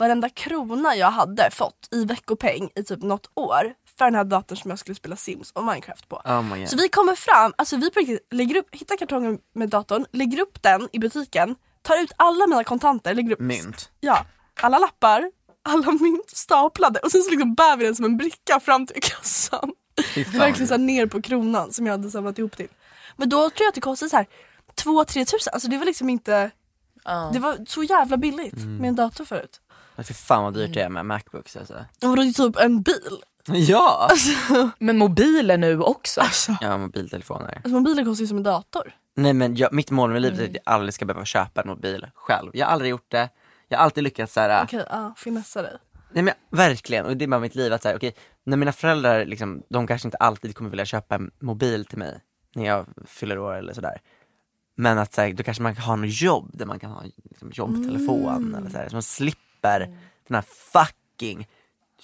varenda 0.00 0.28
krona 0.28 0.96
jag 0.96 1.10
hade 1.10 1.50
fått 1.50 1.88
i 1.90 2.04
veckopeng 2.04 2.70
i 2.74 2.84
typ 2.84 3.02
något 3.02 3.30
år 3.34 3.74
för 3.98 4.04
den 4.04 4.14
här 4.14 4.24
datorn 4.24 4.58
som 4.58 4.70
jag 4.70 4.78
skulle 4.78 4.94
spela 4.94 5.16
Sims 5.16 5.50
och 5.50 5.64
Minecraft 5.64 6.08
på. 6.08 6.16
Oh 6.16 6.42
my 6.42 6.58
God. 6.58 6.68
Så 6.68 6.76
vi 6.76 6.88
kommer 6.88 7.14
fram, 7.14 7.52
alltså 7.58 7.76
vi 7.76 7.90
på 7.90 8.00
riktigt 8.00 8.26
lägger 8.30 8.56
upp, 8.56 8.68
hittar 8.72 8.96
kartongen 8.96 9.38
med 9.54 9.68
datorn, 9.68 10.06
lägger 10.12 10.40
upp 10.40 10.62
den 10.62 10.88
i 10.92 10.98
butiken, 10.98 11.56
tar 11.82 12.02
ut 12.02 12.12
alla 12.16 12.46
mina 12.46 12.64
kontanter, 12.64 13.14
lägger 13.14 13.32
upp 13.32 13.40
Mynt. 13.40 13.90
Ja, 14.00 14.26
alla 14.60 14.78
lappar, 14.78 15.30
alla 15.62 15.92
mynt 15.92 16.30
staplade 16.30 17.00
och 17.00 17.10
sen 17.10 17.22
så 17.22 17.30
liksom 17.30 17.54
bär 17.54 17.76
vi 17.76 17.84
den 17.84 17.94
som 17.94 18.04
en 18.04 18.16
bricka 18.16 18.60
fram 18.60 18.86
till 18.86 19.02
kassan. 19.02 19.72
Fy 20.14 20.24
fan. 20.24 20.38
Verkligen 20.38 20.68
så 20.68 20.74
här 20.74 20.78
ner 20.78 21.06
på 21.06 21.22
kronan 21.22 21.72
som 21.72 21.86
jag 21.86 21.92
hade 21.92 22.10
samlat 22.10 22.38
ihop 22.38 22.56
till. 22.56 22.68
Men 23.16 23.28
då 23.28 23.50
tror 23.50 23.64
jag 23.64 23.68
att 23.68 23.74
det 23.74 23.80
kostade 23.80 24.10
så 24.10 24.16
här 24.16 24.26
2-3 24.84 25.24
tusen, 25.24 25.52
alltså 25.52 25.68
det 25.68 25.78
var 25.78 25.86
liksom 25.86 26.10
inte 26.10 26.50
Det 27.32 27.38
var 27.38 27.64
så 27.68 27.82
jävla 27.82 28.16
billigt 28.16 28.56
med 28.56 28.88
en 28.88 28.94
dator 28.94 29.24
förut. 29.24 29.60
Men 30.00 30.04
Fy 30.04 30.14
fan 30.14 30.42
vad 30.44 30.54
dyrt 30.54 30.74
det 30.74 30.80
är 30.80 30.88
med 30.88 31.06
Macbooks 31.06 31.56
alltså. 31.56 31.74
Och 31.74 31.84
det 32.00 32.06
var 32.08 32.32
typ 32.50 32.56
en 32.56 32.82
bil. 32.82 33.18
Ja! 33.46 34.10
Men 34.78 34.98
mobiler 34.98 35.56
nu 35.56 35.80
också. 35.80 36.20
Alltså, 36.20 36.56
Ja, 36.60 36.78
mobiltelefoner. 36.78 37.54
alltså 37.54 37.68
mobilen 37.68 38.04
kostar 38.04 38.22
ju 38.22 38.26
som 38.28 38.36
en 38.36 38.42
dator. 38.42 38.92
Nej 39.16 39.32
men 39.32 39.56
jag, 39.56 39.72
mitt 39.72 39.90
mål 39.90 40.10
med 40.12 40.22
livet 40.22 40.38
är 40.40 40.44
att 40.44 40.50
jag 40.54 40.62
aldrig 40.64 40.94
ska 40.94 41.04
behöva 41.04 41.24
köpa 41.24 41.60
en 41.62 41.68
mobil 41.68 42.06
själv. 42.14 42.50
Jag 42.54 42.66
har 42.66 42.72
aldrig 42.72 42.90
gjort 42.90 43.10
det. 43.10 43.28
Jag 43.68 43.78
har 43.78 43.84
alltid 43.84 44.04
lyckats 44.04 44.32
såhär, 44.32 44.64
Okej, 44.64 44.84
ja, 44.90 45.14
finessa 45.16 45.62
dig. 45.62 45.76
nej 46.12 46.22
men 46.22 46.34
verkligen, 46.50 47.06
och 47.06 47.16
det 47.16 47.24
är 47.24 47.28
bara 47.28 47.40
mitt 47.40 47.54
liv 47.54 47.72
att 47.72 47.82
säga, 47.82 47.96
okej, 47.96 48.14
när 48.44 48.56
mina 48.56 48.72
föräldrar 48.72 49.24
liksom, 49.24 49.62
de 49.70 49.86
kanske 49.86 50.08
inte 50.08 50.16
alltid 50.16 50.56
kommer 50.56 50.70
vilja 50.70 50.84
köpa 50.84 51.14
en 51.14 51.30
mobil 51.40 51.84
till 51.84 51.98
mig 51.98 52.20
när 52.54 52.66
jag 52.66 52.86
fyller 53.06 53.38
år 53.38 53.54
eller 53.54 53.72
sådär. 53.72 54.00
Men 54.76 54.98
att 54.98 55.12
så 55.14 55.20
här, 55.20 55.32
då 55.32 55.42
kanske 55.42 55.62
man 55.62 55.74
kan 55.74 55.84
ha 55.84 55.96
något 55.96 56.20
jobb 56.22 56.50
där 56.54 56.66
man 56.66 56.78
kan 56.78 56.90
ha 56.90 57.02
liksom, 57.30 57.50
jobbtelefon 57.54 58.54
eller 58.54 58.70
så, 58.70 58.76
här, 58.78 58.88
så 58.88 58.94
man 58.96 59.02
slipper 59.02 59.40
den 59.68 60.34
här 60.34 60.44
fucking 60.72 61.46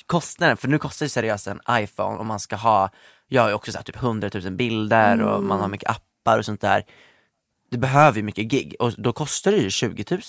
kostnaden, 0.07 0.57
för 0.57 0.69
nu 0.69 0.79
kostar 0.79 1.07
det 1.07 1.11
seriöst 1.11 1.47
en 1.47 1.61
iPhone 1.71 2.19
om 2.19 2.27
man 2.27 2.41
ska 2.41 2.57
ha, 2.57 2.91
jag 3.29 3.43
har 3.43 3.49
ju 3.49 3.55
också 3.55 3.73
så 3.73 3.79
här, 3.79 3.85
typ 3.85 3.97
100 3.97 4.31
000 4.35 4.53
bilder 4.53 5.23
och 5.23 5.45
man 5.45 5.61
har 5.61 5.69
mycket 5.69 5.91
appar 5.91 6.39
och 6.39 6.45
sånt 6.45 6.61
där. 6.61 6.85
Det 7.71 7.79
behöver 7.79 8.17
ju 8.17 8.23
mycket 8.23 8.45
gig 8.45 8.77
och 8.79 8.93
då 8.99 9.13
kostar 9.13 9.53
det 9.53 9.59
ju 9.59 9.71
20 9.71 10.05
000 10.11 10.21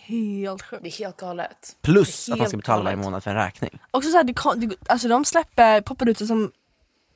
Helt 0.00 0.62
sjukt. 0.62 0.82
Det 0.82 0.88
är 0.88 0.98
helt 0.98 1.16
galet. 1.16 1.76
plus 1.82 2.26
Det 2.26 2.30
är 2.30 2.34
att 2.34 2.38
man 2.38 2.48
ska 2.48 2.56
helt 2.56 2.64
betala 2.64 2.82
varje 2.84 2.96
månad 2.96 3.24
för 3.24 3.30
en 3.30 3.36
räkning. 3.36 3.80
Också 3.90 4.10
så 4.10 4.16
här, 4.16 4.24
det, 4.24 4.66
det, 4.66 4.76
alltså 4.86 5.08
de 5.08 5.24
släpper, 5.24 5.80
poppar 5.80 6.08
ut 6.08 6.18
det 6.18 6.26
som 6.26 6.52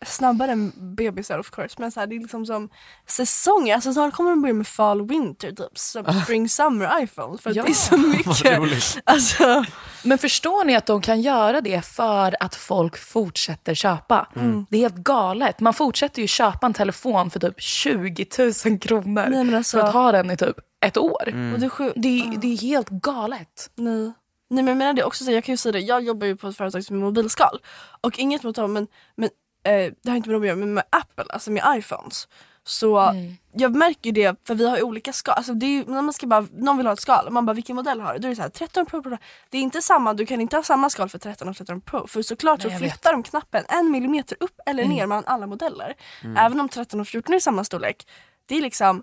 snabbare 0.06 0.52
än 0.52 0.72
bebisar 0.96 1.38
of 1.38 1.50
course 1.50 1.74
men 1.78 1.92
så 1.92 2.00
här, 2.00 2.06
det 2.06 2.16
är 2.16 2.20
liksom 2.20 2.46
som 2.46 2.68
säsonger, 3.06 3.74
alltså 3.74 3.92
snart 3.92 4.14
kommer 4.14 4.30
de 4.30 4.42
börja 4.42 4.54
med 4.54 4.66
fall 4.66 5.08
winter 5.08 5.52
typ, 5.52 5.78
som 5.78 6.04
spring 6.24 6.48
summer 6.48 7.02
iPhone 7.02 7.38
för 7.38 7.50
att 7.50 7.56
Ja. 7.56 7.62
det 7.64 7.70
är 7.70 7.74
så 7.74 7.96
mycket. 7.96 9.02
Alltså, 9.04 9.64
Men 10.04 10.18
förstår 10.18 10.64
ni 10.64 10.76
att 10.76 10.86
de 10.86 11.02
kan 11.02 11.20
göra 11.20 11.60
det 11.60 11.84
för 11.84 12.36
att 12.42 12.54
folk 12.54 12.96
fortsätter 12.98 13.74
köpa? 13.74 14.28
Mm. 14.36 14.66
Det 14.70 14.76
är 14.76 14.80
helt 14.80 14.94
galet. 14.96 15.60
Man 15.60 15.74
fortsätter 15.74 16.22
ju 16.22 16.28
köpa 16.28 16.66
en 16.66 16.74
telefon 16.74 17.30
för 17.30 17.40
typ 17.40 17.60
20 17.62 18.26
000 18.66 18.78
kronor 18.78 19.26
Nej, 19.30 19.44
men 19.44 19.54
alltså- 19.54 19.78
för 19.78 19.86
att 19.86 19.92
ha 19.94 20.12
den 20.12 20.30
i 20.30 20.36
typ 20.36 20.56
ett 20.86 20.96
år. 20.96 21.22
och 21.54 21.60
det 21.60 21.66
är. 21.66 21.92
Det, 22.00 22.36
det 22.40 22.52
är 22.52 22.56
helt 22.56 22.88
galet. 22.88 23.70
Nej. 23.74 24.12
Nej 24.52 24.64
men 24.64 24.66
jag 24.66 24.76
menar 24.76 24.92
det 24.92 25.04
också, 25.04 25.24
så 25.24 25.30
jag 25.30 25.44
kan 25.44 25.52
ju 25.52 25.56
säga 25.56 25.72
det, 25.72 25.78
jag 25.80 26.02
jobbar 26.02 26.26
ju 26.26 26.36
på 26.36 26.48
ett 26.48 26.56
företag 26.56 26.84
som 26.84 26.96
är 26.96 27.00
mobilskal 27.00 27.58
och 28.00 28.18
inget 28.18 28.42
mot 28.42 28.56
dem 28.56 28.72
men, 28.72 28.86
men 29.16 29.28
eh, 29.62 29.92
det 30.02 30.10
har 30.10 30.16
inte 30.16 30.28
med 30.28 30.34
dem 30.34 30.42
att 30.42 30.46
göra 30.46 30.56
men 30.56 30.74
med 30.74 30.84
Apple, 30.90 31.24
alltså 31.28 31.50
med 31.50 31.78
iPhones. 31.78 32.28
Så 32.64 33.14
jag 33.52 33.76
märker 33.76 34.10
ju 34.10 34.12
det 34.12 34.46
för 34.46 34.54
vi 34.54 34.68
har 34.68 34.76
ju 34.76 34.82
olika 34.82 35.12
skal, 35.12 35.34
alltså 35.34 35.54
det 35.54 35.66
är 35.66 35.70
ju, 35.70 35.84
när 35.84 36.02
man 36.02 36.12
ska 36.12 36.26
bara, 36.26 36.46
någon 36.52 36.76
vill 36.76 36.86
ha 36.86 36.92
ett 36.92 37.00
skal, 37.00 37.30
man 37.30 37.46
bara 37.46 37.52
vilken 37.52 37.76
modell 37.76 38.00
har 38.00 38.12
du? 38.12 38.18
Då 38.18 38.26
är 38.26 38.30
det 38.30 38.36
så 38.36 38.42
här 38.42 38.48
13 38.48 38.86
Pro, 38.86 39.02
Pro, 39.02 39.10
Pro. 39.10 39.18
Det 39.50 39.58
är 39.58 39.62
inte 39.62 39.82
samma, 39.82 40.14
du 40.14 40.26
kan 40.26 40.40
inte 40.40 40.56
ha 40.56 40.62
samma 40.62 40.90
skal 40.90 41.08
för 41.08 41.18
13 41.18 41.48
och 41.48 41.56
13 41.56 41.80
Pro 41.80 42.06
för 42.06 42.22
såklart 42.22 42.64
Nej, 42.64 42.72
så 42.72 42.78
flyttar 42.78 43.12
de 43.12 43.22
knappen 43.22 43.64
en 43.68 43.90
millimeter 43.90 44.36
upp 44.40 44.60
eller 44.66 44.84
ner 44.84 45.06
mellan 45.06 45.24
alla 45.26 45.46
modeller. 45.46 45.94
Även 46.36 46.60
om 46.60 46.68
13 46.68 47.00
och 47.00 47.08
14 47.08 47.34
är 47.34 47.40
samma 47.40 47.64
storlek. 47.64 48.06
Det 48.46 48.56
är 48.56 48.60
liksom 48.60 49.02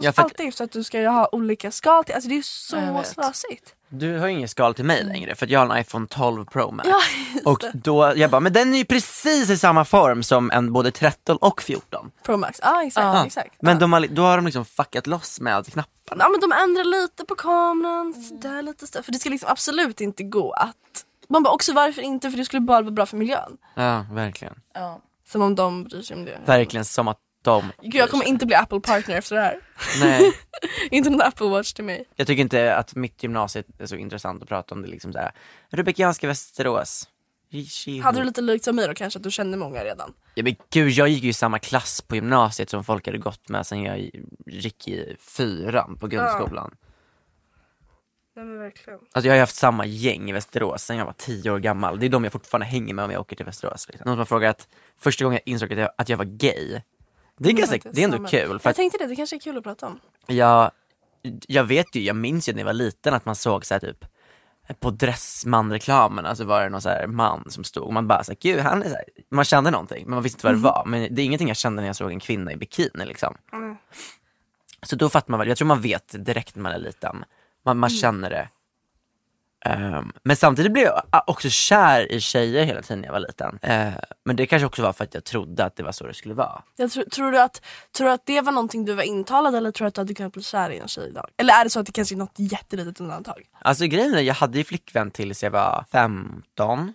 Ja, 0.00 0.12
för 0.12 0.22
att- 0.22 0.24
alltid 0.24 0.54
så 0.54 0.64
att 0.64 0.72
du 0.72 0.84
ska 0.84 1.00
ju 1.00 1.06
ha 1.06 1.28
olika 1.32 1.70
skal 1.70 2.04
till, 2.04 2.14
alltså 2.14 2.28
det 2.30 2.36
är 2.38 2.42
så 2.42 2.76
jag 2.76 3.06
slösigt. 3.06 3.74
Du 3.88 4.18
har 4.18 4.26
ju 4.26 4.32
ingen 4.32 4.48
skal 4.48 4.74
till 4.74 4.84
mig 4.84 5.04
längre 5.04 5.34
för 5.34 5.46
att 5.46 5.50
jag 5.50 5.60
har 5.66 5.74
en 5.76 5.80
iPhone 5.80 6.06
12 6.10 6.44
Pro 6.44 6.70
Max. 6.70 6.88
Ja, 6.88 7.00
och 7.44 7.64
då, 7.74 8.12
jag 8.16 8.30
bara, 8.30 8.40
men 8.40 8.52
den 8.52 8.74
är 8.74 8.78
ju 8.78 8.84
precis 8.84 9.50
i 9.50 9.56
samma 9.58 9.84
form 9.84 10.22
som 10.22 10.50
en 10.50 10.72
både 10.72 10.90
13 10.90 11.36
och 11.36 11.62
14. 11.62 12.10
Pro 12.22 12.36
Max, 12.36 12.60
ja 12.62 12.82
exakt. 12.84 13.04
Ja. 13.04 13.26
exakt. 13.26 13.54
Men 13.62 13.78
de 13.78 13.92
har, 13.92 14.00
då 14.06 14.22
har 14.22 14.36
de 14.36 14.44
liksom 14.46 14.64
fuckat 14.64 15.06
loss 15.06 15.40
med 15.40 15.66
knapparna. 15.72 16.24
ja 16.24 16.28
men 16.28 16.40
de 16.40 16.52
ändrar 16.52 16.84
lite 16.84 17.24
på 17.24 17.34
kameran, 17.34 18.14
sådär 18.14 18.62
lite 18.62 18.86
stö- 18.86 19.02
För 19.02 19.12
det 19.12 19.18
ska 19.18 19.30
liksom 19.30 19.48
absolut 19.52 20.00
inte 20.00 20.22
gå 20.22 20.52
att 20.52 21.04
man 21.28 21.42
bara 21.42 21.54
också 21.54 21.72
varför 21.72 22.02
inte 22.02 22.30
för 22.30 22.38
det 22.38 22.44
skulle 22.44 22.60
bara 22.60 22.80
vara 22.82 22.90
bra 22.90 23.06
för 23.06 23.16
miljön. 23.16 23.56
Ja, 23.74 24.06
verkligen. 24.12 24.54
Ja. 24.74 25.00
Som 25.28 25.42
om 25.42 25.54
de 25.54 25.84
bryr 25.84 26.02
sig 26.02 26.16
om 26.16 26.24
det. 26.24 26.38
Verkligen 26.44 26.84
som 26.84 27.08
att 27.08 27.18
de... 27.48 27.72
Gud 27.82 27.94
jag 27.94 28.10
kommer 28.10 28.24
inte 28.24 28.46
bli 28.46 28.54
Apple 28.54 28.80
partner 28.80 29.16
efter 29.16 29.36
det 29.36 29.42
här. 29.42 29.60
Nej, 30.00 30.32
inte 30.90 31.10
någon 31.10 31.22
Apple 31.22 31.46
watch 31.46 31.72
till 31.72 31.84
mig. 31.84 32.04
jag 32.16 32.26
tycker 32.26 32.42
inte 32.42 32.76
att 32.76 32.94
mitt 32.94 33.22
gymnasiet 33.22 33.66
är 33.78 33.86
så 33.86 33.96
intressant 33.96 34.42
att 34.42 34.48
prata 34.48 34.74
om 34.74 34.82
det 34.82 34.88
liksom 34.88 35.12
såhär, 35.12 35.32
Rubikianska 35.70 36.26
Västerås. 36.26 37.08
Hade 38.02 38.18
du 38.18 38.24
lite 38.24 38.40
likt 38.40 38.64
som 38.64 38.76
mig 38.76 38.88
då 38.88 38.94
kanske 38.94 39.18
att 39.18 39.22
du 39.22 39.30
kände 39.30 39.56
många 39.56 39.84
redan? 39.84 40.12
Ja 40.34 40.44
men 40.44 40.56
gud, 40.70 40.90
jag 40.90 41.08
gick 41.08 41.22
ju 41.22 41.30
i 41.30 41.32
samma 41.32 41.58
klass 41.58 42.02
på 42.02 42.14
gymnasiet 42.14 42.70
som 42.70 42.84
folk 42.84 43.06
hade 43.06 43.18
gått 43.18 43.48
med 43.48 43.66
sen 43.66 43.82
jag 43.82 44.10
gick 44.46 44.88
i 44.88 45.16
fyran 45.36 45.96
på 46.00 46.06
grundskolan. 46.06 46.74
Nej 48.36 48.44
men 48.44 48.58
verkligen. 48.58 48.98
Alltså 49.12 49.26
jag 49.26 49.32
har 49.32 49.36
ju 49.36 49.40
haft 49.40 49.56
samma 49.56 49.86
gäng 49.86 50.30
i 50.30 50.32
Västerås 50.32 50.82
sen 50.82 50.96
jag 50.96 51.04
var 51.04 51.12
tio 51.12 51.50
år 51.50 51.58
gammal. 51.58 52.00
Det 52.00 52.06
är 52.06 52.10
de 52.10 52.24
jag 52.24 52.32
fortfarande 52.32 52.66
hänger 52.66 52.94
med 52.94 53.04
om 53.04 53.10
jag 53.10 53.20
åker 53.20 53.36
till 53.36 53.46
Västerås. 53.46 53.88
Liksom. 53.88 54.04
Någon 54.04 54.14
som 54.14 54.18
har 54.18 54.24
frågat, 54.24 54.68
första 54.98 55.24
gången 55.24 55.40
jag 55.44 55.52
insåg 55.52 55.72
att 55.72 55.78
jag, 55.78 55.90
att 55.98 56.08
jag 56.08 56.16
var 56.16 56.24
gay. 56.24 56.80
Det 57.38 57.48
är, 57.48 57.52
ganska, 57.52 57.74
faktiskt 57.74 57.94
det 57.94 58.00
är 58.00 58.04
ändå 58.04 58.18
kul 58.28 58.58
för 58.58 58.68
Jag 58.68 58.70
att 58.70 58.76
tänkte 58.76 58.98
det, 58.98 59.06
det 59.06 59.16
kanske 59.16 59.36
är 59.36 59.40
kul 59.40 59.58
att 59.58 59.64
prata 59.64 59.86
om. 59.86 60.00
jag, 60.26 60.70
jag 61.46 61.64
vet 61.64 61.94
ju, 61.94 62.02
jag 62.02 62.16
minns 62.16 62.48
ju 62.48 62.52
när 62.52 62.60
jag 62.60 62.66
var 62.66 62.72
liten 62.72 63.14
att 63.14 63.24
man 63.24 63.36
såg 63.36 63.66
så 63.66 63.74
här 63.74 63.80
typ 63.80 64.04
på 64.80 64.90
Dressman-reklamen, 64.90 66.26
alltså 66.26 66.44
var 66.44 66.62
det 66.62 66.68
någon 66.68 66.82
så 66.82 66.88
här 66.88 67.06
man 67.06 67.50
som 67.50 67.64
stod 67.64 67.82
och 67.82 67.92
man 67.92 68.08
bara 68.08 68.24
såhär, 68.24 68.38
gud 68.40 68.60
han 68.60 68.82
är 68.82 68.88
så 68.88 68.94
här, 68.94 69.04
man 69.30 69.44
kände 69.44 69.70
någonting 69.70 70.04
men 70.04 70.14
man 70.14 70.22
visste 70.22 70.36
inte 70.36 70.46
vad 70.46 70.54
det 70.54 70.60
var. 70.60 70.84
Men 70.86 71.14
det 71.14 71.22
är 71.22 71.24
ingenting 71.24 71.48
jag 71.48 71.56
kände 71.56 71.82
när 71.82 71.86
jag 71.88 71.96
såg 71.96 72.10
en 72.10 72.20
kvinna 72.20 72.52
i 72.52 72.56
bikini 72.56 73.06
liksom. 73.06 73.34
Så 74.82 74.96
då 74.96 75.08
fattar 75.08 75.30
man 75.30 75.38
väl, 75.38 75.48
jag 75.48 75.58
tror 75.58 75.68
man 75.68 75.80
vet 75.80 76.24
direkt 76.24 76.56
när 76.56 76.62
man 76.62 76.72
är 76.72 76.78
liten. 76.78 77.24
Man, 77.64 77.78
man 77.78 77.90
känner 77.90 78.30
det. 78.30 78.48
Ehm, 79.64 80.12
men 80.22 80.36
samtidigt 80.36 80.72
blev 80.72 80.84
jag 80.84 81.02
ah, 81.10 81.22
också 81.26 81.48
kär 81.50 82.12
i 82.12 82.20
tjejer 82.20 82.64
hela 82.64 82.82
tiden 82.82 83.00
när 83.00 83.08
jag 83.08 83.12
var 83.12 83.20
liten. 83.20 83.58
Eh, 83.62 83.92
men 84.24 84.36
det 84.36 84.46
kanske 84.46 84.66
också 84.66 84.82
var 84.82 84.92
för 84.92 85.04
att 85.04 85.14
jag 85.14 85.24
trodde 85.24 85.64
att 85.64 85.76
det 85.76 85.82
var 85.82 85.92
så 85.92 86.06
det 86.06 86.14
skulle 86.14 86.34
vara. 86.34 86.62
Jag 86.76 86.90
tror, 86.90 87.04
tror, 87.04 87.32
du 87.32 87.40
att, 87.40 87.62
tror 87.96 88.06
du 88.06 88.12
att 88.12 88.26
det 88.26 88.40
var 88.40 88.52
någonting 88.52 88.84
du 88.84 88.94
var 88.94 89.02
intalad 89.02 89.54
eller 89.54 89.70
tror 89.70 89.84
du 89.84 89.88
att 89.88 89.94
du 89.94 90.00
hade 90.00 90.14
kunnat 90.14 90.32
bli 90.32 90.42
kär 90.42 90.70
i 90.70 90.78
en 90.78 90.88
tjej 90.88 91.08
idag? 91.08 91.30
Eller 91.36 91.54
är 91.54 91.64
det 91.64 91.70
så 91.70 91.80
att 91.80 91.86
det 91.86 91.92
kanske 91.92 92.14
är 92.14 92.16
något 92.16 92.34
jättelitet 92.36 93.00
undantag? 93.00 93.42
Alltså 93.60 93.86
grejen 93.86 94.14
är, 94.14 94.20
jag 94.20 94.34
hade 94.34 94.58
ju 94.58 94.64
flickvän 94.64 95.10
tills 95.10 95.42
jag 95.42 95.50
var 95.50 95.84
15. 95.92 96.94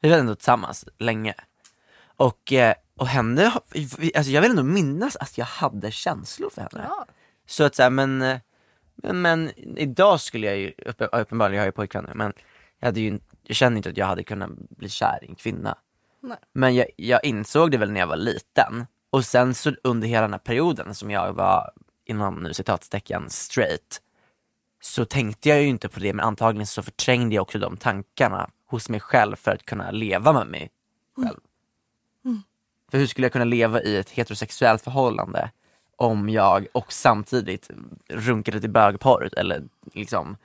Vi 0.00 0.10
var 0.10 0.18
ändå 0.18 0.34
tillsammans 0.34 0.84
länge. 0.98 1.34
Och, 2.16 2.52
eh, 2.52 2.74
och 2.96 3.06
henne, 3.06 3.52
alltså 4.16 4.32
jag 4.32 4.42
vill 4.42 4.50
ändå 4.50 4.62
minnas 4.62 5.16
att 5.16 5.38
jag 5.38 5.46
hade 5.46 5.90
känslor 5.90 6.50
för 6.50 6.60
henne. 6.60 6.86
Ja. 6.88 7.06
Så 7.46 7.64
att 7.64 7.74
säga, 7.74 7.90
men, 7.90 8.22
eh, 8.22 8.38
men, 9.02 9.22
men 9.22 9.52
idag 9.78 10.20
skulle 10.20 10.46
jag 10.46 10.58
ju, 10.58 10.72
uppe- 10.86 11.20
uppenbarligen, 11.20 11.56
jag 11.56 11.62
har 11.62 11.68
ju 11.68 11.72
pojkvän 11.72 12.04
nu, 12.04 12.14
men 12.14 12.32
jag, 12.78 12.86
hade 12.86 13.00
ju, 13.00 13.18
jag 13.42 13.56
känner 13.56 13.76
inte 13.76 13.88
att 13.88 13.96
jag 13.96 14.06
hade 14.06 14.22
kunnat 14.22 14.50
bli 14.70 14.88
kär 14.88 15.18
i 15.22 15.26
en 15.26 15.34
kvinna. 15.34 15.78
Nej. 16.20 16.38
Men 16.52 16.74
jag, 16.74 16.86
jag 16.96 17.24
insåg 17.24 17.70
det 17.70 17.78
väl 17.78 17.90
när 17.90 18.00
jag 18.00 18.06
var 18.06 18.16
liten. 18.16 18.86
Och 19.10 19.24
sen 19.24 19.54
så 19.54 19.72
under 19.82 20.08
hela 20.08 20.22
den 20.22 20.32
här 20.32 20.38
perioden 20.38 20.94
som 20.94 21.10
jag 21.10 21.32
var, 21.32 21.70
inom 22.04 22.34
nu 22.42 22.54
citatstecken, 22.54 23.30
straight, 23.30 24.02
så 24.82 25.04
tänkte 25.04 25.48
jag 25.48 25.62
ju 25.62 25.68
inte 25.68 25.88
på 25.88 26.00
det, 26.00 26.12
men 26.12 26.26
antagligen 26.26 26.66
så 26.66 26.82
förträngde 26.82 27.34
jag 27.34 27.42
också 27.42 27.58
de 27.58 27.76
tankarna 27.76 28.50
hos 28.66 28.88
mig 28.88 29.00
själv 29.00 29.36
för 29.36 29.50
att 29.50 29.64
kunna 29.64 29.90
leva 29.90 30.32
med 30.32 30.46
mig 30.46 30.70
själv. 31.16 31.40
För 32.90 32.98
hur 32.98 33.06
skulle 33.06 33.24
jag 33.24 33.32
kunna 33.32 33.44
leva 33.44 33.82
i 33.82 33.96
ett 33.96 34.10
heterosexuellt 34.10 34.82
förhållande 34.82 35.50
om 36.00 36.28
jag 36.28 36.66
och 36.72 36.92
samtidigt 36.92 37.70
runkade 38.08 38.60
till 38.60 38.70
bögporr 38.70 39.30
eller 39.36 39.62
liksom 39.94 40.36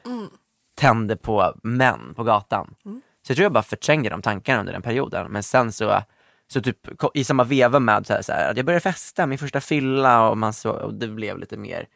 tände 0.75 1.15
på 1.15 1.53
män 1.63 2.13
på 2.15 2.23
gatan. 2.23 2.75
Så 2.83 3.31
jag 3.31 3.35
tror 3.35 3.43
jag 3.43 3.51
bara 3.51 3.63
förträngde 3.63 4.09
de 4.09 4.21
tankarna 4.21 4.59
under 4.59 4.73
den 4.73 4.81
perioden. 4.81 5.31
Men 5.31 5.43
sen 5.43 5.71
så, 5.71 6.01
så 6.47 6.61
typ 6.61 6.77
i 7.13 7.23
samma 7.23 7.43
veva 7.43 7.79
med 7.79 8.07
så 8.07 8.13
här, 8.13 8.21
så 8.21 8.31
här, 8.31 8.51
att 8.51 8.57
jag 8.57 8.65
började 8.65 8.81
festa, 8.81 9.25
min 9.25 9.37
första 9.37 9.61
fylla 9.61 10.29
och, 10.29 10.37
man 10.37 10.53
så, 10.53 10.71
och 10.71 10.93
det 10.93 11.07
blev 11.07 11.37
lite 11.39 11.57
mer 11.57 11.87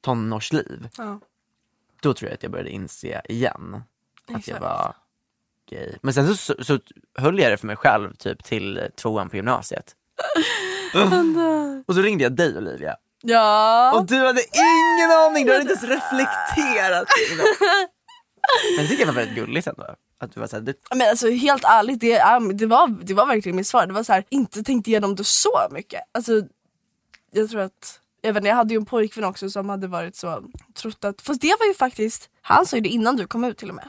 tonårsliv. 0.00 0.88
Ja. 0.98 1.20
Då 2.02 2.14
tror 2.14 2.28
jag 2.30 2.34
att 2.34 2.42
jag 2.42 2.52
började 2.52 2.70
inse 2.70 3.22
igen 3.28 3.82
att 4.26 4.28
jag 4.28 4.38
Exakt. 4.38 4.60
var 4.62 4.94
gay. 5.70 5.92
Men 6.02 6.14
sen 6.14 6.26
så, 6.26 6.34
så, 6.34 6.64
så 6.64 6.78
höll 7.14 7.38
jag 7.38 7.52
det 7.52 7.56
för 7.56 7.66
mig 7.66 7.76
själv 7.76 8.14
typ 8.14 8.44
till 8.44 8.88
tvåan 8.96 9.28
på 9.28 9.36
gymnasiet. 9.36 9.96
och 11.86 11.94
så 11.94 12.02
ringde 12.02 12.24
jag 12.24 12.32
dig 12.32 12.58
Olivia. 12.58 12.96
Ja. 13.22 13.92
Och 13.94 14.06
du 14.06 14.16
hade 14.16 14.42
ingen 14.52 15.10
aning, 15.10 15.46
du 15.46 15.52
hade 15.52 15.62
inte 15.62 15.86
ens 15.86 16.02
reflekterat. 16.02 17.08
Men 18.76 18.84
det 18.84 18.88
tycker 18.88 19.02
jag 19.02 19.06
var 19.06 19.14
väldigt 19.14 19.36
gulligt 19.36 19.66
ändå. 19.66 19.94
Att 20.18 20.34
du 20.34 20.40
var 20.40 20.46
såhär, 20.46 20.62
du, 20.62 20.74
Men 20.94 21.08
alltså 21.08 21.30
helt 21.30 21.64
ärligt, 21.64 22.00
det, 22.00 22.22
det, 22.54 22.66
var, 22.66 23.04
det 23.04 23.14
var 23.14 23.26
verkligen 23.26 23.56
mitt 23.56 23.66
svar. 23.66 23.86
Det 23.86 23.92
var 23.92 24.02
så 24.02 24.12
här, 24.12 24.24
inte 24.28 24.62
tänkt 24.62 24.88
igenom 24.88 25.14
det 25.14 25.24
så 25.24 25.68
mycket. 25.70 26.00
Alltså, 26.12 26.32
jag 27.32 27.50
tror 27.50 27.60
att, 27.60 28.00
jag 28.20 28.32
vet 28.32 28.40
inte, 28.40 28.48
jag 28.48 28.56
hade 28.56 28.74
ju 28.74 28.78
en 28.78 28.84
pojkvän 28.84 29.24
också 29.24 29.50
som 29.50 29.68
hade 29.68 29.86
varit 29.86 30.16
så, 30.16 30.42
trott 30.74 31.04
att, 31.04 31.22
fast 31.22 31.40
det 31.40 31.56
var 31.58 31.66
ju 31.66 31.74
faktiskt, 31.74 32.30
han 32.42 32.66
sa 32.66 32.76
ju 32.76 32.82
det 32.82 32.88
innan 32.88 33.16
du 33.16 33.26
kom 33.26 33.44
ut 33.44 33.58
till 33.58 33.68
och 33.68 33.74
med. 33.74 33.88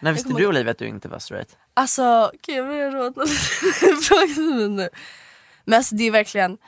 när 0.00 0.12
visste 0.12 0.32
du 0.32 0.46
Olivia 0.46 0.70
att 0.70 0.78
du 0.78 0.86
inte 0.86 1.08
var 1.08 1.18
straight? 1.18 1.56
Alltså, 1.74 2.30
gud 2.42 2.56
jag 2.56 2.66
börjar 2.66 2.90
rodna 2.90 3.24
lite. 3.24 4.40
Nu. 4.68 4.88
Men 5.64 5.76
alltså 5.76 5.94
det 5.94 6.04
är 6.04 6.10
verkligen, 6.10 6.58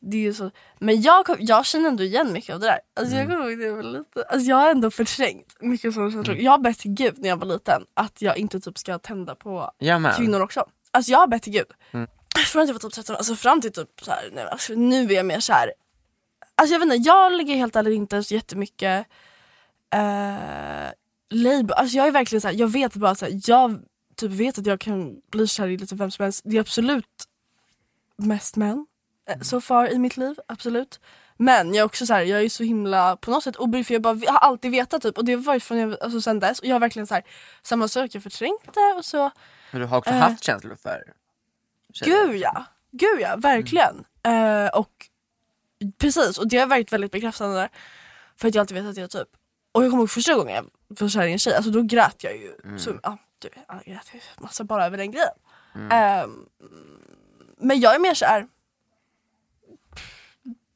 det 0.00 0.26
är 0.26 0.32
så. 0.32 0.50
Men 0.78 1.00
jag, 1.02 1.26
kom- 1.26 1.36
jag 1.40 1.66
känner 1.66 1.88
ändå 1.88 2.02
igen 2.02 2.32
mycket 2.32 2.54
av 2.54 2.60
det 2.60 2.66
där. 2.66 2.80
Alltså 3.00 3.16
jag 3.16 3.26
kommer 3.30 3.50
ihåg 3.50 3.58
det 3.58 3.70
var 3.72 3.82
lite, 3.82 4.22
alltså 4.28 4.48
jag 4.48 4.56
har 4.56 4.70
ändå 4.70 4.90
förträngt 4.90 5.56
mycket 5.60 5.94
sådana 5.94 6.10
känslor. 6.12 6.36
Jag 6.36 6.50
har 6.50 6.58
bett 6.58 6.78
till 6.78 6.90
gud 6.90 7.18
när 7.18 7.28
jag 7.28 7.36
var 7.36 7.46
liten 7.46 7.84
att 7.94 8.22
jag 8.22 8.36
inte 8.38 8.60
typ 8.60 8.78
ska 8.78 8.98
tända 8.98 9.34
på 9.34 9.70
Jag 9.78 10.00
med. 10.02 10.16
kvinnor 10.16 10.40
också. 10.40 10.66
Alltså 10.90 11.12
jag 11.12 11.18
har 11.18 11.26
bett 11.26 11.42
till 11.42 11.52
gud. 11.52 11.66
Från 12.46 12.62
att 12.62 12.68
jag 12.68 12.74
var 12.74 12.80
typ 12.80 12.92
13, 12.92 13.16
alltså 13.16 13.34
fram 13.36 13.60
till 13.60 13.72
typ 13.72 13.88
så 14.02 14.10
här, 14.10 14.30
nej, 14.32 14.44
alltså, 14.44 14.72
nu 14.74 15.04
är 15.06 15.14
jag 15.14 15.26
mer 15.26 15.40
så 15.40 15.52
här. 15.52 15.72
Alltså 16.54 16.74
jag 16.74 16.80
vet 16.80 16.92
inte, 16.94 17.08
jag 17.08 17.32
lägger 17.32 17.54
helt 17.54 17.76
ärligt 17.76 17.94
inte 17.96 18.22
så 18.22 18.34
jättemycket 18.34 19.06
eh, 19.94 20.90
label, 21.30 21.72
alltså 21.72 21.96
jag 21.96 22.06
är 22.06 22.10
verkligen 22.10 22.40
såhär, 22.40 22.54
jag 22.54 22.68
vet 22.68 22.94
bara 22.96 23.14
såhär, 23.14 23.40
jag 23.46 23.80
typ 24.16 24.30
vet 24.32 24.58
att 24.58 24.66
jag 24.66 24.80
kan 24.80 25.20
bli 25.30 25.46
kär 25.46 25.68
i 25.68 25.76
lite 25.76 25.94
vem 25.94 26.10
som 26.10 26.22
helst. 26.22 26.42
Det 26.44 26.56
är 26.56 26.60
absolut 26.60 27.24
mest 28.16 28.56
män 28.56 28.86
eh, 29.28 29.40
så 29.40 29.60
far 29.60 29.88
i 29.88 29.98
mitt 29.98 30.16
liv, 30.16 30.36
absolut. 30.48 31.00
Men 31.36 31.68
jag 31.74 31.76
är 31.80 31.84
också 31.84 32.06
så 32.06 32.14
här, 32.14 32.22
jag 32.22 32.42
är 32.42 32.48
så 32.48 32.62
himla 32.62 33.16
på 33.16 33.30
något 33.30 33.44
sätt 33.44 33.56
obrydd 33.56 33.86
för 33.86 33.94
jag, 33.94 34.02
bara, 34.02 34.14
jag 34.16 34.32
har 34.32 34.38
alltid 34.38 34.70
vetat 34.70 35.02
typ 35.02 35.18
och 35.18 35.24
det 35.24 35.32
har 35.32 35.40
varit 35.40 35.62
från 35.62 35.78
jag, 35.78 35.96
alltså, 36.02 36.20
sen 36.20 36.40
dess 36.40 36.58
och 36.60 36.66
jag 36.66 36.74
har 36.74 36.80
verkligen 36.80 37.06
så 37.06 37.14
här, 37.14 37.24
samma 37.62 37.88
sak, 37.88 38.10
jag 38.14 38.22
förträngt 38.22 38.74
det 38.74 38.94
och 38.96 39.04
så. 39.04 39.30
Men 39.70 39.80
du 39.80 39.86
har 39.86 39.98
också 39.98 40.10
Eh. 40.10 40.16
haft 40.16 40.44
känslor 40.44 40.76
för 40.76 41.12
tjejer? 41.94 42.26
Gud 42.26 42.36
ja, 42.36 42.64
gud 42.90 43.20
ja, 43.20 43.36
verkligen. 43.36 44.04
Eh, 44.22 44.66
och 44.68 44.90
precis, 45.98 46.38
och 46.38 46.48
det 46.48 46.58
har 46.58 46.66
varit 46.66 46.92
väldigt 46.92 47.12
bekräftande. 47.12 47.68
För 48.36 48.48
att 48.48 48.54
jag 48.54 48.62
alltid 48.62 48.76
vet 48.76 48.86
att 48.90 48.96
jag 48.96 49.10
typ, 49.10 49.28
och 49.72 49.84
jag 49.84 49.90
kommer 49.90 50.02
ihåg 50.02 50.10
första 50.10 50.34
gången 50.34 50.54
jag 50.88 51.00
var 51.00 51.08
kär 51.08 51.26
i 51.26 51.32
en 51.32 51.38
tjej, 51.38 51.54
alltså 51.54 51.70
då 51.70 51.82
grät 51.82 52.24
jag 52.24 52.36
ju. 52.36 52.78
Så, 52.78 52.90
ja, 53.02 53.18
du, 53.38 53.48
jag 53.68 53.84
grät 53.84 54.10
ju 54.14 54.20
massa 54.42 54.64
bara 54.64 54.86
över 54.86 54.96
den 54.96 55.10
grejen. 55.10 55.34
Ehm, 55.90 56.46
men 57.58 57.80
jag 57.80 57.94
är 57.94 57.98
mer 57.98 58.14
såhär 58.14 58.46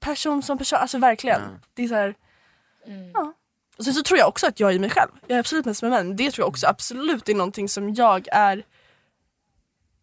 person 0.03 0.43
som 0.43 0.59
person, 0.59 0.79
alltså 0.79 0.99
verkligen. 0.99 1.41
Det 1.75 1.85
är 1.85 1.89
så 1.89 1.95
här, 1.95 2.15
ja. 3.15 3.33
Och 3.79 3.85
sen 3.85 3.95
så 3.95 4.03
tror 4.03 4.19
jag 4.19 4.29
också 4.29 4.47
att 4.47 4.61
jag 4.61 4.75
är 4.75 4.79
mig 4.79 4.91
själv. 4.91 5.11
Jag 5.27 5.37
är 5.37 5.41
absolut 5.41 5.65
mest 5.65 5.83
med 5.83 5.91
män. 5.91 6.17
Det 6.17 6.31
tror 6.31 6.43
jag 6.43 6.49
också 6.49 6.67
absolut 6.67 7.29
är 7.29 7.35
någonting 7.35 7.69
som 7.69 7.95
jag 7.95 8.29
är 8.33 8.65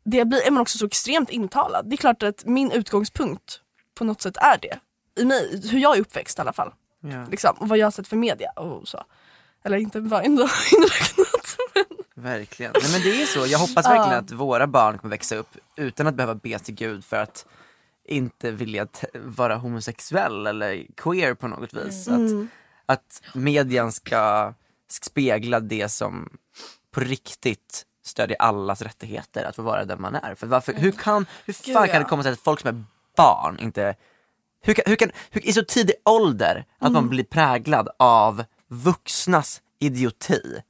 det 0.04 0.26
blir, 0.26 0.48
är 0.48 0.52
man 0.52 0.62
också 0.62 0.78
så 0.78 0.86
extremt 0.86 1.30
intalad. 1.30 1.90
Det 1.90 1.96
är 1.96 1.98
klart 1.98 2.24
att 2.24 2.46
min 2.46 2.72
utgångspunkt 2.72 3.62
på 3.96 4.04
något 4.04 4.22
sätt 4.22 4.38
är 4.38 4.58
det. 4.62 4.80
I 5.22 5.26
mig, 5.26 5.62
hur 5.72 5.80
jag 5.80 5.98
är 5.98 6.02
uppväxt 6.02 6.38
i 6.38 6.42
alla 6.42 6.54
fall. 6.54 6.74
Ja, 7.02 7.26
Liksom, 7.32 7.56
och 7.60 7.70
vad 7.70 7.78
jag 7.78 7.86
har 7.86 7.92
sett 7.92 8.08
för 8.08 8.16
media 8.18 8.52
och 8.52 8.88
så. 8.88 9.04
Eller 9.64 9.78
inte 9.78 10.00
var 10.00 10.22
ändå 10.22 10.42
inräknat. 10.78 11.58
men- 11.76 12.24
verkligen. 12.24 12.72
Nej, 12.82 12.92
men 12.92 13.02
det 13.02 13.22
är 13.22 13.26
så, 13.26 13.46
jag 13.46 13.60
hoppas 13.60 13.86
verkligen 13.86 14.24
att 14.24 14.32
våra 14.32 14.68
barn 14.68 14.98
kommer 14.98 15.12
växa 15.12 15.36
upp 15.36 15.58
utan 15.76 16.08
att 16.08 16.16
behöva 16.16 16.36
be 16.36 16.60
till 16.60 16.74
gud 16.76 17.06
för 17.06 17.18
att 17.18 17.46
inte 18.10 18.52
vilja 18.52 18.88
vara 19.14 19.56
homosexuell 19.56 20.48
eller 20.48 20.86
queer 20.98 21.34
på 21.34 21.48
något 21.48 21.74
vis. 21.74 22.08
Att, 22.08 22.32
att 22.86 23.22
median 23.34 23.92
ska 23.92 24.54
spegla 24.90 25.60
det 25.60 25.90
som 25.90 26.30
på 26.92 27.00
riktigt 27.00 27.86
stödjer 28.04 28.42
allas 28.42 28.82
rättigheter 28.82 29.44
att 29.44 29.56
få 29.56 29.62
vara 29.62 29.86
den 29.86 30.02
man 30.02 30.16
är. 30.16 30.36
För 30.36 30.48
varför, 30.48 30.74
hur 30.74 30.92
kan, 30.92 31.26
hur 31.46 31.54
fan 31.54 31.84
Gud, 31.84 31.92
kan 31.92 32.02
det 32.02 32.10
komma 32.10 32.24
sig 32.24 32.32
att 32.32 32.40
folk 32.40 32.60
som 32.60 32.68
är 32.68 32.84
barn 33.16 33.60
inte 33.60 33.96
hur 34.62 34.74
kan, 34.74 34.84
hur 34.86 34.96
kan, 34.96 35.12
hur, 35.30 35.48
i 35.48 35.54
så 35.54 35.64
tidig 35.64 35.96
ålder 36.06 36.66
att 36.80 36.92
man 36.92 37.10
blir 37.10 37.24
präglad 37.24 37.90
av 38.00 38.44
vuxnas 38.68 39.62
idioti? 39.80 40.62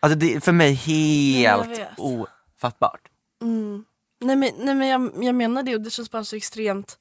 Alltså 0.00 0.18
det 0.18 0.34
är 0.34 0.40
för 0.40 0.52
mig 0.52 0.72
helt 0.72 1.80
ofattbart. 1.96 3.00
Nej 4.20 4.36
men, 4.36 4.50
nej, 4.58 4.74
men 4.74 4.88
jag, 4.88 5.24
jag 5.24 5.34
menar 5.34 5.62
det 5.62 5.74
och 5.74 5.80
det 5.80 5.90
känns 5.90 6.10
bara 6.10 6.24
så 6.24 6.36
extremt, 6.36 6.98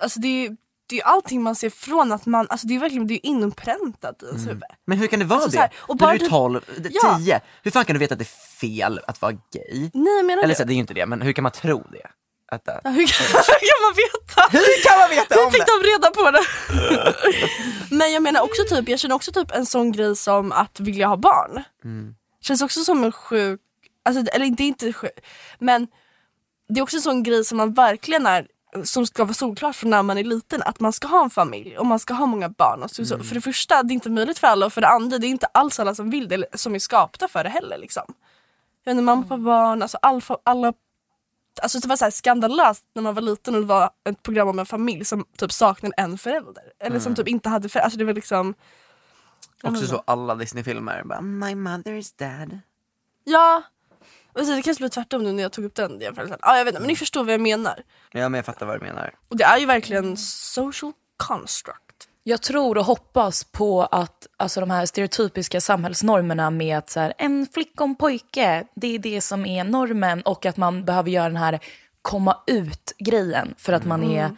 alltså 0.00 0.20
det 0.20 0.46
är 0.46 0.56
det 0.86 1.00
är 1.00 1.04
allting 1.04 1.42
man 1.42 1.56
ser 1.56 1.70
från 1.70 2.12
att 2.12 2.26
man, 2.26 2.46
alltså 2.50 2.66
det 2.66 2.74
är 2.74 2.78
verkligen 2.78 3.06
det 3.06 3.14
är 3.14 3.26
inpräntat 3.26 4.22
i 4.22 4.26
ens 4.26 4.46
huvud. 4.46 4.62
Men 4.86 4.98
hur 4.98 5.06
kan 5.06 5.18
det 5.18 5.24
vara 5.24 5.36
Alltså 5.40 5.50
så 5.50 5.56
det? 5.56 5.60
här, 5.62 5.72
och 5.76 5.94
När 5.94 6.06
bara 6.06 6.10
du 6.10 6.16
är 6.16 6.18
typ- 6.18 6.30
12, 6.30 6.60
Ja. 6.90 7.18
10, 7.18 7.40
hur 7.62 7.70
fan 7.70 7.84
kan 7.84 7.94
du 7.94 8.00
veta 8.00 8.14
att 8.14 8.18
det 8.18 8.22
är 8.22 8.56
fel 8.60 9.00
att 9.06 9.22
vara 9.22 9.32
gay? 9.32 9.90
Nej 9.94 10.16
jag 10.16 10.24
menar 10.26 10.42
Eller 10.42 10.54
så, 10.54 10.64
det 10.64 10.72
är 10.72 10.74
ju 10.74 10.80
inte 10.80 10.94
det, 10.94 11.06
men 11.06 11.22
hur 11.22 11.32
kan 11.32 11.42
man 11.42 11.52
tro 11.52 11.82
det? 11.92 12.06
Att, 12.52 12.62
Ja, 12.66 12.90
hur, 12.90 13.06
kan, 13.06 13.26
hur 13.36 13.68
kan 13.70 13.82
man 13.82 13.94
veta? 13.96 14.58
hur 14.58 14.82
kan 14.88 14.98
man 14.98 15.10
veta 15.10 15.34
Hur 15.34 15.46
om 15.46 15.52
fick 15.52 15.60
det? 15.66 15.72
de 15.80 15.88
reda 15.88 16.10
på 16.10 16.30
det? 16.30 16.44
Men 17.96 18.12
jag 18.12 18.22
menar 18.22 18.40
också 18.40 18.62
typ, 18.68 18.88
jag 18.88 18.98
känner 18.98 19.14
också 19.14 19.32
typ 19.32 19.50
en 19.50 19.66
sån 19.66 19.92
grej 19.92 20.16
som 20.16 20.52
att 20.52 20.80
vilja 20.80 21.06
ha 21.06 21.16
barn. 21.16 21.62
Känns 22.40 22.62
också 22.62 22.84
som 22.84 23.04
en 23.04 23.12
sjuk, 23.12 23.60
alltså, 24.04 24.32
eller 24.32 24.46
det 24.46 24.62
är 24.62 24.66
inte 24.68 24.92
sjuk, 24.92 25.18
men 25.58 25.86
det 26.68 26.80
är 26.80 26.82
också 26.82 26.96
en 26.96 27.02
sån 27.02 27.22
grej 27.22 27.44
som 27.44 27.58
man 27.58 27.72
verkligen 27.72 28.26
är 28.26 28.46
som 28.84 29.06
ska 29.06 29.24
vara 29.24 29.34
solklart 29.34 29.76
från 29.76 29.90
när 29.90 30.02
man 30.02 30.18
är 30.18 30.24
liten 30.24 30.62
att 30.62 30.80
man 30.80 30.92
ska 30.92 31.08
ha 31.08 31.24
en 31.24 31.30
familj 31.30 31.78
och 31.78 31.86
man 31.86 31.98
ska 31.98 32.14
ha 32.14 32.26
många 32.26 32.48
barn. 32.48 32.82
Och 32.82 32.90
så, 32.90 33.04
så, 33.04 33.18
för 33.18 33.34
det 33.34 33.40
första, 33.40 33.82
det 33.82 33.92
är 33.92 33.94
inte 33.94 34.10
möjligt 34.10 34.38
för 34.38 34.46
alla 34.46 34.66
och 34.66 34.72
för 34.72 34.80
det 34.80 34.88
andra, 34.88 35.18
det 35.18 35.26
är 35.26 35.28
inte 35.28 35.46
alls 35.46 35.80
alla 35.80 35.94
som 35.94 36.10
vill 36.10 36.28
det 36.28 36.34
eller 36.34 36.48
som 36.54 36.74
är 36.74 36.78
skapta 36.78 37.28
för 37.28 37.44
det 37.44 37.50
heller. 37.50 37.78
Liksom. 37.78 38.14
Jag 38.84 38.94
menar, 38.94 39.02
mamma, 39.02 39.22
pappa, 39.22 39.36
barn, 39.36 39.82
alltså 39.82 39.98
all, 40.02 40.22
alla 40.44 40.72
Alltså 41.62 41.78
det 41.78 41.88
var 41.88 41.96
så 41.96 42.10
skandalöst 42.10 42.84
när 42.94 43.02
man 43.02 43.14
var 43.14 43.22
liten 43.22 43.54
och 43.54 43.60
det 43.60 43.66
var 43.66 43.90
ett 44.04 44.22
program 44.22 44.48
om 44.48 44.58
en 44.58 44.66
familj 44.66 45.04
som 45.04 45.24
typ 45.36 45.52
saknade 45.52 45.94
en 45.96 46.18
förälder. 46.18 46.72
Eller 46.78 47.00
som 47.00 47.14
typ 47.14 47.28
inte 47.28 47.48
hade 47.48 47.68
förälder. 47.68 47.84
Alltså 47.84 47.98
det 47.98 48.04
var 48.04 48.12
liksom 48.12 48.54
Också 49.62 49.86
så 49.86 50.02
alla 50.06 50.34
Disney-filmer, 50.34 51.02
bara 51.04 51.20
my 51.20 51.54
mother's 51.54 52.14
dad. 52.18 52.58
Ja. 53.24 53.62
Alltså 54.34 54.54
det 54.54 54.62
kanske 54.62 54.80
blev 54.80 54.88
tvärtom 54.88 55.24
nu 55.24 55.32
när 55.32 55.42
jag 55.42 55.52
tog 55.52 55.64
upp 55.64 55.74
den 55.74 56.00
jämförelsen. 56.00 56.38
Ja 56.42 56.56
jag 56.56 56.64
vet 56.64 56.72
inte 56.72 56.80
men 56.80 56.88
ni 56.88 56.96
förstår 56.96 57.24
vad 57.24 57.34
jag 57.34 57.40
menar. 57.40 57.82
Ja 58.12 58.28
men 58.28 58.38
jag 58.38 58.44
fattar 58.44 58.66
vad 58.66 58.80
du 58.80 58.86
menar. 58.86 59.14
Och 59.28 59.36
det 59.36 59.44
är 59.44 59.58
ju 59.58 59.66
verkligen 59.66 60.16
social 60.16 60.92
construct. 61.16 62.08
Jag 62.24 62.42
tror 62.42 62.78
och 62.78 62.84
hoppas 62.84 63.44
på 63.44 63.82
att 63.82 64.26
alltså, 64.36 64.60
de 64.60 64.70
här 64.70 64.86
stereotypiska 64.86 65.60
samhällsnormerna 65.60 66.50
med 66.50 66.78
att 66.78 66.90
så 66.90 67.00
här, 67.00 67.12
en 67.18 67.46
flicka 67.54 67.84
och 67.84 67.90
en 67.90 67.94
pojke, 67.94 68.64
det 68.74 68.94
är 68.94 68.98
det 68.98 69.20
som 69.20 69.46
är 69.46 69.64
normen 69.64 70.22
och 70.22 70.46
att 70.46 70.56
man 70.56 70.84
behöver 70.84 71.10
göra 71.10 71.28
den 71.28 71.36
här 71.36 71.60
komma 72.02 72.36
ut-grejen 72.46 73.54
för 73.58 73.72
att 73.72 73.84
man 73.84 74.02
är, 74.02 74.36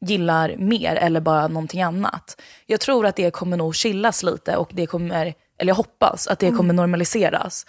gillar 0.00 0.56
mer 0.56 0.96
eller 0.96 1.20
bara 1.20 1.48
någonting 1.48 1.82
annat. 1.82 2.40
Jag 2.66 2.80
tror 2.80 3.06
att 3.06 3.16
det 3.16 3.30
kommer 3.30 3.56
nog 3.56 3.74
chillas 3.74 4.22
lite 4.22 4.56
och 4.56 4.70
det 4.72 4.86
kommer, 4.86 5.34
eller 5.58 5.70
jag 5.70 5.76
hoppas 5.76 6.26
att 6.26 6.38
det 6.38 6.50
kommer 6.50 6.74
normaliseras. 6.74 7.66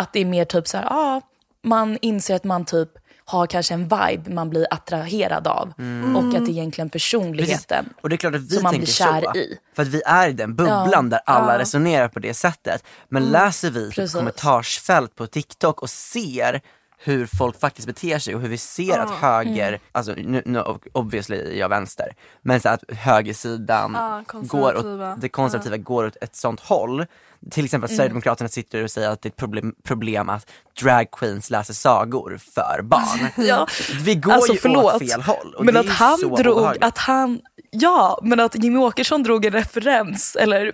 Att 0.00 0.12
det 0.12 0.20
är 0.20 0.24
mer 0.24 0.44
typ 0.44 0.68
så 0.68 0.76
här, 0.76 0.84
ja, 0.84 1.20
man 1.62 1.98
inser 2.02 2.34
att 2.34 2.44
man 2.44 2.64
typ 2.64 2.88
har 3.24 3.46
kanske 3.46 3.74
en 3.74 3.82
vibe 3.82 4.30
man 4.30 4.50
blir 4.50 4.66
attraherad 4.70 5.46
av 5.46 5.72
och 6.16 6.24
att 6.24 6.46
det 6.46 6.50
är 6.50 6.50
egentligen 6.50 6.90
personligheten. 6.90 7.88
Och 8.02 8.08
det 8.08 8.14
är 8.14 8.16
klart 8.16 8.34
att 8.34 8.40
vi 8.40 8.54
som 8.54 8.62
man 8.62 8.76
blir 8.76 8.86
kär 8.86 9.22
så. 9.22 9.38
i. 9.38 9.58
För 9.76 9.82
att 9.82 9.88
vi 9.88 10.02
är 10.06 10.28
i 10.28 10.32
den 10.32 10.56
bubblan 10.56 11.10
där 11.10 11.20
alla 11.26 11.58
resonerar 11.58 12.08
på 12.08 12.18
det 12.18 12.34
sättet. 12.34 12.84
Men 13.08 13.24
läser 13.24 13.70
vi 13.70 13.86
typ 13.86 13.94
Precis. 13.94 14.16
kommentarsfält 14.16 15.14
på 15.14 15.26
TikTok 15.26 15.82
och 15.82 15.90
ser 15.90 16.60
hur 17.02 17.26
folk 17.26 17.60
faktiskt 17.60 17.86
beter 17.86 18.18
sig 18.18 18.34
och 18.34 18.40
hur 18.40 18.48
vi 18.48 18.58
ser 18.58 18.98
att 18.98 19.10
höger, 19.10 19.80
alltså 19.92 20.12
nu, 20.16 20.42
nu 20.46 20.64
obviously 20.92 21.36
är 21.36 21.58
jag 21.58 21.68
vänster, 21.68 22.06
men 22.42 22.60
så 22.60 22.68
att 22.68 22.84
högersidan 22.88 23.92
Ja, 23.94 24.22
går 24.42 24.76
åt, 24.76 25.20
det 25.20 25.28
konservativa 25.28 25.76
går 25.76 26.06
åt 26.06 26.16
ett 26.20 26.36
sånt 26.36 26.60
håll. 26.60 27.06
Till 27.50 27.64
exempel 27.64 27.84
att 27.90 27.96
Sverigedemokraterna 27.96 28.48
sitter 28.48 28.84
och 28.84 28.90
säger 28.90 29.08
att 29.10 29.22
det 29.22 29.26
är 29.26 29.30
ett 29.30 29.36
problem, 29.36 29.74
problem 29.84 30.28
att 30.28 30.50
drag 30.82 31.10
queens 31.10 31.50
läser 31.50 31.74
sagor 31.74 32.38
för 32.54 32.82
barn. 32.82 33.28
Ja. 33.46 33.66
Vi 34.04 34.14
går 34.14 34.32
Alltså 34.32 34.52
ju 34.52 34.58
förlåt, 34.58 34.94
åt 34.94 35.08
fel 35.10 35.22
håll. 35.22 35.56
men 35.60 35.76
att 35.76 35.88
han 35.88 36.18
drog, 36.20 36.56
obehagligt. 36.56 36.84
att 36.84 36.98
han, 36.98 37.40
ja, 37.70 38.18
men 38.22 38.40
att 38.40 38.54
Jimmy 38.54 38.78
Åkesson 38.78 39.22
drog 39.22 39.44
en 39.44 39.52
referens, 39.52 40.36
eller 40.36 40.72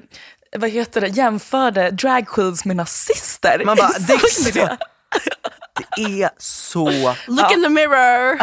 vad 0.57 0.71
heter 0.71 1.01
det, 1.01 1.07
jämförde 1.09 1.91
drag 1.91 2.27
queens 2.29 2.65
med 2.65 2.77
nazister. 2.77 3.63
Man 3.67 3.77
bara, 3.77 3.89
det 3.99 4.13
är 4.13 4.53
det? 4.53 4.79
Det 5.97 6.23
är 6.23 6.31
så... 6.39 6.89
Look 7.27 7.53
in 7.53 7.63
the 7.63 7.69
mirror! 7.69 8.39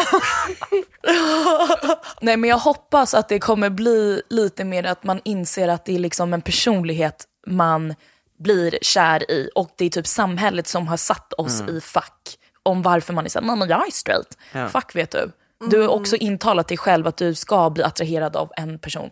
Nej 2.21 2.37
men 2.37 2.49
jag 2.49 2.57
hoppas 2.57 3.13
att 3.13 3.29
det 3.29 3.39
kommer 3.39 3.69
bli 3.69 4.21
lite 4.29 4.63
mer 4.63 4.83
att 4.83 5.03
man 5.03 5.21
inser 5.23 5.67
att 5.67 5.85
det 5.85 5.95
är 5.95 5.99
liksom 5.99 6.33
en 6.33 6.41
personlighet 6.41 7.25
man 7.47 7.95
blir 8.39 8.77
kär 8.81 9.31
i 9.31 9.49
och 9.55 9.69
det 9.75 9.85
är 9.85 9.89
typ 9.89 10.07
samhället 10.07 10.67
som 10.67 10.87
har 10.87 10.97
satt 10.97 11.33
oss 11.33 11.61
i 11.61 11.81
fack 11.81 12.37
om 12.63 12.81
varför 12.81 13.13
man 13.13 13.25
är 13.25 13.29
såhär, 13.29 13.45
nej 13.47 13.55
men 13.55 13.69
jag 13.69 13.87
är 13.87 13.91
straight. 13.91 14.37
Ja. 14.51 14.67
Fuck 14.67 14.95
vet 14.95 15.11
du. 15.11 15.31
Du 15.69 15.81
har 15.81 15.87
också 15.87 16.15
intalat 16.15 16.67
dig 16.67 16.77
själv 16.77 17.07
att 17.07 17.17
du 17.17 17.35
ska 17.35 17.69
bli 17.69 17.83
attraherad 17.83 18.35
av 18.35 18.51
en 18.57 18.79
person. 18.79 19.09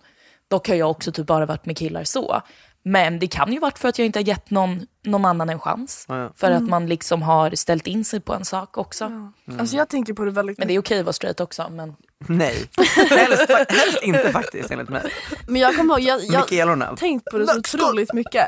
Dock 0.47 0.67
har 0.67 0.75
jag 0.75 0.89
också 0.89 1.11
typ 1.11 1.27
bara 1.27 1.45
varit 1.45 1.65
med 1.65 1.77
killar 1.77 2.03
så. 2.03 2.41
Men 2.83 3.19
det 3.19 3.27
kan 3.27 3.53
ju 3.53 3.59
varit 3.59 3.79
för 3.79 3.89
att 3.89 3.99
jag 3.99 4.05
inte 4.05 4.19
har 4.19 4.23
gett 4.23 4.49
någon, 4.49 4.85
någon 5.03 5.25
annan 5.25 5.49
en 5.49 5.59
chans. 5.59 6.05
För 6.35 6.51
att 6.51 6.63
man 6.63 6.87
liksom 6.87 7.21
har 7.21 7.55
ställt 7.55 7.87
in 7.87 8.05
sig 8.05 8.19
på 8.19 8.33
en 8.33 8.45
sak 8.45 8.77
också. 8.77 9.31
Alltså 9.59 9.75
jag 9.75 9.89
tänker 9.89 10.13
på 10.13 10.25
det 10.25 10.31
väldigt 10.31 10.57
Men 10.57 10.67
det 10.67 10.73
är 10.73 10.79
okej 10.79 10.99
att 10.99 11.05
vara 11.05 11.13
straight 11.13 11.39
också. 11.39 11.69
Men... 11.71 11.95
Nej, 12.27 12.69
helst, 13.09 13.51
helst 13.69 13.99
inte 14.03 14.31
faktiskt 14.31 14.71
enligt 14.71 14.89
mig. 14.89 15.13
Men 15.47 15.61
jag 15.61 15.75
kommer 15.75 15.93
ihåg, 15.93 16.21
jag, 16.23 16.39
har 16.39 16.95
tänkt 16.95 17.25
på 17.31 17.37
det 17.37 17.47
så 17.47 17.59
otroligt 17.59 18.13
mycket. 18.13 18.47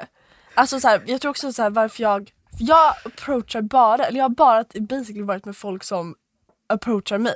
Alltså 0.54 0.80
så 0.80 0.88
här, 0.88 1.02
jag 1.06 1.22
tror 1.22 1.30
också 1.30 1.54
så 1.54 1.62
här, 1.62 1.70
varför 1.70 2.04
jag, 2.04 2.32
jag 2.60 2.94
approachar 3.06 3.62
bara, 3.62 4.06
eller 4.06 4.18
jag 4.18 4.24
har 4.24 4.30
bara 4.30 4.66
basically 4.80 5.24
varit 5.24 5.46
med 5.46 5.58
folk 5.58 5.84
som 5.84 6.16
approachar 6.70 7.18
mig. 7.18 7.36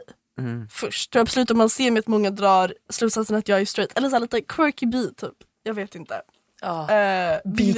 Först. 0.69 1.15
Och 1.15 1.21
absolut 1.21 1.51
om 1.51 1.57
man 1.57 1.69
ser 1.69 1.91
mig 1.91 1.99
att 1.99 2.07
många 2.07 2.29
drar 2.29 2.73
slutsatsen 2.89 3.35
att 3.35 3.47
jag 3.47 3.61
är 3.61 3.65
straight, 3.65 3.97
eller 3.97 4.09
så 4.09 4.15
här, 4.15 4.21
lite 4.21 4.41
quirky 4.41 4.85
B 4.85 4.97
typ. 5.17 5.33
Jag 5.63 5.73
vet 5.73 5.95
inte. 5.95 6.21
Ja. 6.61 6.81
Uh, 7.45 7.55
typ. 7.57 7.77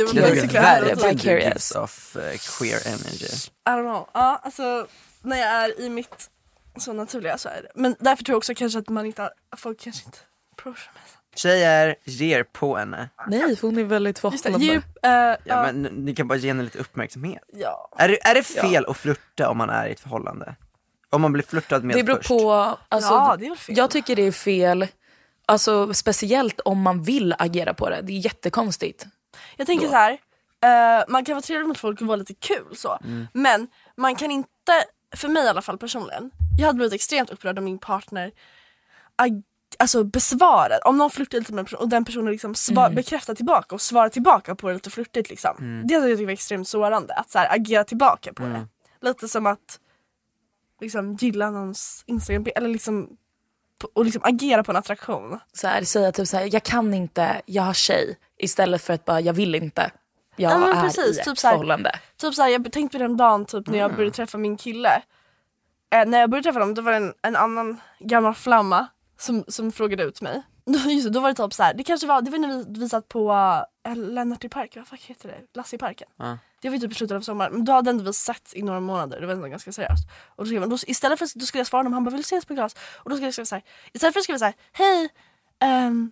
Vicarious. 1.12 1.72
off 1.76 2.16
uh, 2.16 2.22
queer 2.58 2.88
energy. 2.88 3.26
I 3.26 3.70
don't 3.70 3.84
know. 3.84 4.08
Ja, 4.14 4.40
alltså 4.44 4.88
när 5.22 5.38
jag 5.38 5.48
är 5.50 5.82
i 5.82 5.90
mitt 5.90 6.30
så 6.78 6.94
naturliga 6.94 7.38
så 7.38 7.50
är 7.50 7.62
det. 7.62 7.72
Men 7.76 7.96
därför 8.00 8.24
tror 8.24 8.34
jag 8.34 8.38
också 8.38 8.54
kanske 8.56 8.80
att 8.80 8.90
man 8.90 9.06
inte, 9.06 9.30
folk 9.58 9.80
kanske 9.80 10.06
inte 10.06 10.18
approachar 10.58 10.92
mig. 10.94 11.02
Tjejer, 11.36 11.96
ge 12.04 12.38
er 12.40 12.44
på 12.44 12.78
henne. 12.78 13.10
Nej, 13.28 13.58
hon 13.62 13.78
är 13.78 13.84
väldigt 13.84 14.20
förhållande. 14.20 14.66
djup, 14.66 14.84
eh, 15.04 15.12
Ja, 15.12 15.38
ja, 15.46 15.64
men 15.64 15.82
ni 15.84 16.16
kan 16.16 16.28
bara 16.28 16.38
ge 16.38 16.48
henne 16.48 16.64
lite 16.64 16.80
uppmärksamhet. 16.80 17.44
ja. 17.54 17.90
Är 17.98 18.08
det, 18.08 18.28
är 18.28 18.34
det 18.36 18.44
fel 18.44 18.86
att 18.86 18.98
flirta 18.98 19.50
om 19.50 19.58
man 19.58 19.70
är 19.70 19.88
i 19.88 19.92
ett 19.92 20.00
förhållande? 20.00 20.56
Om 21.10 21.22
man 21.22 21.32
blir 21.34 21.44
flörtad 21.44 21.84
med 21.84 21.96
Det 21.96 22.04
beror 22.04 22.18
först? 22.18 22.28
på, 22.30 22.52
alltså, 22.90 23.10
Ja, 23.14 23.36
det 23.40 23.46
är 23.48 23.56
fel. 23.56 23.78
jag 23.78 23.92
tycker 23.92 24.16
det 24.16 24.22
är 24.28 24.32
fel, 24.32 24.88
alltså, 25.50 25.93
speciellt 25.93 26.60
om 26.60 26.82
man 26.82 27.04
vill 27.04 27.36
agera 27.39 27.74
på 27.74 27.89
det. 27.89 28.02
Det 28.02 28.14
är 28.14 28.18
jättekonstigt. 28.26 29.06
Jag 29.58 29.68
tänker 29.68 29.86
Då. 29.86 29.91
så 29.91 29.97
här. 29.97 30.12
eh, 31.00 31.06
man 31.08 31.26
kan 31.26 31.36
vara 31.36 31.41
trevlig 31.41 31.68
mot 31.68 31.78
folk 31.78 32.02
och 32.02 32.08
vara 32.08 32.16
lite 32.18 32.34
kul 32.34 32.76
så. 32.76 32.97
Mm. 33.04 33.28
Men 33.34 33.68
man 33.97 34.16
kan 34.16 34.32
inte, 34.32 34.84
för 35.16 35.28
mig 35.28 35.45
i 35.45 35.47
alla 35.50 35.62
fall 35.62 35.78
personligen, 35.78 36.32
jag 36.60 36.66
hade 36.66 36.78
blivit 36.78 36.93
extremt 36.93 37.30
upprörd 37.30 37.58
om 37.60 37.66
min 37.66 37.80
partner 37.80 38.32
ag- 39.16 39.43
alltså 39.80 40.04
besvarar, 40.04 40.88
om 40.88 40.97
någon 40.97 41.10
flörtar 41.10 41.38
lite 41.38 41.54
med 41.54 41.60
en 41.60 41.66
person 41.66 41.80
och 41.80 41.89
den 41.89 42.06
personen 42.06 42.32
liksom 42.32 42.56
svar, 42.56 42.86
Mm. 42.86 42.95
bekräftar 42.95 43.36
tillbaka 43.36 43.76
och 43.76 43.82
svarar 43.82 44.10
tillbaka 44.10 44.56
på 44.56 44.68
det 44.68 44.74
lite 44.74 44.89
flörtigt 44.89 45.30
liksom. 45.30 45.56
Mm. 45.60 45.88
Det 45.88 45.93
hade 45.95 46.10
jag 46.10 46.18
tyckt 46.18 46.28
var 46.28 46.34
extremt 46.34 46.68
sårande, 46.68 47.14
att 47.14 47.30
så 47.32 47.39
här, 47.39 47.56
agera 47.56 47.84
tillbaka 47.84 48.34
på 48.34 48.43
Mm. 48.43 48.54
det. 48.62 48.68
Lite 49.08 49.28
som 49.28 49.45
att 49.45 49.80
liksom 50.82 51.16
gilla 51.16 51.52
någons 51.52 52.04
instagram 52.08 52.45
eller 52.56 52.70
liksom 52.70 53.10
och 53.84 54.06
liksom 54.06 54.22
agera 54.26 54.64
på 54.64 54.72
en 54.72 54.76
attraktion. 54.76 55.40
Så 55.54 55.68
här, 55.68 55.84
säga 55.84 56.12
typ 56.12 56.28
så 56.28 56.38
här, 56.38 56.50
jag 56.54 56.64
kan 56.64 56.94
inte, 56.94 57.42
jag 57.46 57.64
har 57.64 57.74
tjej. 57.74 58.18
Istället 58.38 58.82
för 58.82 58.94
att 58.94 59.06
bara, 59.06 59.22
jag 59.22 59.34
vill 59.34 59.56
inte. 59.56 59.92
Jag 60.36 60.52
Ja, 60.52 60.58
men 60.58 60.78
är 60.78 60.82
precis, 60.82 61.18
i 61.18 61.20
ett 61.20 61.26
typ 61.26 61.38
så 61.38 61.48
här- 61.48 61.54
förhållande. 61.54 62.00
Typ 62.18 62.34
såhär, 62.34 62.50
jag 62.50 62.72
tänkte 62.72 62.98
på 62.98 63.04
den 63.04 63.18
dagen 63.18 63.46
typ 63.46 63.68
när 63.68 63.78
jag 63.78 63.96
började 63.96 64.16
träffa 64.16 64.38
min 64.38 64.58
kille. 64.58 65.02
Eh, 65.94 66.06
när 66.06 66.20
jag 66.20 66.30
började 66.30 66.44
träffa 66.44 66.60
honom 66.60 66.74
då 66.76 66.82
var 66.82 66.92
det 66.92 66.98
en, 66.98 67.14
en 67.22 67.36
annan 67.36 67.82
gammal 68.00 68.34
flamma 68.36 68.88
som, 69.18 69.44
som 69.48 69.72
frågade 69.72 70.04
ut 70.04 70.22
mig. 70.22 70.44
Då, 70.66 70.80
just 70.92 71.08
det, 71.08 71.10
då 71.10 71.20
var 71.20 71.30
det 71.30 71.36
typ 71.36 71.54
såhär, 71.54 71.74
det 71.74 71.84
kanske 71.84 72.08
var, 72.08 72.22
det 72.22 72.32
var 72.32 72.38
när 72.38 72.80
vi, 72.80 72.90
satt 72.90 73.08
på 73.08 73.32
uh, 73.88 73.96
Lennart 73.96 74.44
i 74.44 74.50
parken, 74.50 74.82
vad 74.82 74.88
fuck 74.88 75.10
heter 75.10 75.28
det? 75.28 75.58
Lasse 75.58 75.76
i 75.76 75.80
parken. 75.80 76.08
Ja. 76.18 76.38
Det 76.62 76.70
var 76.70 76.78
typ 76.78 76.91
i 76.91 76.95
slutet 76.95 77.16
av 77.16 77.22
sommaren, 77.22 77.53
men 77.53 77.66
då 77.66 77.72
hade 77.72 77.89
ändå 77.89 78.03
vi 78.03 78.14
sett 78.14 78.51
i 78.55 78.62
några 78.62 78.80
månader, 78.80 79.20
det 79.22 79.28
var 79.28 79.34
ändå 79.34 79.47
ganska 79.47 79.72
seriöst. 79.72 80.07
Och 80.36 80.43
då, 80.43 80.45
skrev 80.45 80.62
han, 80.62 80.70
då, 80.70 80.78
istället 80.88 81.20
för 81.20 81.39
då 81.39 81.45
skulle 81.45 81.60
jag 81.60 81.68
svara 81.68 81.80
honom, 81.80 81.93
han 81.93 82.03
bara 82.03 82.12
vill 82.12 82.20
ses 82.20 82.45
på 82.45 82.53
glas? 82.53 82.76
Och 82.95 83.10
då 83.10 83.16
skulle 83.16 83.28
jag 83.28 83.34
skriva 83.34 83.45
såhär, 83.45 83.64
istället 83.93 84.14
för 84.14 84.20
att 84.20 84.24
skriva 84.24 84.39
såhär, 84.39 84.53
hej, 84.72 85.10
ehm, 85.60 86.12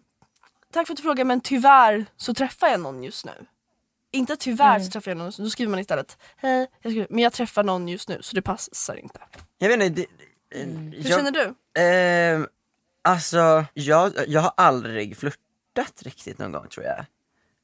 tack 0.74 0.88
för 0.88 0.94
att 0.94 0.98
du 0.98 1.04
frågar 1.04 1.26
men 1.26 1.42
tyvärr 1.42 2.06
så 2.18 2.34
träffar 2.34 2.68
jag 2.68 2.80
någon 2.80 3.04
just 3.04 3.26
nu. 3.26 3.46
Inte 4.12 4.36
tyvärr 4.36 4.80
så 4.80 4.92
träffar 4.92 5.12
jag 5.12 5.18
någon 5.18 5.26
just 5.28 5.40
nu, 5.40 5.46
då 5.46 5.50
skriver 5.50 5.70
man 5.70 5.80
istället 5.80 6.18
hej, 6.38 6.68
jag 6.82 6.92
skriver, 6.92 7.08
men 7.10 7.24
jag 7.24 7.34
träffar 7.34 7.64
någon 7.64 7.88
just 7.88 8.10
nu 8.10 8.18
så 8.22 8.36
det 8.36 8.42
passar 8.42 8.96
inte. 8.96 9.20
Jag 9.58 9.70
vet 9.70 9.84
inte, 9.84 10.06
det, 10.52 10.62
eh, 10.62 10.68
Hur 10.68 11.10
jag, 11.10 11.20
känner 11.20 11.32
du? 11.32 11.56
ehm, 11.82 12.48
alltså 13.02 13.66
jag, 13.74 14.14
jag 14.28 14.42
har 14.42 14.54
aldrig 14.58 15.18
flörtat 15.18 16.02
riktigt 16.02 16.38
någon 16.38 16.52
gång 16.52 16.68
tror 16.68 16.86
jag. 16.86 17.06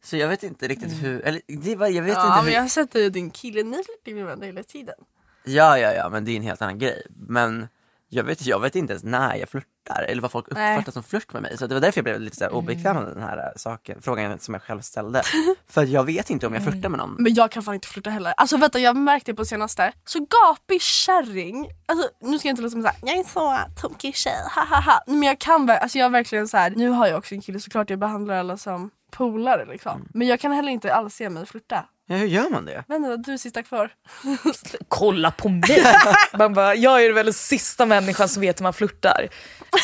Så 0.04 0.18
jag 0.18 0.28
vet 0.28 0.44
inte 0.44 0.68
riktigt 0.68 1.04
hur, 1.04 1.22
eller 1.26 1.42
det 1.48 1.76
var, 1.76 1.88
jag 1.88 2.04
vet 2.04 2.14
Ja 2.14 2.26
inte 2.26 2.36
men 2.36 2.46
hur, 2.46 2.52
jag 2.52 2.62
har 2.62 2.68
sett 2.68 2.92
dig 2.92 3.06
och 3.06 3.12
din 3.12 3.30
kille, 3.30 3.64
ni 3.64 3.84
ju 4.06 4.16
med 4.16 4.26
varandra 4.26 4.46
hela 4.46 4.64
tiden. 4.64 4.96
ja 5.44 5.78
ja 5.78 5.92
ja 5.92 6.10
men 6.10 6.26
det 6.26 6.32
är 6.32 6.38
en 6.38 6.44
helt 6.44 6.62
annan 6.62 6.80
grej. 6.80 7.04
Men 7.10 7.68
jag 8.14 8.24
vet, 8.24 8.46
jag 8.46 8.60
vet 8.60 8.76
inte 8.76 8.94
ens 8.94 9.04
när 9.04 9.36
jag 9.36 9.50
flörtar 9.50 10.04
eller 10.04 10.22
vad 10.22 10.32
folk 10.32 10.46
Nej. 10.52 10.74
uppfattar 10.74 10.92
som 10.92 11.04
flört 11.04 11.34
med 11.34 11.42
mig. 11.42 11.58
Så 11.58 11.68
det 11.68 11.76
var 11.76 11.82
därför 11.82 11.98
jag 11.98 12.04
blev 12.04 12.22
lite 12.22 12.36
så 12.36 12.48
obekväm 12.48 12.96
med 12.96 13.06
den 13.06 13.24
här 13.24 13.38
äh, 13.38 13.44
saken, 13.56 14.02
frågan 14.02 14.40
som 14.40 14.54
jag 14.54 14.64
själv 14.64 14.82
ställde. 14.82 15.22
För 15.68 15.84
jag 15.84 16.04
vet 16.04 16.30
inte 16.30 16.48
om 16.48 16.54
jag 16.54 16.64
flörtar 16.64 16.90
med 16.90 16.98
någon. 16.98 17.16
Men 17.20 17.34
jag 17.34 17.52
kan 17.52 17.64
fan 17.64 17.74
inte 17.74 17.88
flirta 17.88 18.10
heller. 18.10 18.34
Alltså 18.38 18.58
vänta 18.58 18.80
jag 18.80 18.96
märkte 18.96 19.32
det 19.32 19.36
på 19.36 19.46
senaste. 19.46 19.94
Så 20.06 20.20
gapig 20.20 20.82
kärring. 20.82 21.68
Alltså 21.86 22.10
nu 22.22 22.40
ska 22.40 22.48
jag 22.48 22.52
inte 22.54 22.62
låta 22.62 22.72
som 22.72 22.82
såhär, 22.82 22.98
jag 23.02 23.18
är 23.18 23.24
så 23.24 23.58
tokig 23.82 24.16
tjej, 24.16 24.34
ha 24.56 24.66
ha 24.66 24.82
ha. 24.82 25.04
Men 25.08 25.24
jag 25.24 25.40
kan 25.40 25.70
alltså 25.70 25.98
jag 25.98 26.06
är 26.06 26.10
verkligen 26.10 26.48
så 26.48 26.58
här. 26.58 26.70
nu 26.70 26.90
har 26.90 27.08
jag 27.08 27.18
också 27.18 27.36
en 27.36 27.42
kille 27.42 27.60
såklart 27.60 27.90
jag 27.90 28.00
behandlar 28.00 28.36
alla 28.36 28.58
som 28.58 28.90
polare 29.14 29.66
liksom. 29.66 30.08
Men 30.14 30.28
jag 30.28 30.40
kan 30.40 30.52
heller 30.52 30.72
inte 30.72 30.94
alls 30.94 31.16
se 31.16 31.30
mig 31.30 31.46
flirta. 31.46 31.86
Ja, 32.06 32.16
hur 32.16 32.28
gör 32.28 32.50
man 32.50 32.66
det? 32.66 32.84
Vänta 32.88 33.18
du 33.18 33.34
är 33.34 33.38
sista 33.38 33.64
kvar. 33.64 33.92
Kolla 34.88 35.32
på 35.32 35.50
mig! 35.50 35.84
Man 36.38 36.54
bara, 36.54 36.76
jag 36.76 37.06
är 37.06 37.14
väl 37.14 37.26
den 37.26 37.34
sista 37.34 37.86
människan 37.86 38.30
som 38.30 38.42
vet 38.42 38.60
hur 38.60 38.64
man 38.64 38.74
flörtar. 38.74 39.30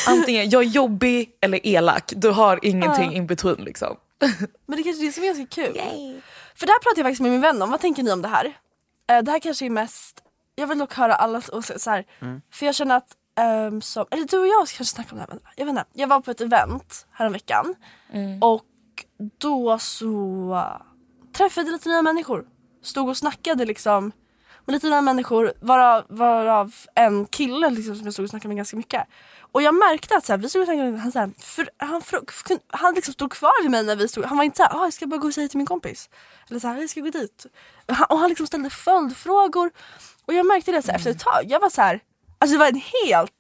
Antingen 0.07 0.49
jag 0.49 0.63
är 0.63 0.67
jobbig 0.67 1.31
eller 1.41 1.67
elak, 1.67 2.13
du 2.15 2.29
har 2.29 2.59
ingenting 2.61 3.13
in 3.13 3.27
between 3.27 3.63
liksom. 3.63 3.97
Men 4.65 4.77
det 4.77 4.83
kanske 4.83 5.03
är 5.03 5.05
det 5.05 5.11
som 5.11 5.23
är 5.23 5.27
ganska 5.27 5.45
kul. 5.45 5.73
För 6.55 6.65
det 6.65 6.71
här 6.71 6.79
pratade 6.79 6.99
jag 6.99 7.05
faktiskt 7.05 7.21
med 7.21 7.31
min 7.31 7.41
vän 7.41 7.61
om, 7.61 7.71
vad 7.71 7.81
tänker 7.81 8.03
ni 8.03 8.11
om 8.11 8.21
det 8.21 8.27
här? 8.27 8.45
Eh, 9.09 9.23
det 9.23 9.31
här 9.31 9.39
kanske 9.39 9.65
är 9.65 9.69
mest, 9.69 10.23
jag 10.55 10.67
vill 10.67 10.77
dock 10.77 10.93
höra 10.93 11.15
allas 11.15 11.49
åsikter 11.49 11.79
så 11.79 11.89
här. 11.89 12.05
För 12.53 12.65
jag 12.65 12.75
känner 12.75 12.95
att, 12.97 13.15
ehm, 13.39 13.81
som, 13.81 14.05
eller 14.11 14.25
du 14.25 14.37
och 14.37 14.47
jag 14.47 14.67
kanske 14.67 14.85
snackar 14.85 15.11
om 15.11 15.17
det 15.17 15.25
här, 15.31 15.39
jag 15.55 15.65
vet 15.65 15.69
inte. 15.69 15.85
Jag 15.93 16.07
var 16.07 16.21
på 16.21 16.31
ett 16.31 16.41
event 16.41 17.07
häromveckan 17.11 17.75
och 18.41 18.63
då 19.37 19.79
så 19.79 20.79
träffade 21.37 21.67
jag 21.67 21.73
lite 21.73 21.89
nya 21.89 22.01
människor. 22.01 22.45
Stod 22.81 23.09
och 23.09 23.17
snackade 23.17 23.65
liksom 23.65 24.11
med 24.65 24.73
lite 24.73 24.89
nya 24.89 25.01
människor 25.01 25.53
varav, 25.59 26.05
varav 26.09 26.75
en 26.95 27.25
kille 27.25 27.69
liksom, 27.69 27.95
som 27.95 28.05
jag 28.05 28.13
stod 28.13 28.23
och 28.23 28.29
snackade 28.29 28.47
med 28.47 28.57
ganska 28.57 28.77
mycket. 28.77 29.07
Och 29.51 29.61
jag 29.61 29.73
märkte 29.73 30.17
att 30.17 30.25
så 30.25 30.33
här, 30.33 30.37
vi 30.37 30.49
stod 30.49 30.61
och 30.61 30.65
snackade, 30.65 30.97
han, 30.97 31.11
så 31.11 31.19
här, 31.19 31.31
för, 31.39 31.69
han, 31.77 32.01
för, 32.01 32.21
han 32.67 32.93
liksom 32.93 33.13
stod 33.13 33.31
kvar 33.31 33.61
vid 33.61 33.71
mig 33.71 33.83
när 33.83 33.95
vi 33.95 34.07
stod, 34.07 34.25
han 34.25 34.37
var 34.37 34.43
inte 34.43 34.57
såhär, 34.57 34.75
ah, 34.75 34.83
jag 34.83 34.93
ska 34.93 35.07
bara 35.07 35.17
gå 35.17 35.27
och 35.27 35.33
säga 35.33 35.47
till 35.47 35.57
min 35.57 35.67
kompis. 35.67 36.09
Eller 36.49 36.59
såhär, 36.59 36.77
ah, 36.77 36.79
jag 36.79 36.89
ska 36.89 37.01
gå 37.01 37.09
dit. 37.09 37.45
Och 37.87 37.95
han, 37.95 38.07
och 38.09 38.19
han 38.19 38.29
liksom 38.29 38.47
ställde 38.47 38.69
följdfrågor. 38.69 39.71
Och 40.25 40.33
jag 40.33 40.45
märkte 40.45 40.71
det 40.71 40.81
så 40.81 40.91
här, 40.91 40.95
efter 40.95 41.11
ett 41.11 41.19
tag, 41.19 41.43
jag 41.47 41.59
var 41.59 41.69
så 41.69 41.81
här, 41.81 41.99
alltså 42.39 42.53
det 42.53 42.59
var 42.59 42.67
en 42.67 42.81
helt 43.03 43.31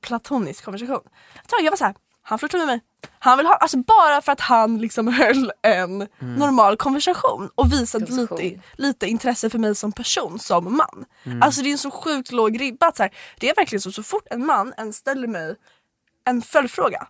platonisk 0.00 0.64
konversation. 0.64 1.02
Ett 1.42 1.48
tag, 1.48 1.60
jag 1.62 1.70
var 1.70 1.76
så 1.76 1.84
här, 1.84 1.94
han 2.22 2.38
flörtade 2.38 2.66
med 2.66 2.74
mig. 2.74 2.80
Han 3.18 3.38
vill 3.38 3.46
ha, 3.46 3.54
alltså 3.54 3.76
bara 3.76 4.22
för 4.22 4.32
att 4.32 4.40
han 4.40 4.78
liksom 4.78 5.08
höll 5.08 5.52
en 5.62 6.08
normal 6.20 6.76
konversation 6.76 7.50
och 7.54 7.72
visade 7.72 8.06
Konversation. 8.06 8.38
lite, 8.38 8.60
lite 8.76 9.06
intresse 9.06 9.50
för 9.50 9.58
mig 9.58 9.74
som 9.74 9.92
person, 9.92 10.38
som 10.38 10.76
man. 10.76 11.04
Alltså 11.42 11.62
det 11.62 11.68
är 11.68 11.72
en 11.72 11.78
så 11.78 11.90
sjukt 11.90 12.32
låg 12.32 12.60
ribba. 12.60 12.86
att 12.86 12.96
Så 12.96 13.02
här, 13.02 13.12
det 13.40 13.48
är 13.50 13.54
verkligen 13.54 13.80
så, 13.80 13.92
så 13.92 14.02
fort 14.02 14.26
en 14.30 14.46
man 14.46 14.72
än 14.76 14.92
ställer 14.92 15.28
mig 15.28 15.54
en 16.24 16.42
följdfråga. 16.42 17.08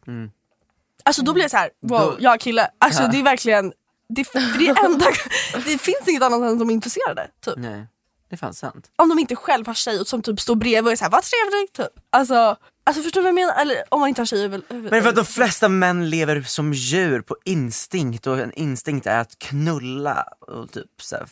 Alltså 1.04 1.22
då 1.22 1.32
blir 1.32 1.44
jag 1.44 1.50
så 1.50 1.56
här, 1.56 1.70
wow, 1.82 2.00
Då- 2.00 2.16
jag 2.18 2.32
är 2.34 2.38
kille. 2.38 2.70
Alltså 2.78 3.02
Ja. 3.02 3.08
det 3.08 3.18
är 3.18 3.22
verkligen, 3.22 3.72
det, 4.08 4.26
det, 4.58 4.68
är 4.68 4.84
enda, 4.84 5.06
det 5.64 5.78
finns 5.78 6.08
inget 6.08 6.22
annat 6.22 6.42
än 6.50 6.58
som 6.58 6.70
är 6.70 6.74
intresserade. 6.74 7.28
Typ. 7.44 7.54
Nej, 7.56 7.86
det 8.28 8.34
är 8.34 8.38
fan 8.38 8.54
sant. 8.54 8.90
Om 8.96 9.08
de 9.08 9.18
inte 9.18 9.36
själv 9.36 9.66
har 9.66 9.74
tjej 9.74 10.00
och 10.00 10.06
som 10.06 10.22
typ 10.22 10.40
står 10.40 10.54
bredvid 10.54 10.86
och 10.86 10.92
är 10.92 10.96
såhär, 10.96 11.10
vad 11.10 11.22
trevligt 11.22 11.72
typ. 11.72 12.04
Alltså, 12.10 12.56
alltså 12.84 13.02
förstår 13.02 13.20
du 13.20 13.22
vad 13.22 13.28
jag 13.28 13.34
menar? 13.34 13.60
Eller 13.62 13.82
om 13.88 14.00
man 14.00 14.08
inte 14.08 14.20
har 14.20 14.26
tjej 14.26 14.44
över- 14.44 14.62
över- 14.68 14.90
Men 14.90 15.02
för 15.02 15.08
att 15.08 15.16
de 15.16 15.24
flesta 15.24 15.68
män 15.68 16.10
lever 16.10 16.42
som 16.42 16.72
djur 16.72 17.20
på 17.20 17.36
instinkt 17.44 18.26
och 18.26 18.38
en 18.38 18.52
instinkt 18.52 19.06
är 19.06 19.18
att 19.20 19.38
knulla 19.38 20.22
och 20.40 20.72
typ 20.72 21.02
så 21.02 21.16
här, 21.16 21.26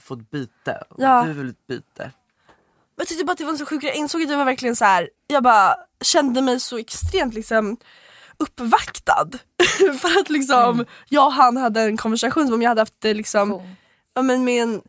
få 0.00 0.14
ett 0.14 0.30
byte. 0.30 0.82
Och 0.88 0.96
Ja. 1.02 1.24
Du 1.26 1.32
vill 1.32 1.48
ett 1.48 1.66
byte. 1.66 2.10
Jag 2.96 3.06
tyckte 3.06 3.24
bara 3.24 3.32
att 3.32 3.38
det 3.38 3.44
var 3.44 3.52
en 3.52 3.58
så 3.58 3.66
sjuk 3.66 3.80
grej. 3.82 3.90
Jag 3.90 3.96
insåg 3.98 4.22
att 4.22 4.28
det 4.28 4.36
var 4.36 4.44
verkligen 4.44 4.76
så 4.76 4.84
här. 4.84 5.08
jag 5.26 5.42
bara 5.42 5.74
kände 6.00 6.42
mig 6.42 6.60
så 6.60 6.78
extremt 6.78 7.34
liksom 7.34 7.76
uppvaktad. 8.36 9.28
för 10.00 10.20
att 10.20 10.30
liksom 10.30 10.84
jag 11.08 11.26
och 11.26 11.32
han 11.32 11.56
hade 11.56 11.80
en 11.80 11.96
konversation 11.96 12.44
som 12.46 12.54
om 12.54 12.62
jag 12.62 12.68
hade 12.68 12.80
haft 12.80 12.94
det 12.98 13.14
liksom, 13.14 13.62
ja, 14.14 14.22
men 14.22 14.44
med 14.44 14.62
en, 14.62 14.82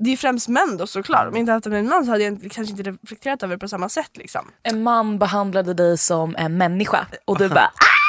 det 0.00 0.12
är 0.12 0.16
främst 0.16 0.48
män 0.48 0.76
då 0.76 0.86
såklart. 0.86 1.28
Om 1.28 1.34
jag 1.34 1.40
inte 1.40 1.52
haft 1.52 1.64
det 1.64 1.70
med 1.70 1.78
en 1.78 1.88
man 1.88 2.04
så 2.04 2.10
hade 2.10 2.24
jag 2.24 2.50
kanske 2.52 2.70
inte 2.70 2.90
reflekterat 2.90 3.42
över 3.42 3.54
det 3.54 3.58
på 3.58 3.68
samma 3.68 3.88
sätt 3.88 4.10
liksom. 4.16 4.50
En 4.62 4.82
man 4.82 5.18
behandlade 5.18 5.74
dig 5.74 5.98
som 5.98 6.36
en 6.36 6.58
människa 6.58 7.06
och 7.24 7.38
du 7.38 7.48
bara 7.48 7.64
ah! 7.64 8.00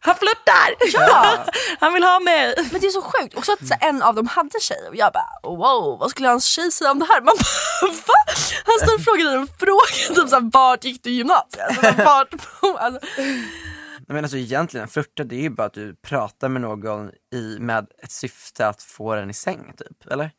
Han 0.00 0.14
flörtar! 0.14 0.74
Ja! 0.92 1.44
Han 1.80 1.92
vill 1.92 2.02
ha 2.02 2.20
mig! 2.20 2.54
Men 2.72 2.80
det 2.80 2.86
är 2.86 2.90
så 2.90 3.02
sjukt. 3.02 3.34
Och 3.34 3.44
så 3.44 3.52
att 3.52 3.68
så 3.68 3.74
en 3.80 4.02
av 4.02 4.14
dem 4.14 4.26
hade 4.26 4.60
tjej 4.60 4.88
och 4.88 4.96
jag 4.96 5.12
bara 5.12 5.56
wow, 5.56 5.98
vad 5.98 6.10
skulle 6.10 6.28
hans 6.28 6.44
tjej 6.44 6.70
säga 6.70 6.90
om 6.90 6.98
det 6.98 7.04
här? 7.04 7.20
Man 7.20 7.34
bara 7.36 7.92
va? 7.92 8.32
Han 8.64 8.78
står 8.78 8.94
och 8.94 9.00
frågar 9.00 9.24
dig 9.24 9.34
en 9.34 9.46
fråga, 9.46 10.14
typ 10.20 10.28
såhär 10.28 10.50
vart 10.52 10.84
gick 10.84 11.02
du 11.02 11.10
gymnasiet? 11.10 11.68
Alltså, 11.68 12.04
vart, 12.04 12.34
alltså, 12.78 13.00
menar 14.08 14.22
alltså 14.22 14.36
egentligen, 14.36 14.88
flörta 14.88 15.24
det 15.24 15.36
är 15.36 15.40
ju 15.40 15.50
bara 15.50 15.66
att 15.66 15.74
du 15.74 15.94
pratar 15.94 16.48
med 16.48 16.62
någon 16.62 17.10
i, 17.34 17.56
med 17.60 17.86
ett 18.02 18.12
syfte 18.12 18.68
att 18.68 18.82
få 18.82 19.14
den 19.14 19.30
i 19.30 19.34
säng 19.34 19.72
typ, 19.76 20.12
eller? 20.12 20.30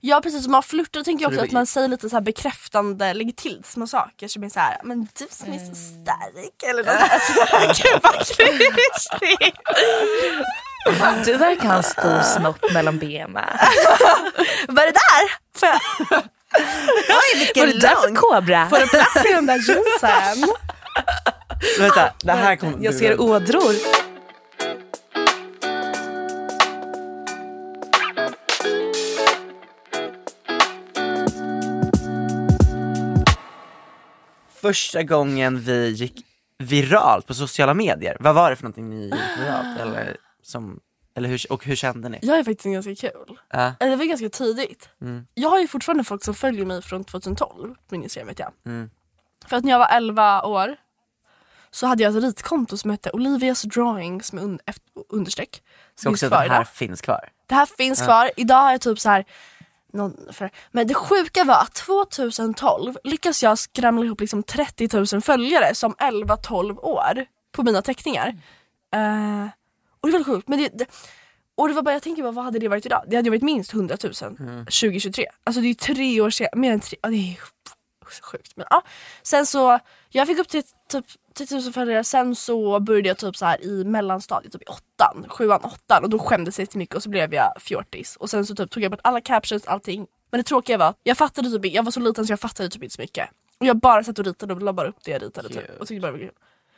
Ja 0.00 0.20
precis, 0.20 0.42
som 0.42 0.52
man 0.52 0.62
flörtar 0.62 1.02
tänker 1.02 1.24
jag 1.24 1.32
Så 1.32 1.36
också 1.38 1.46
att 1.46 1.52
man 1.52 1.66
säger 1.66 1.88
lite 1.88 2.08
så 2.10 2.16
här 2.16 2.20
bekräftande, 2.20 3.14
lägger 3.14 3.32
till 3.32 3.62
små 3.64 3.86
saker 3.86 4.28
som 4.28 4.44
är 4.44 4.48
såhär, 4.48 4.80
men 4.84 5.08
du 5.18 5.26
som 5.30 5.52
är 5.52 5.58
så 5.58 5.74
stark 5.74 6.62
eller 6.70 6.84
något 6.84 7.10
alltså, 7.10 7.82
Gud 7.82 8.00
vad 8.02 8.26
klyschigt! 8.26 9.58
Du 11.24 11.36
verkar 11.36 11.68
ha 11.68 11.76
en 11.76 11.82
stor 11.82 12.22
snopp 12.22 12.72
mellan 12.72 12.98
benen. 12.98 13.34
Vad 14.68 14.78
är 14.78 14.86
det 14.86 14.92
där? 14.92 15.58
Får 15.58 15.68
jag, 15.68 15.80
Vad 17.08 17.18
är 17.64 17.66
det 17.66 17.78
där 17.80 17.94
för 17.94 18.14
kobra? 18.14 18.68
får 18.68 18.78
det 18.78 18.86
plats 18.86 19.16
i 19.30 19.32
den 19.32 19.46
där 19.46 19.58
jeansen? 19.68 20.54
Vänta, 21.78 22.12
det 22.22 22.32
här 22.32 22.56
kommer 22.56 22.84
Jag 22.84 22.94
ser 22.94 23.20
ådror. 23.20 23.74
Första 34.68 35.02
gången 35.02 35.60
vi 35.60 35.90
gick 35.90 36.24
viralt 36.58 37.26
på 37.26 37.34
sociala 37.34 37.74
medier. 37.74 38.16
Vad 38.20 38.34
var 38.34 38.50
det 38.50 38.56
för 38.56 38.62
någonting 38.62 38.90
ni 38.90 39.04
gick 39.04 39.38
viralt? 39.38 39.80
Eller, 39.80 40.16
som, 40.42 40.80
eller 41.14 41.28
hur, 41.28 41.52
och 41.52 41.64
hur 41.64 41.76
kände 41.76 42.08
ni? 42.08 42.18
Jag 42.22 42.38
är 42.38 42.44
faktiskt 42.44 42.64
ganska 42.74 42.94
kul. 43.10 43.38
Eller 43.50 43.90
det 43.90 43.96
var 43.96 44.04
ganska 44.04 44.28
tidigt. 44.28 44.88
Mm. 45.00 45.26
Jag 45.34 45.48
har 45.50 45.58
ju 45.58 45.68
fortfarande 45.68 46.04
folk 46.04 46.24
som 46.24 46.34
följer 46.34 46.64
mig 46.64 46.82
från 46.82 47.04
2012 47.04 47.74
på 47.74 47.94
min 47.94 48.02
Instagram 48.02 48.28
vet 48.28 48.38
jag. 48.38 48.52
Mm. 48.66 48.90
För 49.46 49.56
att 49.56 49.64
när 49.64 49.70
jag 49.72 49.78
var 49.78 49.88
11 49.90 50.42
år 50.42 50.76
så 51.70 51.86
hade 51.86 52.02
jag 52.02 52.16
ett 52.16 52.22
ritkonto 52.22 52.76
som 52.76 52.90
hette 52.90 53.10
Olivias 53.10 53.62
drawings 53.62 54.32
med 54.32 54.44
un- 54.44 54.58
understreck. 55.08 55.62
Som 55.94 56.12
också 56.12 56.28
det 56.28 56.36
här 56.36 56.46
idag. 56.46 56.68
finns 56.68 57.00
kvar. 57.00 57.28
Det 57.46 57.54
här 57.54 57.66
finns 57.66 58.02
kvar. 58.02 58.30
Idag 58.36 58.56
har 58.62 58.70
jag 58.72 58.80
typ 58.80 59.00
så 59.00 59.08
här. 59.08 59.24
Men 60.70 60.86
det 60.86 60.94
sjuka 60.94 61.44
var 61.44 61.54
att 61.54 61.74
2012 61.74 62.96
lyckas 63.04 63.42
jag 63.42 63.58
skramla 63.58 64.04
ihop 64.04 64.20
liksom 64.20 64.42
30 64.42 64.88
000 65.12 65.22
följare 65.22 65.74
som 65.74 65.94
11-12 65.94 66.78
år 66.78 67.26
på 67.52 67.62
mina 67.62 67.82
teckningar. 67.82 68.28
Eh, 68.94 69.46
och 70.00 70.08
det 70.08 70.18
var 70.18 70.24
sjukt. 70.24 70.48
Men 70.48 70.58
det, 70.58 70.68
det, 70.68 70.86
och 71.54 71.68
det 71.68 71.74
var 71.74 71.82
bara, 71.82 71.92
jag 71.92 72.02
tänker 72.02 72.22
bara, 72.22 72.32
vad 72.32 72.44
hade 72.44 72.58
det 72.58 72.68
varit 72.68 72.86
idag? 72.86 73.04
Det 73.08 73.16
hade 73.16 73.30
varit 73.30 73.42
minst 73.42 73.74
100 73.74 73.96
000 74.04 74.12
2023. 74.64 75.26
Alltså 75.44 75.60
det 75.60 75.68
är 75.68 75.74
tre 75.74 76.20
år 76.20 76.30
sedan, 76.30 76.48
mer 76.54 76.72
än 76.72 76.80
tre, 76.80 76.98
ja, 77.02 77.08
det 77.08 77.16
är 77.16 77.38
sjukt. 78.22 78.56
Men, 78.56 78.66
ja. 78.70 78.82
Sen 79.22 79.46
så, 79.46 79.78
jag 80.08 80.26
fick 80.26 80.38
upp 80.38 80.48
till 80.48 80.62
typ 80.88 81.04
10 81.46 81.60
000 81.60 81.72
följare, 81.72 82.04
sen 82.04 82.34
så 82.34 82.80
började 82.80 83.08
jag 83.08 83.18
typ 83.18 83.36
så 83.36 83.46
här 83.46 83.64
i 83.64 83.84
mellanstadiet, 83.84 84.52
typ 84.52 84.62
i 84.62 84.64
åttan, 84.64 85.26
sjuan, 85.28 85.60
åttan 85.64 86.04
och 86.04 86.10
då 86.10 86.18
skämdes 86.18 86.58
jag 86.58 86.62
lite 86.62 86.78
mycket 86.78 86.96
och 86.96 87.02
så 87.02 87.08
blev 87.08 87.34
jag 87.34 87.52
fjortis. 87.60 88.16
Och 88.16 88.30
sen 88.30 88.46
så 88.46 88.54
typ 88.54 88.70
tog 88.70 88.82
jag 88.82 88.90
bort 88.90 89.00
alla 89.02 89.20
captions, 89.20 89.66
allting. 89.66 90.06
Men 90.30 90.38
det 90.38 90.44
tråkiga 90.44 90.78
var, 90.78 90.94
jag 91.02 91.16
fattade 91.16 91.50
typ 91.50 91.72
jag 91.72 91.82
var 91.82 91.90
så 91.90 92.00
liten 92.00 92.26
så 92.26 92.32
jag 92.32 92.40
fattade 92.40 92.68
typ 92.68 92.82
inte 92.82 92.94
så 92.94 93.02
mycket. 93.02 93.28
Och 93.60 93.66
jag 93.66 93.76
bara 93.76 94.04
satt 94.04 94.18
och 94.18 94.24
ritade 94.24 94.54
och 94.54 94.62
la 94.62 94.72
bara 94.72 94.88
upp 94.88 95.04
det 95.04 95.10
jag 95.10 95.22
ritade 95.22 95.48
typ. 95.48 95.80
Och 95.80 95.86
tyckte 95.88 96.00
bara 96.00 96.12
det 96.12 96.18
var 96.18 96.24
kul. 96.24 96.34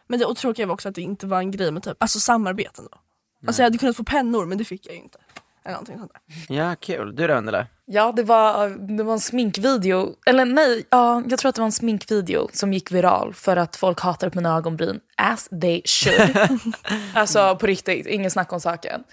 Men 0.07 0.19
det 0.19 0.25
och 0.25 0.37
tråkiga 0.37 0.67
var 0.67 0.75
också 0.75 0.89
att 0.89 0.95
det 0.95 1.03
inte 1.03 1.27
var 1.27 1.39
en 1.39 1.51
grej 1.51 1.71
med 1.71 1.83
typ, 1.83 2.03
alltså 2.03 2.21
samarbeten 2.21 2.89
då. 2.91 2.99
Alltså 3.47 3.63
jag 3.63 3.67
hade 3.67 3.79
kunnat 3.79 3.97
få 3.97 4.05
pennor 4.05 4.47
men 4.47 4.59
det 4.59 4.65
fick 4.65 4.87
jag 4.87 4.95
ju 4.95 5.01
inte. 5.01 5.19
Eller 5.65 5.73
någonting 5.73 5.99
sånt 5.99 6.13
där. 6.13 6.57
Ja, 6.57 6.77
kul. 6.77 7.17
Du 7.17 7.27
då 7.27 7.35
Vendela? 7.35 7.67
Ja, 7.85 8.13
det 8.13 8.23
var, 8.23 8.69
det 8.97 9.03
var 9.03 9.13
en 9.13 9.21
sminkvideo. 9.21 10.15
Eller 10.27 10.45
nej, 10.45 10.87
ja, 10.91 11.23
jag 11.29 11.39
tror 11.39 11.49
att 11.49 11.55
det 11.55 11.61
var 11.61 11.67
en 11.67 11.73
sminkvideo 11.73 12.49
som 12.53 12.73
gick 12.73 12.93
viral 12.93 13.35
för 13.35 13.57
att 13.57 13.77
folk 13.77 14.01
hatar 14.01 14.31
på 14.31 14.39
mina 14.39 14.57
ögonbryn. 14.57 15.01
As 15.17 15.49
they 15.61 15.83
should. 15.85 16.61
alltså 17.15 17.57
på 17.57 17.67
riktigt, 17.67 18.07
ingen 18.07 18.31
snack 18.31 18.53
om 18.53 18.61
saken. 18.61 19.05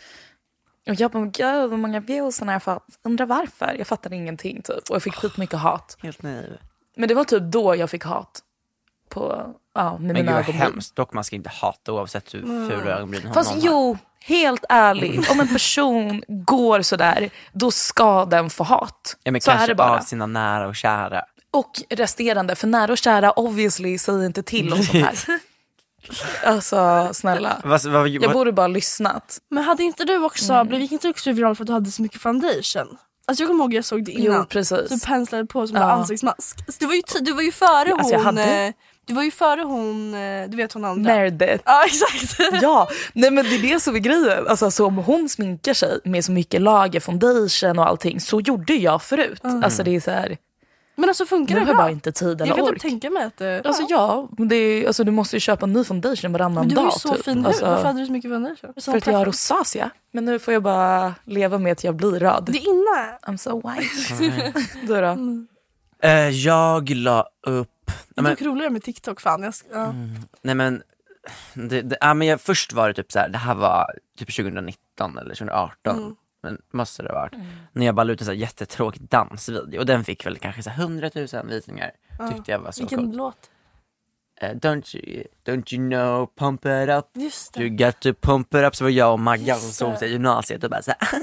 Och 0.88 0.96
jag 0.96 1.12
bara, 1.12 1.26
gud 1.26 1.70
vad 1.70 1.80
många 1.80 2.00
views 2.00 2.40
har 2.40 2.52
jag 2.52 2.64
fått. 2.64 2.86
Undrar 3.04 3.26
varför? 3.26 3.76
Jag 3.78 3.88
fattade 3.88 4.16
ingenting 4.16 4.62
typ. 4.62 4.90
Och 4.90 4.96
jag 4.96 5.04
fick 5.04 5.16
skitmycket 5.16 5.60
hat. 5.60 5.98
Helt 6.02 6.22
naiv. 6.22 6.58
Men 6.96 7.10
det 7.10 7.16
var 7.16 7.24
typ 7.24 7.44
då 7.44 7.76
jag 7.76 7.90
fick 7.90 8.04
hat. 8.04 8.44
På, 9.10 9.54
ja, 9.76 9.92
med 9.92 10.02
Men 10.02 10.14
mina 10.14 10.32
ögonbryn. 10.32 10.56
hemskt. 10.56 10.96
Dock 10.96 11.14
man 11.14 11.24
ska 11.24 11.36
inte 11.36 11.50
hata 11.50 11.92
oavsett 11.94 12.34
hur 12.34 12.42
fula 12.70 12.92
ögonbryn 12.98 13.28
har 13.28 13.34
Fast 13.34 13.52
någon 13.52 13.60
jo, 13.64 13.98
helt 14.26 14.66
ärligt. 14.70 15.32
Om 15.32 15.40
en 15.40 15.48
person 15.48 16.24
går 16.28 16.82
sådär, 16.82 17.30
då 17.54 17.72
ska 17.72 18.26
den 18.26 18.50
få 18.50 18.64
hat. 18.64 19.18
Ja, 19.24 19.32
men 19.32 19.42
så 19.42 19.52
är 19.52 19.56
kanske 19.56 19.72
det 19.72 19.76
bara. 19.76 19.98
av 19.98 20.00
sina 20.00 20.26
nära 20.26 20.68
och 20.68 20.76
kära. 20.76 21.22
Och 21.52 21.72
resterande, 21.90 22.56
för 22.56 22.68
nära 22.68 22.92
och 22.92 22.98
kära 22.98 23.32
obviously 23.32 23.98
säger 23.98 24.26
inte 24.26 24.44
till 24.44 24.74
om 24.74 24.84
sånt 24.84 25.04
här. 25.06 25.16
alltså 26.46 27.10
snälla. 27.14 27.62
Vad, 27.64 27.86
vad, 27.86 28.08
Jag 28.08 28.22
vad, 28.22 28.34
borde 28.34 28.52
bara 28.52 28.68
lyssnat. 28.68 29.38
Men 29.50 29.64
hade 29.64 29.84
inte 29.84 30.04
du 30.06 30.24
också, 30.24 30.54
Mm. 30.54 30.68
blev 30.68 30.82
inte 30.82 31.08
du 31.08 31.10
också 31.12 31.32
viral 31.32 31.56
för 31.56 31.64
att 31.64 31.68
du 31.68 31.74
hade 31.74 31.92
så 31.92 32.02
mycket 32.02 32.22
foundation? 32.22 32.98
Alltså 33.30 33.44
jag 33.44 33.50
kommer 33.50 33.64
ihåg 33.64 33.74
jag 33.74 33.86
såg 33.86 34.06
det 34.06 34.12
innan. 34.12 34.36
Jo, 34.38 34.46
precis. 34.50 34.90
Du 34.90 35.00
penslade 35.08 35.46
på 35.46 35.68
som 35.68 35.78
Ja. 35.78 35.84
en 35.84 35.90
ansiktsmask. 35.90 36.58
Alltså, 36.68 36.80
du, 36.80 36.86
var 36.86 36.94
ju 36.94 37.02
du 37.22 37.34
var 37.34 37.42
ju 37.42 37.52
före 37.52 37.94
Alltså, 37.94 38.12
jag 38.14 38.20
hon, 38.20 38.26
hade- 38.38 38.74
eh, 39.08 39.14
du 39.14 39.14
var 39.14 39.24
ju 39.24 39.32
före 39.32 39.62
hon, 39.62 40.14
eh, 40.14 40.50
du 40.50 40.58
vet 40.58 40.74
hon 40.74 40.86
andra. 40.86 41.14
Meredith. 41.16 41.64
Ja 41.66 41.84
exakt. 41.86 42.40
Ja, 42.62 42.88
nej 43.14 43.32
men 43.32 43.44
det 43.46 43.56
är 43.56 43.62
det 43.74 43.80
som 43.80 43.96
är 43.96 44.00
grejen. 44.00 44.48
Alltså, 44.48 44.72
så 44.72 44.86
om 44.86 44.98
hon 44.98 45.30
sminkar 45.30 45.74
sig 45.74 46.00
med 46.04 46.26
så 46.26 46.32
mycket 46.32 46.62
lager, 46.62 47.00
foundation 47.00 47.80
och 47.80 47.88
allting, 47.88 48.20
så 48.20 48.40
gjorde 48.42 48.74
jag 48.74 49.02
förut. 49.02 49.42
Alltså 49.64 49.84
det 49.84 49.96
är 49.96 50.00
så 50.00 50.12
här, 50.12 50.38
Men 50.96 51.10
alltså 51.10 51.26
funkar 51.26 51.56
nu 51.56 51.60
det 51.60 51.66
har 51.66 51.68
jag 51.68 51.76
bra? 51.78 51.84
bara 51.86 51.92
inte 51.92 52.12
tid 52.12 52.30
jag 52.30 52.42
eller 52.42 52.56
kan 52.56 52.64
ork. 52.66 52.74
typ 52.74 52.82
tänka 52.82 53.10
mig 53.10 53.24
att 53.24 53.38
det... 53.38 53.62
Alltså 53.66 53.84
ja, 53.90 54.30
det 54.38 54.56
är, 54.56 54.88
alltså, 54.88 55.04
du 55.04 55.12
måste 55.12 55.36
ju 55.36 55.40
köpa 55.40 55.66
en 55.66 55.74
ny 55.74 55.84
foundation 55.84 56.32
varannan 56.32 56.54
men 56.54 56.70
du 56.70 56.76
har 56.76 56.84
dag. 56.84 56.94
ju 56.96 57.00
så 57.00 57.14
typ. 57.16 57.26
fin 57.26 57.38
hud, 57.38 57.48
alltså, 57.48 57.66
varför 57.66 57.86
hade 57.88 58.00
du 58.00 58.06
så 58.06 58.12
mycket 58.12 58.32
foundation? 58.32 58.74
För 58.82 58.98
att 58.98 59.08
jag 59.08 59.14
har 59.14 59.26
rosacea. 59.26 59.90
Men 60.12 60.26
nu 60.26 60.40
får 60.40 60.54
jag 60.54 60.64
bara 60.64 61.14
leva 61.26 61.58
med 61.58 61.72
att 61.72 61.84
jag 61.84 61.96
blir 61.96 62.12
röd. 62.12 62.44
Det 62.52 62.58
är 62.58 62.70
inne. 62.70 63.18
I'm 63.28 63.38
so 63.38 63.56
white. 63.70 64.54
du 64.82 65.02
då? 65.02 65.18
Eh, 66.08 66.30
jag 66.30 66.90
la 66.90 67.28
upp... 67.48 67.70
Det 67.88 68.20
är 68.20 68.22
men, 68.22 68.32
dock 68.32 68.42
roligare 68.42 68.70
med 68.72 68.84
TikTok 68.84 69.22
fan. 69.22 69.44
Jag, 69.44 69.54
ska- 69.56 69.70
ja. 69.74 69.94
nej 70.42 70.56
men, 70.56 70.84
det, 71.54 71.82
det, 71.82 71.98
ja, 72.02 72.14
men 72.14 72.28
jag, 72.28 72.42
först 72.42 72.74
var 72.74 72.88
det 72.88 72.94
typ 72.94 73.12
så 73.12 73.20
här, 73.20 73.30
det 73.30 73.38
här 73.38 73.56
var 73.56 73.94
typ 74.18 74.36
2019 74.36 75.18
eller 75.18 75.36
2018. 75.36 75.98
Mm. 75.98 76.16
Men 76.44 76.62
måste 76.74 77.04
det 77.04 77.10
ha 77.10 77.16
varit. 77.16 77.34
När 77.74 77.86
jag 77.86 77.96
bara 77.96 78.04
la 78.04 78.14
ut 78.14 78.22
en 78.22 78.26
så 78.26 78.32
här 78.32 78.40
jättetråkig 78.40 79.02
dansvideo 79.02 79.80
och 79.80 79.86
den 79.86 80.04
fick 80.04 80.26
väl 80.26 80.38
kanske 80.38 80.64
så 80.64 80.70
här 80.70 80.84
100 80.84 81.10
000 81.16 81.28
visningar. 81.48 81.92
Tyckte 82.34 82.52
jag 82.52 82.60
var 82.60 82.72
så 82.72 82.82
Vilken 82.82 83.00
coolt. 83.00 83.16
låt? 83.16 83.50
Eh, 84.42 84.56
don't, 84.56 84.96
you, 84.98 85.24
don't 85.46 85.74
you 85.74 85.90
know, 85.90 86.28
pump 86.36 86.66
it 86.66 86.90
up. 86.90 87.06
Just 87.14 87.54
det. 87.54 87.60
You 87.64 87.70
got 87.78 88.00
to 88.00 88.14
pump 88.14 88.54
it 88.54 88.62
up. 88.64 88.76
Så 88.76 88.84
var 88.84 88.92
jag 88.92 89.12
och 89.14 89.20
Maggan 89.20 89.58
som 89.58 89.68
Just 89.68 89.78
såg 89.80 89.92
det. 89.92 89.98
sig 89.98 90.10
i 90.10 90.12
gymnasiet 90.12 90.64
och 90.64 90.70
bara 90.70 90.82
så 90.82 90.92
här, 91.00 91.10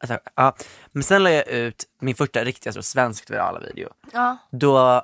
alltså, 0.00 0.18
ja. 0.34 0.56
Men 0.92 1.02
sen 1.02 1.22
la 1.22 1.30
jag 1.30 1.48
ut 1.48 1.84
min 2.00 2.14
första 2.14 2.44
riktiga 2.44 2.72
så 2.72 2.82
svenskt 2.82 3.30
virala 3.30 3.60
video. 3.60 3.88
Ja. 4.12 4.36
Då, 4.50 5.02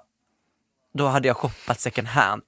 då 0.95 1.07
hade 1.07 1.29
jag 1.29 1.37
shoppat 1.37 1.81
second 1.81 2.09
hand 2.09 2.43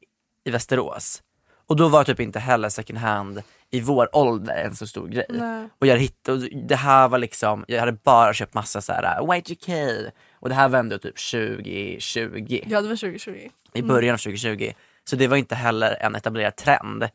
i 0.45 0.51
Västerås. 0.51 1.23
Och 1.67 1.77
då 1.77 1.89
var 1.89 2.05
typ 2.05 2.21
inte 2.21 2.39
heller 2.39 2.69
second 2.69 2.99
hand 2.99 3.43
i 3.71 3.81
vår 3.81 4.17
ålder 4.17 4.65
en 4.65 4.77
så 4.77 4.87
stor 4.87 5.09
grej. 5.09 5.27
Nej. 5.29 5.69
Och 5.79 5.87
jag 5.87 5.99
hittade, 5.99 6.39
och 6.39 6.67
det 6.69 6.77
här 6.77 7.09
var 7.09 7.19
liksom, 7.19 7.65
jag 7.69 7.81
hade 7.81 7.93
bara 7.93 8.35
köpt 8.35 8.55
massa 8.55 8.81
så 8.81 8.93
här 8.93 9.21
uh, 9.21 9.29
Y2K 9.29 10.11
och 10.33 10.49
det 10.49 10.55
här 10.55 10.69
var 10.69 10.79
ändå 10.79 10.99
typ 10.99 11.31
2020 11.31 12.61
ja 12.67 12.81
det 12.81 12.89
var 12.89 12.97
2020. 12.97 13.49
i 13.73 13.83
början 13.83 14.15
av 14.15 14.19
2020. 14.19 14.73
Så 15.05 15.17
det 15.17 15.29
var 15.29 15.37
inte 15.37 15.55
heller 15.55 15.97
en 16.01 16.15
etablerad 16.15 16.57
trend. 16.57 17.09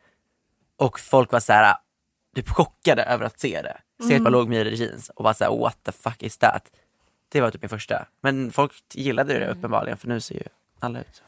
Och 0.78 1.00
folk 1.00 1.32
var 1.32 1.40
så 1.40 1.54
här 1.54 1.76
typ 2.36 2.50
chockade 2.50 3.04
över 3.04 3.26
att 3.26 3.40
se 3.40 3.62
det. 3.62 3.78
Se 4.08 4.16
ett 4.16 4.24
par 4.24 4.32
lågmyrade 4.32 4.70
jeans 4.70 5.10
och 5.10 5.24
var 5.24 5.34
så 5.34 5.44
här 5.44 5.58
what 5.58 5.84
the 5.84 5.92
fuck 5.92 6.24
is 6.24 6.38
that? 6.38 6.64
Det 7.30 7.42
var 7.42 7.52
typ 7.52 7.62
min 7.62 7.70
första. 7.70 8.08
Men 8.22 8.52
folk 8.52 8.74
gillade 8.94 9.40
det 9.40 9.48
uppenbarligen 9.48 9.98
för 9.98 10.08
nu 10.08 10.20
ser 10.20 10.36
ju 10.36 10.44
alla 10.82 11.00
ut 11.00 11.08
så. 11.14 11.24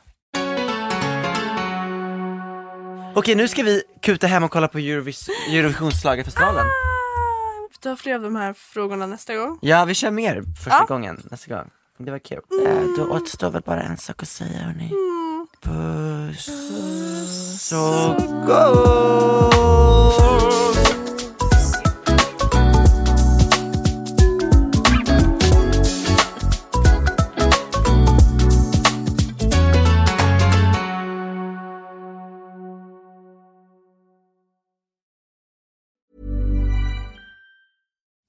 Okej 3.16 3.36
nu 3.36 3.47
ska 3.47 3.64
vi 3.64 3.84
kuta 4.01 4.28
hem 4.28 4.43
och 4.43 4.51
kolla 4.51 4.68
på 4.68 4.80
Eurovis- 4.80 5.30
Eurovisionsschlagerfestivalen. 5.51 6.66
Du 7.82 7.89
har 7.89 7.95
fler 7.95 8.16
av 8.16 8.22
de 8.22 8.36
här 8.36 8.54
frågorna 8.54 9.06
nästa 9.06 9.36
gång. 9.36 9.60
Ja 9.62 9.86
vi 9.86 9.93
kör 9.93 10.12
mer 10.12 10.43
första 10.64 10.70
Ja. 10.80 10.86
gången 10.88 11.22
nästa 11.32 11.56
gång. 11.56 11.70
Det 11.97 12.12
var 12.12 12.20
kul. 12.20 12.41
Eh, 12.68 12.84
då 12.97 13.04
återstår 13.12 13.49
väl 13.51 13.62
bara 13.66 13.82
en 13.82 13.97
sak 13.97 14.22
att 14.24 14.30
säga 14.30 14.60
hörni. 14.60 14.91
Puss 15.64 16.49
och 17.74 18.16
gå! 18.47 19.54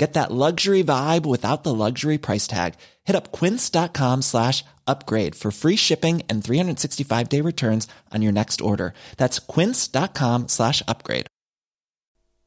Get 0.00 0.14
that 0.14 0.30
luxury 0.30 0.82
vibe 0.82 1.26
without 1.26 1.62
the 1.62 1.74
luxury 1.74 2.16
price 2.16 2.46
tag. 2.46 2.76
Hit 3.04 3.14
up 3.14 3.32
quince.com 3.32 4.22
slash 4.22 4.64
upgrade 4.86 5.34
for 5.34 5.50
free 5.50 5.76
shipping 5.76 6.22
and 6.26 6.42
365 6.42 7.28
day 7.28 7.42
returns 7.42 7.86
on 8.10 8.22
your 8.22 8.32
next 8.32 8.62
order. 8.62 8.94
That's 9.18 9.38
quince.com 9.38 10.48
slash 10.48 10.82
upgrade. 10.88 11.26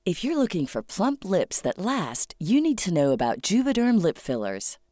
If 0.04 0.24
you're 0.24 0.38
looking 0.38 0.66
for 0.66 0.82
plump 0.82 1.24
lips 1.24 1.62
that 1.62 1.78
last, 1.78 2.34
you 2.40 2.60
need 2.60 2.80
to 2.80 2.94
know 2.94 3.12
about 3.12 3.42
Juvederm 3.42 4.02
lip 4.02 4.18
fillers. 4.18 4.80